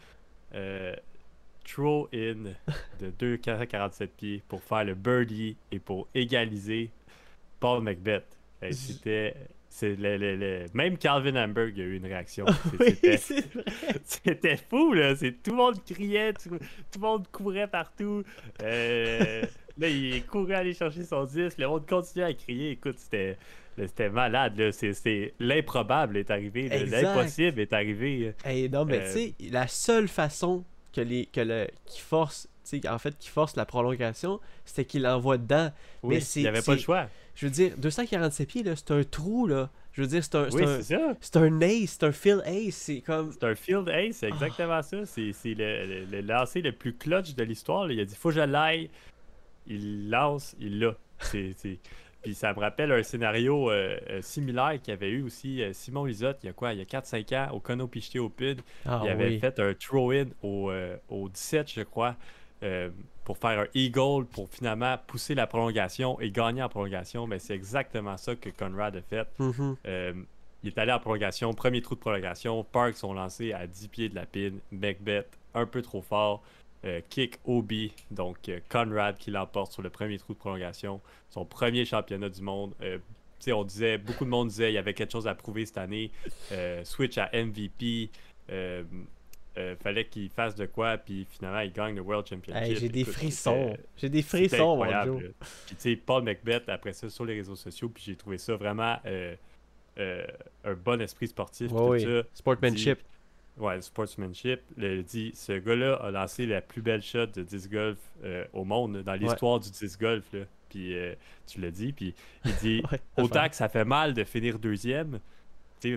throw 1.65 2.09
in 2.13 2.55
de 2.99 3.11
247 3.19 4.11
pieds 4.17 4.43
pour 4.49 4.61
faire 4.65 4.85
le 4.85 4.95
birdie 4.95 5.57
et 5.71 5.79
pour 5.79 6.09
égaliser 6.17 6.91
Paul 7.61 7.81
Macbeth. 7.81 8.37
C'était 8.73 9.37
c'est 9.73 9.95
le, 9.97 10.67
Même 10.75 10.99
Calvin 10.99 11.37
Hamburg 11.37 11.73
a 11.79 11.85
eu 11.85 11.97
une 11.97 12.05
réaction. 12.05 12.45
C'était 14.05 14.57
fou, 14.57 14.93
là. 14.93 15.15
Tout 15.15 15.53
le 15.53 15.57
monde 15.57 15.85
criait, 15.85 16.33
tout, 16.33 16.51
le 16.51 17.01
monde 17.01 17.27
courait 17.31 17.69
partout. 17.69 18.25
Euh, 18.63 19.43
là, 19.79 19.89
il 19.89 20.27
courait 20.27 20.57
aller 20.57 20.75
chercher 20.75 21.05
son 21.05 21.25
disque. 21.25 21.57
Le 21.59 21.69
monde 21.69 21.87
continuait 21.89 22.27
à 22.27 22.35
crier. 22.35 22.73
Écoute, 22.73 22.99
c'était. 22.99 23.39
C'était 23.79 24.11
malade, 24.11 24.73
C'est 24.73 25.33
l'improbable 25.39 26.19
est 26.19 26.31
arrivé, 26.31 26.69
l'impossible 26.69 27.61
est 27.61 27.73
arrivé. 27.73 28.35
non, 28.71 28.85
mais 28.85 29.07
tu 29.07 29.11
sais, 29.11 29.35
euh, 29.41 29.47
la 29.53 29.67
seule 29.69 30.07
façon 30.07 30.65
que 30.93 31.01
les 31.01 31.25
que 31.25 31.41
le 31.41 31.67
qui 31.87 32.01
force, 32.01 32.47
en 32.89 32.99
fait, 32.99 33.17
qui 33.19 33.29
force 33.29 33.57
la 33.57 33.65
prolongation, 33.65 34.41
c'était 34.65 34.85
qu'il 34.85 35.03
l'envoie 35.03 35.39
dedans. 35.39 35.71
Oui, 36.03 36.17
mais 36.17 36.23
il 36.37 36.43
n'y 36.43 36.49
avait 36.49 36.63
pas 36.63 36.75
le 36.75 36.81
choix. 36.81 37.09
Je 37.35 37.47
veux 37.47 37.53
dire, 37.53 37.73
247 37.79 38.49
pieds, 38.49 38.65
c'est 38.77 38.91
un 38.91 39.05
trou, 39.05 39.47
là. 39.47 39.71
Je 39.93 40.03
veux 40.03 40.09
dire, 40.09 40.23
c'est 40.23 40.35
un, 40.37 40.51
c'est 40.51 40.95
un, 40.95 41.17
c'est 41.21 41.37
un 41.37 41.61
ace, 41.61 41.97
c'est 41.99 42.05
un 42.05 42.13
field 42.13 42.43
ace. 42.47 42.75
C'est 42.75 43.01
comme. 43.01 43.33
Un 43.43 43.55
field 43.55 43.89
ace, 43.89 44.17
c'est 44.19 44.29
exactement 44.29 44.83
ça. 44.83 45.05
C'est, 45.05 45.33
le, 45.45 46.05
le, 46.05 46.21
lancer 46.21 46.63
le 46.63 46.73
plus 46.73 46.95
clutch 46.95 47.35
de 47.35 47.43
l'histoire. 47.43 47.91
Il 47.91 47.99
a 47.99 48.05
dit 48.05 48.15
faut 48.15 48.29
que 48.29 48.37
je 48.37 48.41
l'aille. 48.41 48.91
Il 49.67 50.11
lance, 50.11 50.55
il 50.61 50.79
l'a. 50.79 50.97
Puis 52.23 52.35
ça 52.35 52.53
me 52.53 52.61
rappelle 52.61 52.93
un 52.93 53.03
scénario 53.03 53.71
euh, 53.71 53.99
euh, 54.11 54.21
similaire 54.21 54.79
qu'il 54.81 54.93
y 54.93 54.97
avait 54.97 55.09
eu 55.09 55.23
aussi 55.23 55.63
euh, 55.63 55.73
Simon 55.73 56.05
Lisotte 56.05 56.39
il 56.43 56.47
y 56.47 56.49
a 56.51 56.53
quoi? 56.53 56.75
Il 56.75 56.79
y 56.79 56.83
a 56.83 56.85
4-5 56.85 57.35
ans 57.35 57.55
au 57.55 57.61
Cono 57.61 57.89
Picheté 57.89 58.19
au 58.19 58.29
PID. 58.29 58.61
Ah 58.85 59.01
il 59.05 59.11
avait 59.11 59.39
fait 59.39 59.59
un 59.59 59.73
throw-in 59.73 60.27
au, 60.43 60.71
au 61.09 61.29
17, 61.29 61.73
je 61.73 61.83
crois. 61.83 62.17
Euh, 62.63 62.91
pour 63.25 63.39
faire 63.39 63.61
un 63.61 63.67
eagle, 63.75 64.27
pour 64.27 64.49
finalement 64.51 64.97
pousser 65.07 65.37
la 65.37 65.47
prolongation 65.47 66.21
et 66.21 66.33
gagner 66.33 66.63
en 66.63 66.69
prolongation. 66.69 67.29
Mais 67.29 67.39
c'est 67.39 67.55
exactement 67.55 68.17
ça 68.17 68.35
que 68.35 68.49
Conrad 68.51 68.97
a 68.97 69.03
fait. 69.03 69.29
Mm-hmm. 69.39 69.77
Euh, 69.87 70.13
il 70.63 70.69
est 70.69 70.79
allé 70.79 70.91
en 70.91 70.99
prolongation, 70.99 71.55
premier 71.55 71.81
trou 71.81 71.95
de 71.95 72.01
prolongation. 72.01 72.65
Parks 72.65 72.97
sont 72.97 73.15
lancés 73.15 73.53
à 73.53 73.69
10 73.69 73.89
pieds 73.89 74.09
de 74.09 74.17
la 74.17 74.27
pine. 74.27 74.59
Macbeth 74.73 75.39
un 75.55 75.65
peu 75.65 75.81
trop 75.81 76.03
fort. 76.03 76.43
Euh, 76.85 77.01
kick 77.09 77.39
Obi, 77.45 77.93
donc 78.11 78.51
Conrad 78.69 79.17
qui 79.17 79.31
l'emporte 79.31 79.73
sur 79.73 79.83
le 79.83 79.91
premier 79.91 80.19
trou 80.19 80.33
de 80.33 80.39
prolongation. 80.39 81.01
Son 81.29 81.45
premier 81.45 81.85
championnat 81.85 82.31
du 82.31 82.43
monde. 82.43 82.75
on 83.47 83.65
disait, 83.65 83.97
beaucoup 83.97 84.25
de 84.25 84.31
monde 84.31 84.49
disait 84.49 84.73
il 84.73 84.75
y 84.75 84.79
avait 84.79 84.95
quelque 84.95 85.13
chose 85.13 85.29
à 85.29 85.35
prouver 85.35 85.67
cette 85.67 85.79
année. 85.79 86.11
switch 86.83 87.17
à 87.17 87.31
MVP. 87.33 88.11
Euh, 89.59 89.75
fallait 89.83 90.05
qu'il 90.05 90.31
fasse 90.31 90.55
de 90.55 90.65
quoi, 90.65 90.97
puis 90.97 91.27
finalement, 91.29 91.59
il 91.61 91.73
gagne 91.73 91.97
le 91.97 92.03
World 92.03 92.25
Championship. 92.25 92.79
j'ai 92.79 92.89
des 92.89 93.05
frissons. 93.05 93.77
J'ai 93.97 94.09
des 94.09 94.23
frissons, 94.23 94.77
mon 94.77 95.19
Puis, 95.67 95.75
tu 95.75 95.75
sais, 95.79 95.97
Paul 95.97 96.23
Macbeth, 96.23 96.69
après 96.69 96.93
ça, 96.93 97.11
sur 97.11 97.25
les 97.25 97.35
réseaux 97.35 97.57
sociaux, 97.57 97.89
puis 97.89 98.05
j'ai 98.07 98.15
trouvé 98.15 98.39
ça 98.39 98.55
vraiment 98.55 98.97
euh, 99.07 99.35
euh, 99.99 100.25
un 100.65 100.75
bon 100.75 101.01
esprit 101.01 101.27
sportif. 101.27 101.73
oui. 101.73 102.07
Sportsmanship. 102.33 103.01
ouais, 103.59 103.83
sportsmanship. 103.83 104.61
Il 104.79 105.03
dit 105.03 105.33
ce 105.35 105.59
gars-là 105.59 105.95
a 105.97 106.13
lancé 106.13 106.47
la 106.47 106.61
plus 106.61 106.81
belle 106.81 107.03
shot 107.03 107.27
de 107.27 107.43
disc 107.43 107.73
golf 107.73 107.99
au 108.53 108.65
monde, 108.65 109.03
dans 109.03 109.15
l'histoire 109.15 109.59
du 109.59 109.71
disc 109.71 110.01
golf. 110.01 110.33
Là. 110.33 110.41
Puis 110.69 110.95
tu 111.49 111.61
l'as 111.61 111.73
dit. 111.73 111.93
Puis 111.93 112.15
il 112.45 112.55
dit 112.57 112.83
autant 113.19 113.49
que 113.49 113.57
ça 113.57 113.69
fait 113.69 113.85
mal 113.85 114.15
de 114.15 114.23
finir 114.23 114.61
deuxième, 114.61 115.19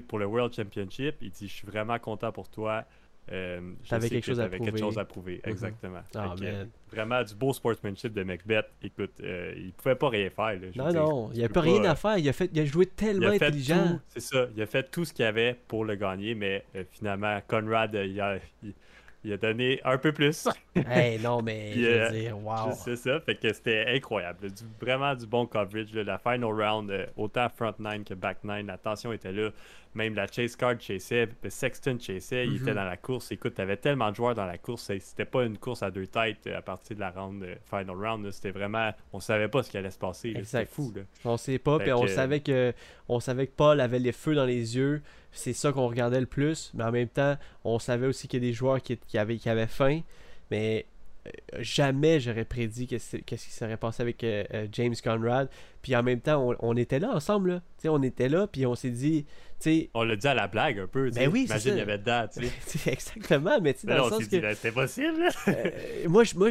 pour 0.08 0.20
le 0.20 0.26
World 0.26 0.54
Championship, 0.54 1.16
il 1.22 1.30
dit 1.30 1.48
Je 1.48 1.54
suis 1.54 1.68
vraiment 1.68 2.00
content 2.00 2.32
pour 2.32 2.50
toi. 2.50 2.86
Euh, 3.32 3.62
T'avais 3.88 4.10
quelque, 4.10 4.26
chose 4.26 4.42
quelque, 4.52 4.78
chose 4.78 4.98
à 4.98 5.06
prouver. 5.06 5.42
Mhm. 5.46 5.52
Exactement. 5.52 6.02
Ah, 6.16 6.36
vraiment 6.92 7.24
du 7.24 7.34
beau 7.36 7.54
sportsmanship 7.54 8.14
de 8.14 8.24
Macbeth. 8.24 8.70
Écoute, 8.82 9.14
euh, 9.22 9.54
il 9.56 9.72
pouvait 9.74 9.96
pas 9.96 10.10
rien 10.10 10.30
faire. 10.30 10.60
non, 10.76 10.92
non, 10.92 11.30
il 11.32 11.40
n'y 11.40 11.46
a 11.46 11.50
pas 11.50 11.62
rien 11.62 11.84
à 11.86 11.96
faire. 11.96 12.18
Il 12.18 12.28
a, 12.28 12.34
fait, 12.34 12.50
il 12.54 12.60
a 12.60 12.66
joué 12.66 12.86
tellement 12.86 13.28
intelligent. 13.28 14.00
C'est 14.10 14.20
ça. 14.20 14.48
Il 14.56 14.62
a 14.62 14.66
fait 14.66 14.90
tout 14.92 15.06
ce 15.06 15.14
qu'il 15.14 15.26
avait 15.26 15.58
pour 15.68 15.86
le 15.86 15.96
gagner, 15.96 16.36
mais 16.36 16.66
euh, 16.76 16.84
finalement, 16.92 17.40
Conrad, 17.48 17.94
il 17.94 18.20
a, 18.20 18.40
il 19.24 19.32
a 19.32 19.38
donné 19.38 19.80
un 19.86 19.98
peu 19.98 20.12
plus. 20.12 20.48
hey, 20.76 21.20
non, 21.20 21.42
mais 21.42 21.74
je 21.74 21.80
veux 21.80 22.20
dire, 22.20 22.38
wow. 22.38 22.72
C'est 22.74 22.98
ça, 22.98 23.22
fait 23.22 23.36
que 23.36 23.54
c'était 23.54 23.86
incroyable. 23.88 24.50
vraiment 24.82 25.16
du 25.16 25.26
bon 25.26 25.46
coverage. 25.46 25.94
La 25.94 26.18
final 26.18 26.44
round, 26.44 26.92
euh, 26.92 27.06
autant 27.16 27.48
front 27.50 27.74
nine 27.80 28.04
que 28.04 28.14
back 28.14 28.40
nine, 28.44 28.68
la 28.68 28.78
tension 28.78 29.14
était 29.14 29.32
là. 29.32 29.50
Même 29.96 30.16
la 30.16 30.28
chase 30.28 30.56
card 30.56 30.80
chassait, 30.80 31.30
le 31.44 31.50
Sexton 31.50 31.98
chassait, 32.00 32.46
il 32.48 32.56
était 32.56 32.72
mhm. 32.72 32.78
dans 32.78 32.86
la 32.86 32.98
course. 32.98 33.32
Écoute, 33.32 33.56
t'avais 33.56 33.78
tellement 33.78 34.10
de 34.10 34.16
joueurs 34.16 34.36
dans 34.36 34.46
la 34.46 34.58
course, 34.58 34.92
c'était 35.00 35.26
pas 35.26 35.44
une 35.44 35.58
course 35.58 35.84
à 35.84 35.92
deux 35.92 36.08
têtes 36.08 36.48
euh, 36.48 36.58
à 36.58 36.62
partir 36.62 36.96
de 36.96 37.02
la 37.02 37.12
round, 37.12 37.44
euh, 37.44 37.56
final 37.70 37.96
round. 37.96 38.32
C'était 38.32 38.52
vraiment, 38.52 38.92
on 39.12 39.20
savait 39.20 39.48
pas 39.48 39.64
ce 39.64 39.70
qui 39.70 39.78
allait 39.78 39.92
se 39.92 40.00
passer. 40.00 40.34
C'était 40.44 40.66
fou. 40.66 40.92
Là. 40.96 41.04
On 41.26 41.38
sait 41.38 41.60
pas, 41.60 41.80
puis 41.80 41.94
on 41.94 42.08
savait 42.08 42.40
que, 42.40 42.74
on 43.08 43.20
savait 43.20 43.48
que 43.48 43.54
Paul 43.56 43.80
avait 43.80 44.00
les 44.00 44.12
feux 44.12 44.36
dans 44.36 44.46
les 44.46 44.76
yeux 44.76 45.02
c'est 45.34 45.54
ça 45.54 45.72
qu'on 45.72 45.88
regardait 45.88 46.20
le 46.20 46.28
plus. 46.28 46.72
Mais 46.74 46.84
en 46.84 46.92
même 46.92 47.10
temps, 47.10 47.36
on 47.64 47.80
savait 47.80 48.08
aussi 48.08 48.28
qu'il 48.28 48.42
y 48.42 48.46
a 48.46 48.50
des 48.50 48.54
joueurs 48.54 48.82
qui, 48.82 48.98
avaient, 49.18 49.38
qui 49.38 49.50
avaient 49.50 49.68
faim. 49.68 50.02
Mais 50.52 50.86
jamais 51.60 52.20
j'aurais 52.20 52.46
prédit 52.46 52.88
qu'est-ce 52.88 53.18
qui 53.18 53.38
serait 53.38 53.78
passé 53.78 54.02
avec 54.02 54.24
euh, 54.24 54.44
euh, 54.54 54.68
James 54.72 54.96
Conrad. 55.02 55.50
Puis 55.82 55.96
en 55.96 56.04
même 56.04 56.22
temps, 56.22 56.56
on, 56.60 56.78
était 56.78 57.00
là 57.00 57.14
ensemble. 57.14 57.62
Là. 57.84 57.92
on 57.92 58.02
était 58.04 58.30
là, 58.30 58.48
puis 58.48 58.66
on 58.66 58.76
s'est 58.76 58.90
dit. 58.90 59.26
On 59.94 60.04
l'a 60.04 60.16
dit 60.18 60.28
à 60.28 60.34
la 60.34 60.48
blague 60.48 60.80
un 60.80 60.88
peu. 60.88 61.10
Ben 61.12 61.30
oui, 61.32 61.44
Imagine, 61.46 61.74
il 61.74 61.78
y 61.78 61.82
avait 61.82 61.98
dedans. 61.98 62.26
Exactement, 62.86 63.60
mais 63.62 63.76
dans 63.84 64.06
le 64.06 64.10
sens 64.10 64.28
que. 64.28 64.54
C'était 64.54 64.72
possible. 64.72 65.30
moi, 66.08 66.24
moi 66.36 66.50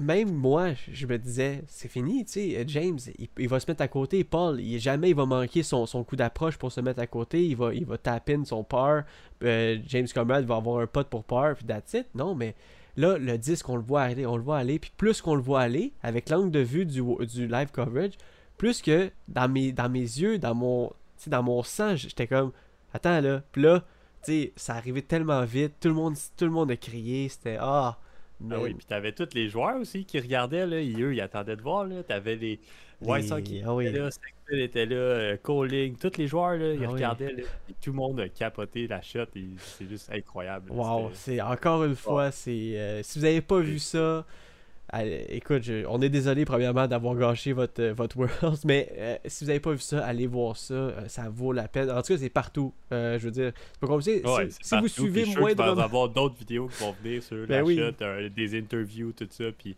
même 0.00 0.32
moi, 0.32 0.70
je 0.90 1.06
me 1.06 1.18
disais, 1.18 1.62
c'est 1.66 1.88
fini. 1.88 2.24
James, 2.66 2.98
il, 3.38 3.48
va 3.48 3.60
se 3.60 3.70
mettre 3.70 3.82
à 3.82 3.88
côté. 3.88 4.24
Paul, 4.24 4.60
il, 4.60 4.78
jamais 4.78 5.10
il 5.10 5.16
va 5.16 5.26
manquer 5.26 5.62
son, 5.62 5.86
son 5.86 6.04
coup 6.04 6.16
d'approche 6.16 6.56
pour 6.56 6.72
se 6.72 6.80
mettre 6.80 7.00
à 7.00 7.06
côté. 7.06 7.44
Il 7.44 7.56
va, 7.56 7.72
il 7.74 7.84
va 7.84 7.98
taper 7.98 8.38
son 8.44 8.64
par. 8.64 9.04
James 9.42 10.08
Conrad 10.14 10.44
va 10.44 10.56
avoir 10.56 10.80
un 10.80 10.86
pote 10.86 11.08
pour 11.08 11.24
par, 11.24 11.54
puis 11.54 11.66
that's 11.66 11.92
it. 11.94 12.06
Non, 12.14 12.34
mais 12.34 12.54
Là, 12.96 13.18
le 13.18 13.38
disque, 13.38 13.68
on 13.68 13.76
le 13.76 13.82
voit 13.82 14.02
aller, 14.02 14.26
on 14.26 14.36
le 14.36 14.42
voit 14.42 14.58
aller. 14.58 14.78
Puis 14.78 14.92
plus 14.96 15.20
qu'on 15.20 15.34
le 15.34 15.42
voit 15.42 15.60
aller, 15.60 15.92
avec 16.02 16.28
l'angle 16.28 16.50
de 16.50 16.60
vue 16.60 16.86
du, 16.86 17.02
live 17.46 17.70
coverage, 17.72 18.12
plus 18.56 18.82
que 18.82 19.10
dans 19.28 19.48
mes, 19.48 19.72
dans 19.72 19.88
mes 19.88 20.00
yeux, 20.00 20.38
dans 20.38 20.54
mon, 20.54 20.92
dans 21.26 21.42
mon 21.42 21.62
sang, 21.62 21.96
j'étais 21.96 22.26
comme, 22.26 22.52
attends 22.92 23.20
là. 23.20 23.42
Puis 23.52 23.62
là, 23.62 23.80
tu 24.24 24.32
sais, 24.32 24.52
ça 24.56 24.74
arrivait 24.74 25.02
tellement 25.02 25.44
vite. 25.44 25.74
Tout 25.80 25.88
le 25.88 25.94
monde, 25.94 26.14
tout 26.36 26.44
le 26.44 26.50
monde 26.50 26.70
a 26.70 26.76
crié. 26.76 27.28
C'était, 27.28 27.58
ah. 27.60 27.98
Ah 28.50 28.60
oui, 28.60 28.74
puis 28.74 28.86
t'avais 28.86 29.12
tous 29.12 29.28
les 29.34 29.48
joueurs 29.48 29.76
aussi 29.76 30.04
qui 30.04 30.18
regardaient, 30.18 30.66
là, 30.66 30.76
eux, 30.76 31.14
ils 31.14 31.20
attendaient 31.20 31.56
de 31.56 31.62
voir, 31.62 31.84
là. 31.84 32.02
T'avais 32.02 32.36
les 32.36 32.60
White 33.00 33.28
Sox 33.28 33.42
qui 33.42 33.62
ah 33.66 33.76
étaient 33.80 33.98
là, 33.98 34.10
Sexton 34.10 34.56
était 34.56 34.86
là, 34.86 34.96
euh, 34.96 35.36
Coling, 35.42 35.96
tous 35.96 36.16
les 36.16 36.26
joueurs, 36.26 36.56
là, 36.56 36.72
ils 36.74 36.84
ah 36.84 36.88
regardaient, 36.88 37.32
là, 37.32 37.42
tout 37.80 37.90
le 37.90 37.96
monde 37.96 38.20
a 38.20 38.28
capoté 38.28 38.86
la 38.86 39.02
shot, 39.02 39.26
c'est 39.56 39.88
juste 39.88 40.10
incroyable. 40.12 40.70
Wow, 40.70 41.10
c'est 41.14 41.40
encore 41.40 41.84
une 41.84 41.96
fois, 41.96 42.30
c'est 42.30 42.78
euh, 42.78 43.02
si 43.02 43.18
vous 43.18 43.24
n'avez 43.24 43.40
pas 43.40 43.60
vu 43.60 43.78
ça, 43.78 44.24
écoute, 45.28 45.62
on 45.88 46.00
est 46.00 46.08
désolé 46.08 46.44
premièrement 46.44 46.86
d'avoir 46.86 47.14
gâché 47.16 47.52
votre, 47.52 47.82
euh, 47.82 47.94
votre 47.94 48.16
World, 48.16 48.58
mais 48.64 49.20
si 49.26 49.44
vous 49.44 49.48
n'avez 49.48 49.60
pas 49.60 49.72
vu 49.72 49.78
ça, 49.78 50.04
allez 50.04 50.26
voir 50.26 50.56
ça, 50.56 51.08
ça 51.08 51.28
vaut 51.28 51.52
la 51.52 51.68
peine. 51.68 51.90
En 51.90 52.02
tout 52.02 52.12
cas, 52.12 52.18
c'est 52.18 52.28
partout. 52.30 52.72
je 52.90 53.18
veux 53.18 53.30
dire, 53.30 53.52
c'est 53.72 53.80
pas 53.80 53.86
compliqué. 53.86 54.22
si, 54.60 54.78
vous 54.78 54.88
suivez 54.88 55.26
moins 55.36 55.54
de. 55.54 55.62
Avoir 55.62 56.08
d'autres 56.08 56.36
vidéos 56.36 56.68
qui 56.68 56.82
vont 56.82 56.94
venir 57.02 57.22
sur 57.22 57.46
ben 57.46 57.66
la 57.66 57.90
shot, 57.90 58.30
des 58.34 58.58
interviews, 58.58 59.12
tout 59.12 59.28
ça, 59.30 59.44
puis 59.58 59.76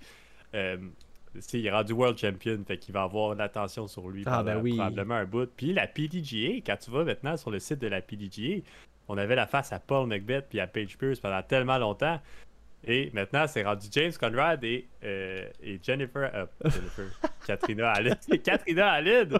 il 1.52 1.66
est 1.66 1.70
rendu 1.70 1.92
World 1.92 2.18
Champion, 2.18 2.58
fait 2.66 2.78
qu'il 2.78 2.94
va 2.94 3.02
avoir 3.02 3.34
l'attention 3.34 3.86
sur 3.86 4.08
lui 4.08 4.22
ah, 4.26 4.42
ben 4.42 4.62
probablement 4.62 5.14
un 5.14 5.24
bout. 5.24 5.48
Puis 5.56 5.72
la 5.72 5.86
PDGA, 5.86 6.60
quand 6.66 6.76
tu 6.76 6.90
vas 6.90 7.04
maintenant 7.04 7.36
sur 7.36 7.50
le 7.50 7.58
site 7.58 7.78
de 7.78 7.86
la 7.86 8.00
PDGA, 8.00 8.62
on 9.08 9.18
avait 9.18 9.36
la 9.36 9.46
face 9.46 9.72
à 9.72 9.78
Paul 9.78 10.06
Macbeth 10.06 10.46
puis 10.48 10.60
à 10.60 10.66
Paige 10.66 10.98
Pierce 10.98 11.20
pendant 11.20 11.42
tellement 11.42 11.78
longtemps. 11.78 12.20
Et 12.86 13.10
maintenant, 13.12 13.46
c'est 13.48 13.64
rendu 13.64 13.88
James 13.90 14.12
Conrad 14.18 14.62
et, 14.62 14.86
euh, 15.02 15.48
et 15.62 15.78
Jennifer, 15.82 16.30
euh, 16.34 16.46
Jennifer 16.64 17.04
Katrina 17.46 17.90
Allen. 17.90 18.16
Katrina 18.44 18.92
Allen! 18.92 19.38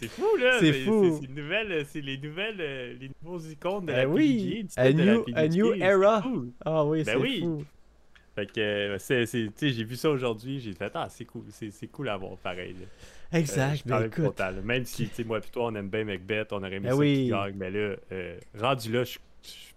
C'est 0.00 0.08
fou, 0.08 0.36
là! 0.36 0.58
C'est 0.58 0.72
fou! 0.84 1.20
C'est 1.20 1.28
nouvelle, 1.28 1.84
c'est 1.86 2.00
les 2.00 2.16
nouvelles, 2.16 2.60
euh, 2.60 2.94
les 2.98 3.10
nouveaux 3.22 3.40
icônes 3.40 3.82
de 3.82 3.92
ben 3.92 3.96
la 3.96 4.08
oui. 4.08 4.66
PDGA. 4.76 4.82
A 4.82 4.92
new, 4.92 5.24
a 5.34 5.48
new 5.48 5.74
era! 5.74 6.24
Ah 6.64 6.84
oui, 6.84 7.04
ben 7.04 7.12
c'est 7.12 7.16
oui. 7.16 7.40
fou! 7.40 7.64
Fait 8.38 8.46
que, 8.46 8.60
euh, 8.60 8.98
c'est, 9.00 9.26
j'ai 9.60 9.82
vu 9.82 9.96
ça 9.96 10.10
aujourd'hui, 10.10 10.60
j'ai 10.60 10.72
fait, 10.72 10.92
ah, 10.94 11.08
c'est 11.10 11.24
cool, 11.24 11.42
c'est, 11.50 11.88
cool 11.88 12.08
à 12.08 12.16
voir 12.16 12.36
pareil. 12.36 12.76
Exact, 13.32 13.82
euh, 13.90 14.08
ben, 14.08 14.10
content, 14.10 14.52
Même 14.62 14.84
si, 14.84 15.10
moi 15.26 15.38
et 15.38 15.50
toi, 15.50 15.64
on 15.66 15.74
aime 15.74 15.88
bien 15.88 16.04
Macbeth, 16.04 16.52
on 16.52 16.58
aurait 16.58 16.74
aimé 16.74 16.88
ben 16.88 16.90
ça 16.90 16.96
oui. 16.96 17.28
gagne, 17.30 17.56
mais 17.56 17.72
là, 17.72 17.96
euh, 18.12 18.38
rendu 18.56 18.92
là, 18.92 19.02
je, 19.02 19.18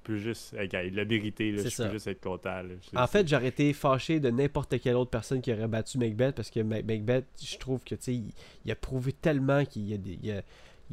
peux 0.03 0.18
juste, 0.18 0.55
il 0.59 0.95
l'a 0.95 1.05
mérité, 1.05 1.51
là, 1.51 1.64
je 1.64 1.84
peux 1.84 1.91
juste 1.91 2.07
être 2.07 2.22
content. 2.22 2.62
en 2.95 3.07
fait, 3.07 3.28
j'aurais 3.28 3.47
été 3.47 3.72
fâché 3.74 4.20
de 4.20 4.30
n'importe 4.30 4.80
quelle 4.80 4.95
autre 4.95 5.12
personne 5.12 5.41
qui 5.41 5.53
aurait 5.53 5.68
battu 5.68 5.97
Macbeth, 5.97 6.36
parce 6.36 6.49
que 6.49 6.59
Macbeth, 6.62 7.26
je 7.41 7.57
trouve 7.57 7.84
que, 7.84 7.95
sais, 7.99 8.20
il, 8.66 8.72
a 8.72 8.76
prouvé 8.76 9.14
tellement 9.14 9.66
qu'il 9.66 9.93
a 9.93 9.97
des 9.97 10.41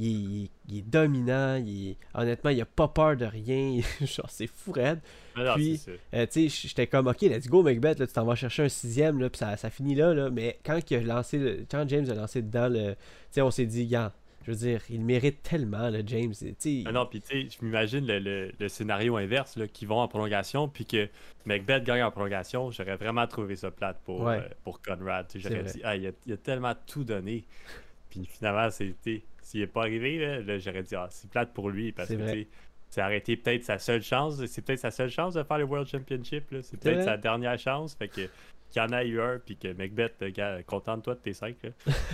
il 0.01 0.49
est, 0.73 0.83
dominant, 0.83 1.57
il 1.57 1.97
honnêtement, 2.15 2.51
il 2.51 2.61
a 2.61 2.67
pas 2.67 2.89
peur 2.89 3.17
de 3.17 3.25
rien. 3.25 3.81
genre, 4.01 4.31
c'est 4.31 4.47
fou 4.47 4.73
raide. 4.73 5.01
puis, 5.57 5.81
euh, 6.15 6.27
tu 6.27 6.49
sais, 6.49 6.69
j'étais 6.69 6.87
comme, 6.87 7.09
ok, 7.09 7.23
let's 7.23 7.49
go, 7.49 7.63
Macbeth, 7.63 7.99
là, 7.99 8.07
tu 8.07 8.13
t'en 8.13 8.25
vas 8.25 8.37
chercher 8.37 8.65
un 8.65 8.69
sixième, 8.69 9.19
là, 9.19 9.29
puis 9.29 9.39
ça, 9.39 9.57
ça 9.57 9.71
finit 9.71 9.95
là, 9.95 10.15
là. 10.15 10.31
Mais 10.31 10.59
quand, 10.65 10.79
il 10.91 10.97
a 10.97 11.01
lancé 11.01 11.67
quand 11.71 11.89
James 11.89 12.09
a 12.11 12.15
lancé 12.15 12.43
dedans, 12.43 12.73
tu 12.73 12.95
sais, 13.31 13.43
on 13.43 13.51
s'est 13.51 13.67
dit, 13.67 13.87
gars, 13.87 14.13
je 14.49 14.53
veux 14.53 14.59
dire, 14.59 14.83
il 14.89 15.03
mérite 15.03 15.43
tellement, 15.43 15.91
le 15.91 16.03
James. 16.07 16.33
Ah 16.87 16.93
non, 16.93 17.05
puis 17.05 17.21
tu 17.21 17.43
sais, 17.43 17.49
je 17.51 17.65
m'imagine 17.65 18.07
le, 18.07 18.51
le, 18.59 18.69
scénario 18.69 19.17
inverse, 19.17 19.57
là, 19.57 19.67
qui 19.67 19.85
vont 19.85 19.99
en 19.99 20.09
prolongation, 20.09 20.69
puis 20.69 20.87
que 20.87 21.07
Macbeth 21.45 21.85
gagne 21.85 22.03
en 22.03 22.11
prolongation. 22.11 22.71
J'aurais 22.71 22.97
vraiment 22.97 23.27
trouvé 23.27 23.57
ça 23.57 23.71
plate 23.71 24.01
pour, 24.05 24.27
euh, 24.27 24.41
pour 24.65 24.81
Conrad. 24.81 25.27
J'aurais 25.35 25.65
dit, 25.65 25.83
ah, 25.85 25.97
il 25.97 26.07
a, 26.07 26.11
il 26.25 26.33
a, 26.33 26.37
tellement 26.39 26.75
tout 26.87 27.05
donné. 27.05 27.45
Puis 28.09 28.25
finalement, 28.25 28.71
c'était 28.71 29.23
s'il 29.43 29.61
n'est 29.61 29.67
pas 29.67 29.83
arrivé, 29.83 30.41
là, 30.43 30.59
j'aurais 30.59 30.83
dit, 30.83 30.95
ah, 30.95 31.09
c'est 31.11 31.31
plate 31.31 31.53
pour 31.53 31.69
lui 31.69 31.93
parce 31.93 32.09
que 32.09 32.47
c'est 32.89 33.03
arrêté 33.03 33.37
peut-être 33.37 33.65
sa 33.65 33.79
seule 33.79 34.03
chance. 34.03 34.43
C'est 34.47 34.63
peut-être 34.63 34.81
sa 34.81 34.91
seule 34.91 35.11
chance 35.11 35.35
de 35.35 35.43
faire 35.43 35.59
le 35.59 35.65
World 35.65 35.89
Championship. 35.89 36.55
C'est 36.63 36.81
peut-être 36.81 37.05
sa 37.05 37.19
dernière 37.19 37.59
chance. 37.59 37.95
Fait 37.95 38.09
que 38.09 38.23
qu'il 38.71 38.83
y 38.83 38.85
en 38.85 38.93
a 38.93 39.05
eu 39.05 39.21
un, 39.21 39.39
puis 39.39 39.57
que 39.57 39.73
Macbeth, 39.73 40.23
gars, 40.33 40.63
content 40.63 40.97
de 40.97 41.03
toi 41.03 41.15
de 41.15 41.21
tes 41.21 41.35
cinq. 41.35 41.57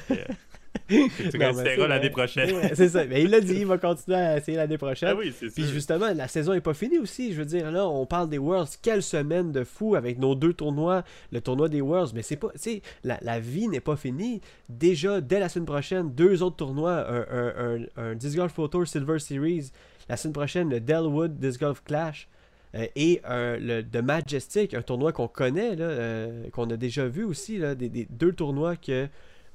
tu 0.89 1.39
resteras 1.39 1.87
l'année 1.89 2.11
prochaine. 2.11 2.51
c'est 2.75 2.91
ça. 2.91 3.05
Mais 3.07 3.23
il 3.23 3.31
l'a 3.31 3.41
dit, 3.41 3.57
il 3.57 3.67
va 3.67 3.79
continuer 3.79 4.19
à 4.19 4.37
essayer 4.37 4.57
l'année 4.57 4.79
prochaine. 4.79 5.11
Ah 5.13 5.17
oui, 5.17 5.33
Puis 5.33 5.65
justement, 5.65 6.13
la 6.15 6.29
saison 6.29 6.53
n'est 6.53 6.61
pas 6.61 6.75
finie 6.75 6.99
aussi. 6.99 7.33
Je 7.33 7.39
veux 7.39 7.47
dire, 7.47 7.71
là, 7.71 7.87
on 7.89 8.05
parle 8.07 8.29
des 8.29 8.39
Worlds. 8.39 8.77
Quelle 8.83 9.03
semaine 9.03 9.53
de 9.53 9.65
fou 9.65 9.95
avec 9.95 10.19
nos 10.19 10.35
deux 10.35 10.53
tournois, 10.53 11.05
le 11.33 11.41
tournoi 11.41 11.69
des 11.69 11.81
Worlds. 11.81 12.13
Mais 12.15 12.23
c'est 12.23 12.37
pas. 12.37 12.51
Tu 12.53 12.59
sais, 12.59 12.83
la, 13.03 13.19
la, 13.23 13.41
vie 13.41 13.69
n'est 13.69 13.81
pas 13.81 13.97
finie. 13.97 14.41
Déjà, 14.69 15.21
dès 15.21 15.41
la 15.41 15.49
semaine 15.49 15.67
prochaine, 15.67 16.11
deux 16.15 16.43
autres 16.43 16.57
tournois 16.57 17.07
un, 17.09 17.77
un, 17.77 17.87
un, 17.97 18.15
Disc 18.15 18.37
Golf 18.37 18.53
Photo 18.53 18.85
Silver 18.85 19.19
Series. 19.19 19.71
La 20.09 20.17
semaine 20.19 20.35
prochaine, 20.35 20.69
le 20.69 20.81
Delwood 20.81 21.39
Disc 21.39 21.61
Golf 21.61 21.83
Clash. 21.85 22.29
Euh, 22.75 22.87
et 22.97 23.23
le 23.25 23.83
The 23.83 24.03
Majestic, 24.03 24.75
un 24.75 24.83
tournoi 24.83 25.13
qu'on 25.13 25.29
connaît, 25.29 25.77
euh, 25.79 26.49
qu'on 26.51 26.69
a 26.71 26.77
déjà 26.77 27.07
vu 27.07 27.25
aussi, 27.25 27.57
là, 27.57 27.75
des, 27.75 27.89
des, 27.89 28.07
deux 28.11 28.33
tournois 28.33 28.77
que 28.77 29.09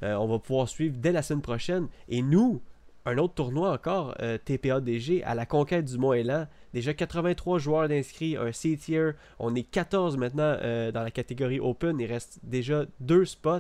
euh, 0.04 0.16
on 0.16 0.28
va 0.28 0.40
pouvoir 0.40 0.70
suivre 0.70 0.96
dès 0.98 1.12
la 1.12 1.22
semaine 1.22 1.42
prochaine. 1.42 1.88
Et 2.08 2.22
nous, 2.22 2.62
un 3.06 3.18
autre 3.18 3.34
tournoi 3.34 3.72
encore, 3.72 4.16
euh, 4.22 4.38
TPA-DG, 4.38 5.24
à 5.24 5.36
la 5.36 5.46
conquête 5.46 5.86
du 5.86 5.98
Mont-Élan. 5.98 6.48
Déjà 6.74 6.94
83 6.94 7.60
joueurs 7.60 7.88
d'inscrits, 7.90 8.38
un 8.38 8.52
C-tier. 8.52 9.12
On 9.40 9.56
est 9.56 9.64
14 9.64 10.18
maintenant 10.18 10.58
euh, 10.62 10.92
dans 10.92 11.04
la 11.04 11.12
catégorie 11.12 11.60
Open. 11.60 12.00
Il 12.00 12.06
reste 12.06 12.40
déjà 12.44 12.86
deux 13.00 13.26
spots. 13.26 13.60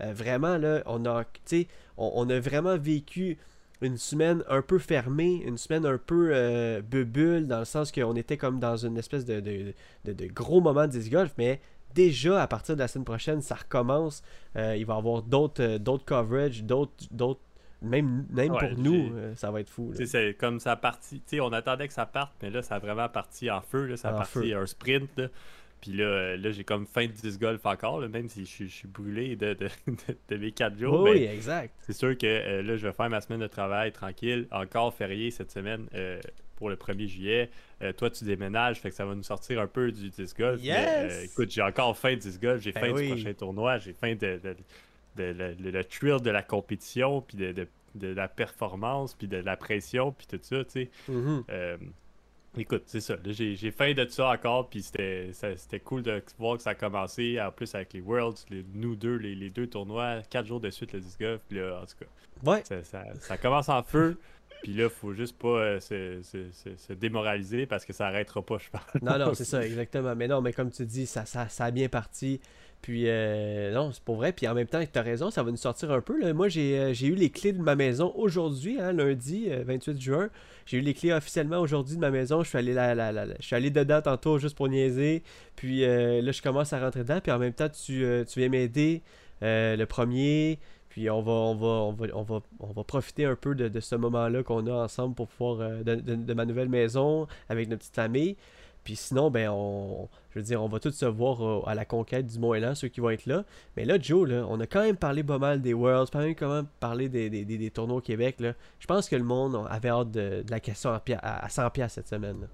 vraiment, 0.00 0.56
là, 0.58 0.82
on 0.86 1.04
a, 1.06 1.24
on, 1.96 2.30
a 2.30 2.40
vraiment 2.40 2.78
vécu 2.78 3.36
une 3.80 3.96
semaine 3.96 4.44
un 4.48 4.62
peu 4.62 4.78
fermée, 4.78 5.42
une 5.44 5.58
semaine 5.58 5.86
un 5.86 5.98
peu 5.98 6.80
bulle, 7.04 7.46
dans 7.46 7.58
le 7.58 7.64
sens 7.64 7.90
qu'on 7.90 8.14
était 8.14 8.36
comme 8.36 8.60
dans 8.60 8.76
une 8.76 8.96
espèce 8.96 9.24
de, 9.24 9.40
de, 9.40 9.74
de 10.04 10.26
gros 10.26 10.60
moment 10.60 10.86
de 10.86 10.92
disc 10.92 11.10
golf, 11.10 11.32
mais 11.36 11.60
déjà 11.98 12.40
à 12.40 12.46
partir 12.46 12.76
de 12.76 12.80
la 12.80 12.86
semaine 12.86 13.04
prochaine, 13.04 13.42
ça 13.42 13.56
recommence. 13.56 14.22
Euh, 14.56 14.76
il 14.76 14.86
va 14.86 14.94
y 14.94 14.98
avoir 14.98 15.22
d'autres 15.22 15.62
euh, 15.62 15.78
d'autres 15.78 16.04
coverage, 16.04 16.62
d'autres 16.62 17.40
même, 17.80 18.26
même 18.30 18.56
pour 18.56 18.76
nous, 18.76 19.12
euh, 19.14 19.34
ça 19.36 19.50
va 19.50 19.60
être 19.60 19.70
fou. 19.70 19.92
C'est 19.94 20.34
comme 20.34 20.58
ça 20.58 20.76
parti. 20.76 21.20
On 21.40 21.52
attendait 21.52 21.86
que 21.86 21.94
ça 21.94 22.06
parte, 22.06 22.32
mais 22.42 22.50
là, 22.50 22.62
ça 22.62 22.76
a 22.76 22.78
vraiment 22.78 23.08
parti 23.08 23.50
en 23.50 23.60
feu. 23.60 23.86
Là, 23.86 23.96
ça 23.96 24.10
a 24.10 24.12
parti 24.12 24.52
un 24.52 24.66
sprint. 24.66 25.20
Puis 25.80 25.92
là, 25.92 26.36
là 26.36 26.50
j'ai 26.50 26.64
comme 26.64 26.86
fin 26.86 27.06
de 27.06 27.12
10 27.12 27.38
golf 27.38 27.64
encore, 27.66 28.00
même 28.00 28.28
si 28.28 28.44
je, 28.44 28.64
suis 28.64 28.88
brûlé 28.88 29.36
de, 29.36 29.54
de, 29.54 29.68
de, 30.28 30.36
mes 30.36 30.50
4 30.50 30.76
jours. 30.76 31.02
oui, 31.02 31.22
exact. 31.24 31.72
C'est 31.80 31.92
sûr 31.92 32.18
que 32.18 32.62
là, 32.62 32.76
je 32.76 32.86
vais 32.86 32.92
faire 32.92 33.10
ma 33.10 33.20
semaine 33.20 33.40
de 33.40 33.46
travail 33.46 33.92
tranquille. 33.92 34.48
Encore 34.50 34.92
férié 34.94 35.30
cette 35.30 35.52
semaine 35.52 35.86
pour 36.58 36.68
le 36.68 36.76
1er 36.76 37.06
juillet. 37.06 37.50
toi, 37.96 38.10
tu 38.10 38.24
déménages, 38.24 38.80
fait 38.80 38.90
que 38.90 38.96
ça 38.96 39.04
va 39.04 39.14
nous 39.14 39.22
sortir 39.22 39.60
un 39.60 39.68
peu 39.68 39.92
du 39.92 40.10
disc 40.10 40.36
golf. 40.36 40.62
Yes! 40.62 41.24
écoute, 41.24 41.50
j'ai 41.50 41.62
encore 41.62 41.96
fin 41.96 42.14
de 42.14 42.18
disc 42.18 42.42
golf, 42.42 42.60
j'ai 42.60 42.72
ben 42.72 42.80
fin 42.80 42.92
du 42.92 43.08
prochain 43.08 43.32
tournoi, 43.32 43.78
j'ai 43.78 43.92
fin 43.92 44.14
de, 44.14 44.40
le, 45.16 45.82
thrill 45.82 46.20
de 46.20 46.30
la 46.30 46.42
compétition, 46.42 47.22
puis 47.22 47.36
de, 47.36 47.66
la 48.02 48.28
performance, 48.28 49.14
puis 49.14 49.28
de 49.28 49.36
la 49.36 49.56
pression, 49.56 50.12
puis 50.12 50.26
tout 50.26 50.38
ça, 50.42 50.64
tu 50.64 50.70
sais. 50.70 50.90
Mm-hmm. 51.08 51.44
Euh, 51.50 51.76
écoute, 52.56 52.82
c'est 52.86 53.00
ça. 53.00 53.16
J'ai 53.24 53.70
faim 53.70 53.92
de 53.94 54.06
ça 54.08 54.30
encore, 54.30 54.68
puis 54.68 54.82
c'était 54.82 55.80
cool 55.84 56.02
de 56.02 56.22
voir 56.38 56.56
que 56.56 56.62
ça 56.62 56.70
a 56.70 56.74
commencé. 56.74 57.40
En 57.40 57.50
plus, 57.50 57.74
avec 57.74 57.92
les 57.92 58.00
Worlds, 58.00 58.44
nous 58.74 58.96
deux, 58.96 59.16
les, 59.16 59.50
deux 59.50 59.66
tournois, 59.66 60.22
quatre 60.30 60.46
jours 60.46 60.60
de 60.60 60.70
suite, 60.70 60.92
le 60.92 61.00
disc 61.00 61.20
golf, 61.20 61.40
puis 61.48 61.58
là, 61.58 61.80
en 61.82 61.86
tout 61.86 61.96
cas. 62.00 62.06
Ouais. 62.50 62.62
Ça, 63.20 63.38
commence 63.38 63.68
en 63.68 63.82
feu. 63.82 64.18
Puis 64.62 64.74
là, 64.74 64.88
faut 64.88 65.12
juste 65.12 65.38
pas 65.38 65.48
euh, 65.48 65.80
se, 65.80 66.92
démoraliser 66.92 67.66
parce 67.66 67.84
que 67.84 67.92
ça 67.92 68.06
arrêtera 68.06 68.42
pas, 68.42 68.58
je 68.58 68.68
pense. 68.70 69.02
Non, 69.02 69.18
non, 69.18 69.34
c'est 69.34 69.44
ça, 69.44 69.64
exactement. 69.64 70.14
Mais 70.16 70.28
non, 70.28 70.40
mais 70.40 70.52
comme 70.52 70.70
tu 70.70 70.84
dis, 70.84 71.06
ça, 71.06 71.24
ça, 71.24 71.48
ça 71.48 71.66
a 71.66 71.70
bien 71.70 71.88
parti. 71.88 72.40
Puis, 72.82 73.04
euh, 73.06 73.72
non, 73.72 73.92
c'est 73.92 74.02
pas 74.02 74.12
vrai. 74.12 74.32
Puis 74.32 74.46
en 74.46 74.54
même 74.54 74.66
temps, 74.66 74.80
tu 74.80 74.98
as 74.98 75.02
raison, 75.02 75.30
ça 75.30 75.42
va 75.42 75.50
nous 75.50 75.56
sortir 75.56 75.90
un 75.90 76.00
peu. 76.00 76.32
Moi, 76.32 76.46
euh, 76.56 76.92
j'ai 76.92 77.06
eu 77.06 77.14
les 77.14 77.30
clés 77.30 77.52
de 77.52 77.60
ma 77.60 77.74
maison 77.74 78.12
aujourd'hui, 78.16 78.80
hein, 78.80 78.92
lundi 78.92 79.48
28 79.48 79.90
euh, 79.90 80.00
juin. 80.00 80.30
J'ai 80.64 80.78
eu 80.78 80.80
les 80.80 80.94
clés 80.94 81.12
officiellement 81.12 81.58
aujourd'hui 81.58 81.96
de 81.96 82.00
ma 82.00 82.10
maison. 82.10 82.42
Je 82.42 82.48
suis 82.48 82.58
allé, 82.58 82.72
la, 82.72 82.94
la, 82.94 83.26
je 83.40 83.46
suis 83.46 83.56
allé 83.56 83.70
dedans 83.70 84.00
tantôt 84.00 84.38
juste 84.38 84.56
pour 84.56 84.68
niaiser. 84.68 85.22
Puis 85.56 85.80
là, 85.80 86.30
je 86.30 86.42
commence 86.42 86.72
à 86.72 86.80
rentrer 86.80 87.00
dedans. 87.00 87.20
Puis 87.22 87.32
en 87.32 87.38
même 87.38 87.54
temps, 87.54 87.68
tu, 87.68 88.04
tu 88.26 88.38
viens 88.38 88.48
m'aider 88.48 89.02
le 89.40 89.84
premier. 89.84 90.58
Puis 90.98 91.08
on 91.10 91.22
va, 91.22 91.30
on 91.30 91.54
va, 91.54 91.66
on 91.68 91.92
va, 91.92 92.06
on 92.12 92.22
va, 92.24 92.40
on 92.58 92.72
va 92.72 92.82
profiter 92.82 93.24
un 93.24 93.36
peu 93.36 93.54
de, 93.54 93.78
ce 93.78 93.94
moment-là 93.94 94.42
qu'on 94.42 94.66
a 94.66 94.72
ensemble 94.72 95.14
pour 95.14 95.28
pouvoir 95.28 95.84
de, 95.84 95.94
de, 95.94 96.34
ma 96.34 96.44
nouvelle 96.44 96.68
maison 96.68 97.28
avec 97.48 97.68
notre 97.68 97.82
petite 97.82 97.94
famille. 97.94 98.36
Puis 98.82 98.96
sinon, 98.96 99.30
ben, 99.30 99.48
on, 99.48 100.08
je 100.30 100.40
veux 100.40 100.44
dire, 100.44 100.60
on 100.60 100.66
va 100.66 100.80
tous 100.80 100.90
se 100.90 101.04
voir 101.06 101.40
euh, 101.46 101.62
à 101.68 101.76
la 101.76 101.84
conquête 101.84 102.26
du 102.26 102.40
Mont-Élan, 102.40 102.74
ceux 102.74 102.88
qui 102.88 102.98
vont 102.98 103.10
être 103.10 103.26
là. 103.26 103.44
Mais 103.76 103.84
là, 103.84 103.96
Joe, 104.00 104.28
là, 104.28 104.44
on 104.48 104.58
a 104.58 104.66
quand 104.66 104.82
même 104.82 104.96
parlé 104.96 105.22
pas 105.22 105.38
mal 105.38 105.62
des 105.62 105.72
Worlds, 105.72 106.10
pas 106.10 106.18
même 106.18 106.34
comment 106.34 106.64
parler 106.80 107.08
des, 107.08 107.30
des, 107.30 107.44
des, 107.44 107.70
tournois 107.70 107.98
au 107.98 108.00
Québec. 108.00 108.40
Là. 108.40 108.54
Je 108.80 108.86
pense 108.88 109.08
que 109.08 109.14
le 109.14 109.22
monde 109.22 109.68
avait 109.70 109.90
hâte 109.90 110.10
de, 110.10 110.42
la 110.50 110.58
question 110.58 110.90
à, 110.90 111.00
à 111.22 111.48
100 111.48 111.70
pièces 111.70 111.92
cette 111.92 112.08
semaine. 112.08 112.48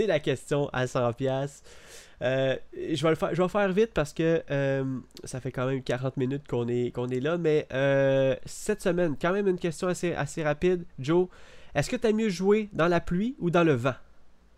C'est 0.00 0.06
la 0.06 0.18
question 0.18 0.70
à 0.72 0.86
100 0.86 1.12
pièces. 1.12 1.62
Euh, 2.22 2.56
je, 2.72 3.02
vais 3.02 3.10
le 3.10 3.16
faire, 3.16 3.34
je 3.34 3.42
vais 3.42 3.48
faire 3.50 3.70
vite 3.70 3.90
parce 3.92 4.14
que 4.14 4.42
euh, 4.50 4.98
ça 5.24 5.42
fait 5.42 5.52
quand 5.52 5.66
même 5.66 5.82
40 5.82 6.16
minutes 6.16 6.48
qu'on 6.48 6.68
est, 6.68 6.90
qu'on 6.90 7.08
est 7.08 7.20
là. 7.20 7.36
Mais 7.36 7.66
euh, 7.74 8.34
cette 8.46 8.80
semaine, 8.80 9.14
quand 9.20 9.34
même 9.34 9.46
une 9.46 9.58
question 9.58 9.88
assez, 9.88 10.14
assez 10.14 10.42
rapide. 10.42 10.86
Joe, 10.98 11.28
est-ce 11.74 11.90
que 11.90 11.96
tu 11.96 12.06
as 12.06 12.12
mieux 12.14 12.30
joué 12.30 12.70
dans 12.72 12.88
la 12.88 13.02
pluie 13.02 13.36
ou 13.40 13.50
dans 13.50 13.62
le 13.62 13.74
vent? 13.74 13.92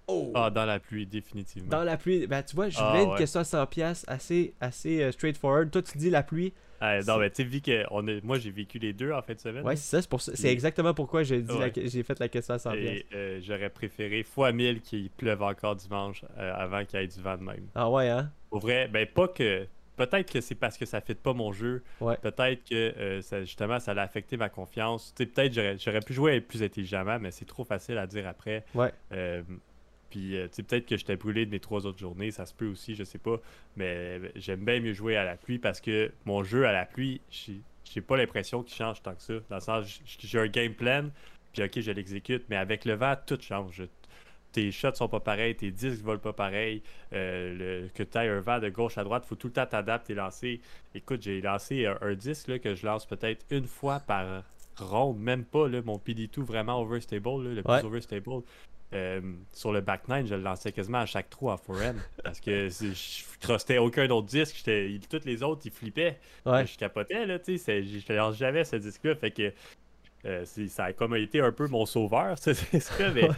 Oh. 0.06 0.30
Ah, 0.36 0.48
dans 0.48 0.64
la 0.64 0.78
pluie, 0.78 1.06
définitivement. 1.06 1.70
Dans 1.70 1.82
la 1.82 1.96
pluie, 1.96 2.28
ben 2.28 2.44
tu 2.44 2.54
vois, 2.54 2.68
je 2.68 2.78
voulais 2.78 3.04
ah, 3.04 3.10
une 3.10 3.16
question 3.16 3.40
à 3.40 3.42
100$ 3.42 4.04
assez, 4.06 4.54
assez 4.60 5.10
straightforward. 5.10 5.72
Toi, 5.72 5.82
tu 5.82 5.98
dis 5.98 6.10
la 6.10 6.22
pluie. 6.22 6.52
Ah, 6.84 6.98
non, 7.06 7.18
mais 7.18 7.30
tu 7.30 7.36
sais, 7.36 7.44
vu 7.44 7.60
que 7.60 7.84
on 7.92 8.02
moi 8.24 8.40
j'ai 8.40 8.50
vécu 8.50 8.80
les 8.80 8.92
deux 8.92 9.12
en 9.12 9.22
fin 9.22 9.34
de 9.34 9.38
semaine. 9.38 9.64
Ouais, 9.64 9.76
c'est 9.76 10.02
ça, 10.02 10.18
c'est, 10.34 10.48
exactement 10.48 10.92
pourquoi 10.92 11.22
j'ai, 11.22 11.40
dit 11.40 11.54
j'ai 11.76 12.02
fait 12.02 12.18
la 12.18 12.28
question 12.28 12.54
à 12.54 12.58
100 12.58 12.72
Et 12.72 13.06
euh, 13.14 13.38
j'aurais 13.40 13.70
préféré 13.70 14.24
fois 14.24 14.50
1000 14.50 14.80
qu'il 14.80 15.08
pleuve 15.10 15.42
encore 15.42 15.76
dimanche 15.76 16.24
euh, 16.36 16.52
avant 16.56 16.84
qu'il 16.84 16.98
y 16.98 17.04
ait 17.04 17.06
du 17.06 17.20
vent 17.20 17.36
de 17.36 17.44
même. 17.44 17.68
Ah 17.76 17.88
ouais, 17.88 18.08
hein? 18.08 18.32
Au 18.50 18.58
vrai, 18.58 18.88
ben 18.88 19.06
pas 19.06 19.28
que. 19.28 19.64
Peut-être 19.94 20.32
que 20.32 20.40
c'est 20.40 20.56
parce 20.56 20.76
que 20.76 20.84
ça 20.84 20.98
ne 20.98 21.02
fit 21.04 21.14
pas 21.14 21.34
mon 21.34 21.52
jeu. 21.52 21.84
Ouais. 22.00 22.16
Peut-être 22.16 22.64
que 22.68 22.74
euh, 22.74 23.22
ça, 23.22 23.42
justement 23.42 23.78
ça 23.78 23.92
a 23.92 24.00
affecté 24.00 24.36
ma 24.36 24.48
confiance. 24.48 25.14
Tu 25.14 25.22
sais, 25.22 25.30
peut-être 25.30 25.52
j'aurais, 25.52 25.78
j'aurais 25.78 26.00
pu 26.00 26.14
jouer 26.14 26.40
plus 26.40 26.64
intelligemment, 26.64 27.18
mais 27.20 27.30
c'est 27.30 27.44
trop 27.44 27.62
facile 27.62 27.98
à 27.98 28.08
dire 28.08 28.26
après. 28.26 28.64
Ouais. 28.74 28.92
Puis, 30.12 30.36
euh, 30.36 30.46
peut-être 30.46 30.84
que 30.84 30.98
j'étais 30.98 31.16
brûlé 31.16 31.46
de 31.46 31.50
mes 31.50 31.58
trois 31.58 31.86
autres 31.86 31.98
journées, 31.98 32.30
ça 32.30 32.44
se 32.44 32.52
peut 32.52 32.66
aussi, 32.66 32.94
je 32.94 33.02
sais 33.02 33.16
pas. 33.16 33.40
Mais 33.76 34.20
j'aime 34.36 34.62
bien 34.62 34.78
mieux 34.78 34.92
jouer 34.92 35.16
à 35.16 35.24
la 35.24 35.36
pluie 35.36 35.58
parce 35.58 35.80
que 35.80 36.12
mon 36.26 36.44
jeu 36.44 36.66
à 36.66 36.72
la 36.72 36.84
pluie, 36.84 37.22
j'ai 37.30 38.00
pas 38.02 38.18
l'impression 38.18 38.62
qu'il 38.62 38.76
change 38.76 39.00
tant 39.00 39.14
que 39.14 39.22
ça. 39.22 39.32
Dans 39.48 39.56
le 39.56 39.62
sens, 39.62 40.02
j'ai 40.04 40.38
un 40.38 40.48
game 40.48 40.74
plan, 40.74 41.08
puis 41.54 41.62
ok, 41.62 41.80
je 41.80 41.90
l'exécute, 41.92 42.44
mais 42.50 42.56
avec 42.56 42.84
le 42.84 42.92
vent, 42.92 43.14
tout 43.26 43.38
change. 43.40 43.84
tes 44.52 44.70
shots 44.70 44.96
sont 44.96 45.08
pas 45.08 45.20
pareils, 45.20 45.56
tes 45.56 45.70
disques 45.70 46.02
volent 46.02 46.20
pas 46.20 46.34
pareil, 46.34 46.82
euh, 47.14 47.88
que 47.94 48.02
tu 48.02 48.18
aies 48.18 48.28
un 48.28 48.40
vent 48.40 48.58
de 48.58 48.68
gauche 48.68 48.98
à 48.98 49.04
droite, 49.04 49.24
faut 49.24 49.34
tout 49.34 49.46
le 49.46 49.54
temps 49.54 49.64
t'adapter 49.64 50.12
et 50.12 50.16
lancer. 50.16 50.60
Écoute, 50.94 51.22
j'ai 51.22 51.40
lancé 51.40 51.86
un, 51.86 52.14
disque 52.14 52.48
là, 52.48 52.58
que 52.58 52.74
je 52.74 52.84
lance 52.84 53.06
peut-être 53.06 53.46
une 53.48 53.66
fois 53.66 53.98
par 54.00 54.44
ronde, 54.76 55.18
même 55.18 55.46
pas 55.46 55.68
là, 55.68 55.80
mon 55.82 55.96
PD2 55.96 56.42
vraiment 56.42 56.82
overstable, 56.82 57.54
le 57.54 57.62
plus 57.62 57.86
overstable. 57.86 58.42
Euh, 58.94 59.20
sur 59.52 59.72
le 59.72 59.80
back 59.80 60.06
nine, 60.08 60.26
je 60.26 60.34
le 60.34 60.42
lançais 60.42 60.70
quasiment 60.70 60.98
à 60.98 61.06
chaque 61.06 61.30
trou 61.30 61.50
en 61.50 61.56
forehand 61.56 61.94
parce 62.22 62.40
que 62.40 62.68
je 62.68 63.38
trustais 63.40 63.78
aucun 63.78 64.08
autre 64.10 64.28
disque. 64.28 64.62
Tous 65.08 65.24
les 65.24 65.42
autres, 65.42 65.62
ils 65.64 65.70
flippaient. 65.70 66.18
Je 66.44 66.76
capotais, 66.76 67.24
là, 67.24 67.38
tu 67.38 67.56
sais. 67.58 67.82
Je 67.82 68.32
jamais 68.36 68.64
ce 68.64 68.76
disque-là. 68.76 69.14
Fait 69.14 69.30
que 69.30 69.52
euh, 70.24 70.44
ça 70.44 70.84
a 70.84 70.92
comme 70.92 71.16
été 71.16 71.40
un 71.40 71.52
peu 71.52 71.68
mon 71.68 71.86
sauveur, 71.86 72.38
ce 72.40 72.50
disque-là. 72.50 73.12
Mais 73.12 73.28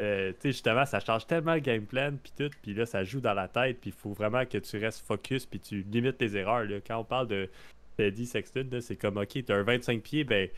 euh, 0.00 0.32
justement, 0.44 0.84
ça 0.84 1.00
change 1.00 1.26
tellement 1.26 1.54
le 1.54 1.60
game 1.60 1.84
plan, 1.84 2.12
puis 2.20 2.32
tout. 2.36 2.50
Puis 2.62 2.74
là, 2.74 2.84
ça 2.84 3.04
joue 3.04 3.20
dans 3.20 3.34
la 3.34 3.48
tête. 3.48 3.80
Puis 3.80 3.90
il 3.90 3.96
faut 3.96 4.12
vraiment 4.12 4.44
que 4.46 4.58
tu 4.58 4.78
restes 4.78 5.06
focus, 5.06 5.46
puis 5.46 5.60
tu 5.60 5.82
limites 5.82 6.18
tes 6.18 6.36
erreurs. 6.36 6.64
Là. 6.64 6.78
Quand 6.84 6.98
on 6.98 7.04
parle 7.04 7.28
de 7.28 7.48
Teddy 7.96 8.26
Sexton, 8.26 8.68
c'est 8.80 8.96
comme, 8.96 9.16
OK, 9.16 9.44
t'as 9.44 9.56
un 9.56 9.62
25 9.62 10.02
pieds, 10.02 10.24
ben 10.24 10.48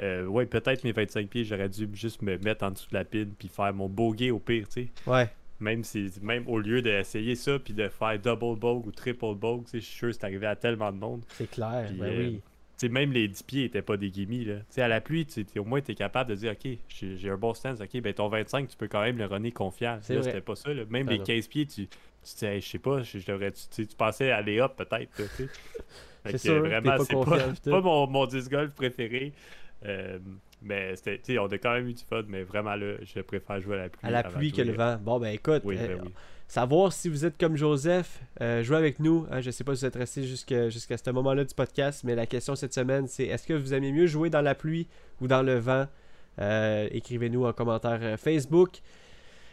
euh, 0.00 0.26
ouais, 0.26 0.46
peut-être 0.46 0.84
mes 0.84 0.92
25 0.92 1.28
pieds, 1.28 1.44
j'aurais 1.44 1.68
dû 1.68 1.88
juste 1.92 2.22
me 2.22 2.38
mettre 2.38 2.64
en 2.64 2.70
dessous 2.70 2.88
de 2.90 2.94
la 2.94 3.04
pine 3.04 3.32
puis 3.36 3.48
faire 3.48 3.72
mon 3.74 3.88
bogey 3.88 4.30
au 4.30 4.38
pire, 4.38 4.68
tu 4.68 4.84
sais. 4.84 4.88
Ouais. 5.06 5.28
Même, 5.60 5.82
si, 5.82 6.12
même 6.22 6.46
au 6.46 6.60
lieu 6.60 6.82
d'essayer 6.82 7.34
ça 7.34 7.58
puis 7.58 7.74
de 7.74 7.88
faire 7.88 8.16
double 8.18 8.60
bog 8.60 8.86
ou 8.86 8.92
triple 8.92 9.34
bog, 9.34 9.64
je 9.72 9.78
suis 9.78 9.96
sûr 9.96 10.08
que 10.08 10.12
c'est 10.12 10.24
arrivé 10.24 10.46
à 10.46 10.54
tellement 10.54 10.92
de 10.92 10.98
monde. 10.98 11.24
C'est 11.30 11.50
clair, 11.50 11.90
ben 11.98 12.04
euh, 12.04 12.38
oui. 12.80 12.88
même 12.88 13.12
les 13.12 13.26
10 13.26 13.42
pieds 13.42 13.62
n'étaient 13.64 13.82
pas 13.82 13.96
des 13.96 14.08
gimmies. 14.12 14.44
Là. 14.44 14.58
sais, 14.68 14.82
à 14.82 14.88
la 14.88 15.00
pluie, 15.00 15.26
au 15.56 15.64
moins, 15.64 15.80
tu 15.80 15.90
es 15.90 15.94
capable 15.96 16.30
de 16.30 16.36
dire 16.36 16.52
Ok, 16.52 16.78
j'ai 16.88 17.28
un 17.28 17.36
bon 17.36 17.54
stance, 17.54 17.80
ok, 17.80 18.00
ben 18.00 18.14
ton 18.14 18.28
25, 18.28 18.68
tu 18.68 18.76
peux 18.76 18.86
quand 18.86 19.02
même 19.02 19.18
le 19.18 19.26
runner 19.26 19.50
confiant. 19.50 19.98
Là, 20.08 20.22
c'était 20.22 20.40
pas 20.40 20.54
ça. 20.54 20.72
Là. 20.72 20.84
Même 20.88 21.08
les 21.08 21.18
15 21.18 21.48
pieds, 21.48 21.66
tu, 21.66 21.88
tu 21.88 21.96
je 22.22 22.60
sais 22.60 22.78
pas, 22.78 23.02
je 23.02 23.18
devrais, 23.26 23.50
tu, 23.50 23.84
tu 23.84 23.96
pensais 23.96 24.30
aller 24.30 24.60
up 24.60 24.74
peut-être. 24.76 25.10
c'est 26.36 26.56
vraiment, 26.56 26.98
c'est 27.04 27.14
pas, 27.14 27.80
pas, 27.80 27.80
mon, 27.80 28.06
mon 28.06 28.26
disc 28.26 28.48
golf 28.48 28.72
préféré. 28.74 29.32
Euh, 29.86 30.18
mais 30.60 30.96
c'était, 30.96 31.38
on 31.38 31.46
a 31.46 31.58
quand 31.58 31.72
même 31.72 31.88
eu 31.88 31.94
du 31.94 32.02
fun, 32.02 32.22
mais 32.26 32.42
vraiment 32.42 32.74
là, 32.74 32.96
je 33.02 33.20
préfère 33.20 33.60
jouer 33.60 33.76
à 33.76 33.82
la 33.82 33.88
pluie. 33.88 34.08
À 34.08 34.10
la 34.10 34.22
pluie 34.24 34.52
que 34.52 34.62
le 34.62 34.72
vent. 34.72 34.98
Bon, 35.00 35.18
ben 35.20 35.32
écoute, 35.32 35.62
euh, 35.64 35.96
ben 35.96 36.10
savoir 36.48 36.92
si 36.92 37.08
vous 37.08 37.24
êtes 37.24 37.38
comme 37.38 37.56
Joseph, 37.56 38.20
euh, 38.40 38.62
jouez 38.62 38.76
avec 38.76 38.98
nous. 38.98 39.26
Hein, 39.30 39.40
je 39.40 39.50
sais 39.50 39.64
pas 39.64 39.74
si 39.74 39.82
vous 39.82 39.86
êtes 39.86 39.96
resté 39.96 40.24
jusqu'à, 40.24 40.68
jusqu'à 40.68 40.96
ce 40.96 41.10
moment-là 41.10 41.44
du 41.44 41.54
podcast, 41.54 42.02
mais 42.04 42.14
la 42.14 42.26
question 42.26 42.56
cette 42.56 42.74
semaine, 42.74 43.06
c'est 43.06 43.26
est-ce 43.26 43.46
que 43.46 43.54
vous 43.54 43.72
aimez 43.72 43.92
mieux 43.92 44.06
jouer 44.06 44.30
dans 44.30 44.42
la 44.42 44.54
pluie 44.54 44.88
ou 45.20 45.28
dans 45.28 45.42
le 45.42 45.58
vent? 45.58 45.86
Écrivez-nous 46.40 47.46
en 47.46 47.52
commentaire 47.52 48.18
Facebook. 48.18 48.80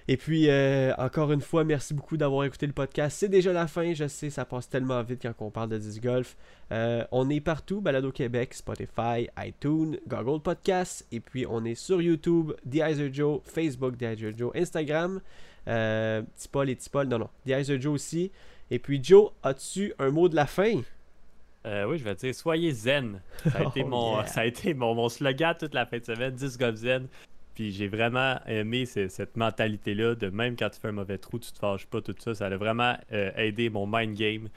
Et 0.07 0.17
puis, 0.17 0.49
euh, 0.49 0.93
encore 0.97 1.31
une 1.31 1.41
fois, 1.41 1.63
merci 1.63 1.95
beaucoup 1.95 2.15
d'avoir 2.15 2.43
écouté 2.43 2.67
le 2.67 2.73
podcast. 2.73 3.17
C'est 3.17 3.27
déjà 3.27 3.51
la 3.51 3.65
fin, 3.65 3.93
je 3.95 4.07
sais, 4.07 4.29
ça 4.29 4.45
passe 4.45 4.69
tellement 4.69 5.01
vite 5.01 5.21
quand 5.23 5.33
on 5.39 5.49
parle 5.49 5.69
de 5.69 5.79
disc 5.79 6.01
golf. 6.01 6.37
Euh, 6.71 7.03
on 7.11 7.27
est 7.31 7.41
partout, 7.41 7.81
Balado 7.81 8.11
Québec, 8.11 8.53
Spotify, 8.53 9.27
iTunes, 9.39 9.97
Google 10.07 10.41
Podcasts. 10.41 11.07
Et 11.11 11.19
puis, 11.19 11.47
on 11.49 11.65
est 11.65 11.73
sur 11.73 12.03
YouTube, 12.03 12.53
The 12.69 13.11
Joe, 13.11 13.41
Facebook, 13.45 13.97
The 13.97 14.37
Joe, 14.37 14.51
Instagram, 14.55 15.21
euh, 15.67 16.21
Tipol 16.35 16.69
et 16.69 16.75
Tipol, 16.75 17.07
non, 17.07 17.17
non, 17.17 17.29
The 17.45 17.81
Joe 17.81 17.95
aussi. 17.95 18.31
Et 18.69 18.77
puis, 18.77 18.99
Joe, 19.03 19.31
as-tu 19.41 19.93
un 19.97 20.11
mot 20.11 20.29
de 20.29 20.35
la 20.35 20.45
fin? 20.45 20.81
Euh, 21.65 21.85
oui, 21.87 21.97
je 21.97 22.03
vais 22.03 22.13
dire, 22.13 22.35
soyez 22.35 22.71
zen. 22.71 23.21
Ça 23.43 23.57
a 23.57 23.63
été, 23.67 23.83
oh, 23.83 23.87
mon, 23.87 24.25
ça 24.27 24.41
a 24.41 24.45
été 24.45 24.75
mon, 24.75 24.93
mon, 24.93 25.09
slogan 25.09 25.55
toute 25.59 25.73
la 25.73 25.87
fin 25.87 25.97
de 25.97 26.05
semaine, 26.05 26.35
disc 26.35 26.59
golf 26.59 26.75
zen. 26.75 27.07
Puis 27.55 27.71
j'ai 27.71 27.87
vraiment 27.87 28.37
aimé 28.45 28.85
cette 28.85 29.37
mentalité-là 29.37 30.15
de 30.15 30.29
même 30.29 30.57
quand 30.57 30.69
tu 30.69 30.79
fais 30.79 30.89
un 30.89 30.93
mauvais 30.93 31.17
trou, 31.17 31.39
tu 31.39 31.51
te 31.53 31.57
fâches 31.57 31.87
pas, 31.87 32.01
tout 32.01 32.15
ça. 32.19 32.35
Ça 32.35 32.47
a 32.47 32.57
vraiment 32.57 32.97
euh, 33.13 33.31
aidé 33.37 33.69
mon 33.69 33.87
mind 33.87 34.13
game. 34.13 34.49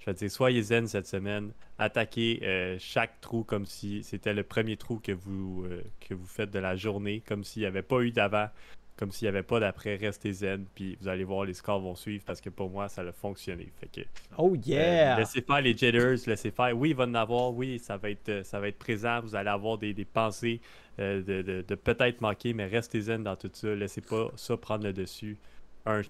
Je 0.00 0.06
vais 0.06 0.14
dire, 0.14 0.30
soyez 0.30 0.62
zen 0.62 0.86
cette 0.88 1.06
semaine. 1.06 1.52
Attaquez 1.78 2.40
euh, 2.42 2.76
chaque 2.78 3.20
trou 3.20 3.44
comme 3.44 3.66
si 3.66 4.02
c'était 4.02 4.32
le 4.32 4.42
premier 4.42 4.78
trou 4.78 4.98
que 4.98 5.12
vous, 5.12 5.66
euh, 5.66 5.82
que 6.00 6.14
vous 6.14 6.26
faites 6.26 6.50
de 6.50 6.58
la 6.58 6.76
journée, 6.76 7.22
comme 7.26 7.44
s'il 7.44 7.60
n'y 7.60 7.66
avait 7.66 7.82
pas 7.82 8.00
eu 8.00 8.10
d'avant. 8.10 8.48
Comme 8.96 9.10
s'il 9.10 9.26
n'y 9.26 9.28
avait 9.28 9.42
pas 9.42 9.60
d'après, 9.60 9.96
restez 9.96 10.32
zen, 10.32 10.64
puis 10.74 10.96
vous 11.00 11.08
allez 11.08 11.24
voir, 11.24 11.44
les 11.44 11.52
scores 11.52 11.80
vont 11.80 11.94
suivre 11.94 12.24
parce 12.24 12.40
que 12.40 12.48
pour 12.48 12.70
moi, 12.70 12.88
ça 12.88 13.02
a 13.02 13.12
fonctionné. 13.12 13.70
Fait 13.78 13.88
que, 13.88 14.00
oh 14.38 14.54
euh, 14.54 14.58
yeah! 14.64 15.18
laissez 15.18 15.42
faire 15.42 15.60
les 15.60 15.76
jitters, 15.76 16.26
laissez 16.26 16.50
faire. 16.50 16.76
Oui, 16.76 16.90
il 16.90 16.96
va 16.96 17.04
en 17.04 17.14
avoir, 17.14 17.52
oui, 17.52 17.78
ça 17.78 17.98
va 17.98 18.10
être, 18.10 18.44
ça 18.44 18.58
va 18.58 18.68
être 18.68 18.78
présent, 18.78 19.20
vous 19.20 19.34
allez 19.34 19.50
avoir 19.50 19.76
des, 19.76 19.94
pensées 20.04 20.60
euh, 20.98 21.22
de, 21.22 21.74
peut-être 21.74 22.22
manquer, 22.22 22.54
mais 22.54 22.66
restez 22.66 23.02
zen 23.02 23.22
dans 23.22 23.36
tout 23.36 23.50
ça, 23.52 23.74
laissez 23.74 24.00
pas 24.00 24.30
ça 24.36 24.56
prendre 24.56 24.84
le 24.84 24.94
dessus. 24.94 25.36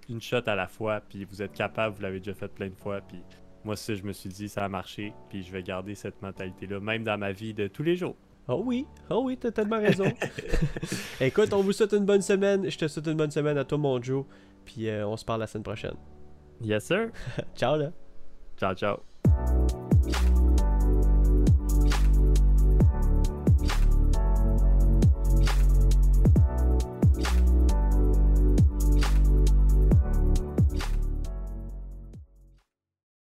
une 0.08 0.20
shot 0.20 0.42
à 0.46 0.54
la 0.54 0.68
fois, 0.68 1.00
puis 1.00 1.24
vous 1.24 1.42
êtes 1.42 1.52
capable, 1.52 1.96
vous 1.96 2.02
l'avez 2.02 2.18
déjà 2.18 2.34
fait 2.34 2.48
plein 2.48 2.68
de 2.68 2.76
fois, 2.76 3.00
puis 3.00 3.18
moi, 3.64 3.74
ça, 3.74 3.96
je 3.96 4.04
me 4.04 4.12
suis 4.12 4.28
dit, 4.28 4.48
ça 4.48 4.64
a 4.64 4.68
marché, 4.68 5.12
puis 5.28 5.42
je 5.42 5.50
vais 5.50 5.64
garder 5.64 5.96
cette 5.96 6.22
mentalité-là, 6.22 6.78
même 6.78 7.02
dans 7.02 7.18
ma 7.18 7.32
vie 7.32 7.52
de 7.52 7.66
tous 7.66 7.82
les 7.82 7.96
jours. 7.96 8.14
Oh 8.48 8.62
oui, 8.64 8.86
oh 9.10 9.22
oui, 9.24 9.36
t'as 9.36 9.50
tellement 9.50 9.80
raison. 9.80 10.04
Écoute, 11.20 11.52
on 11.52 11.62
vous 11.62 11.72
souhaite 11.72 11.92
une 11.92 12.04
bonne 12.04 12.22
semaine. 12.22 12.70
Je 12.70 12.78
te 12.78 12.86
souhaite 12.86 13.06
une 13.06 13.16
bonne 13.16 13.30
semaine 13.30 13.58
à 13.58 13.64
toi, 13.64 13.78
mon 13.78 14.00
Joe. 14.00 14.24
Puis 14.64 14.88
euh, 14.88 15.06
on 15.06 15.16
se 15.16 15.24
parle 15.24 15.40
la 15.40 15.46
semaine 15.46 15.64
prochaine. 15.64 15.96
Yes, 16.60 16.84
sir. 16.84 17.10
ciao, 17.56 17.76
là. 17.76 17.90
Ciao, 18.56 18.74
ciao. 18.74 19.85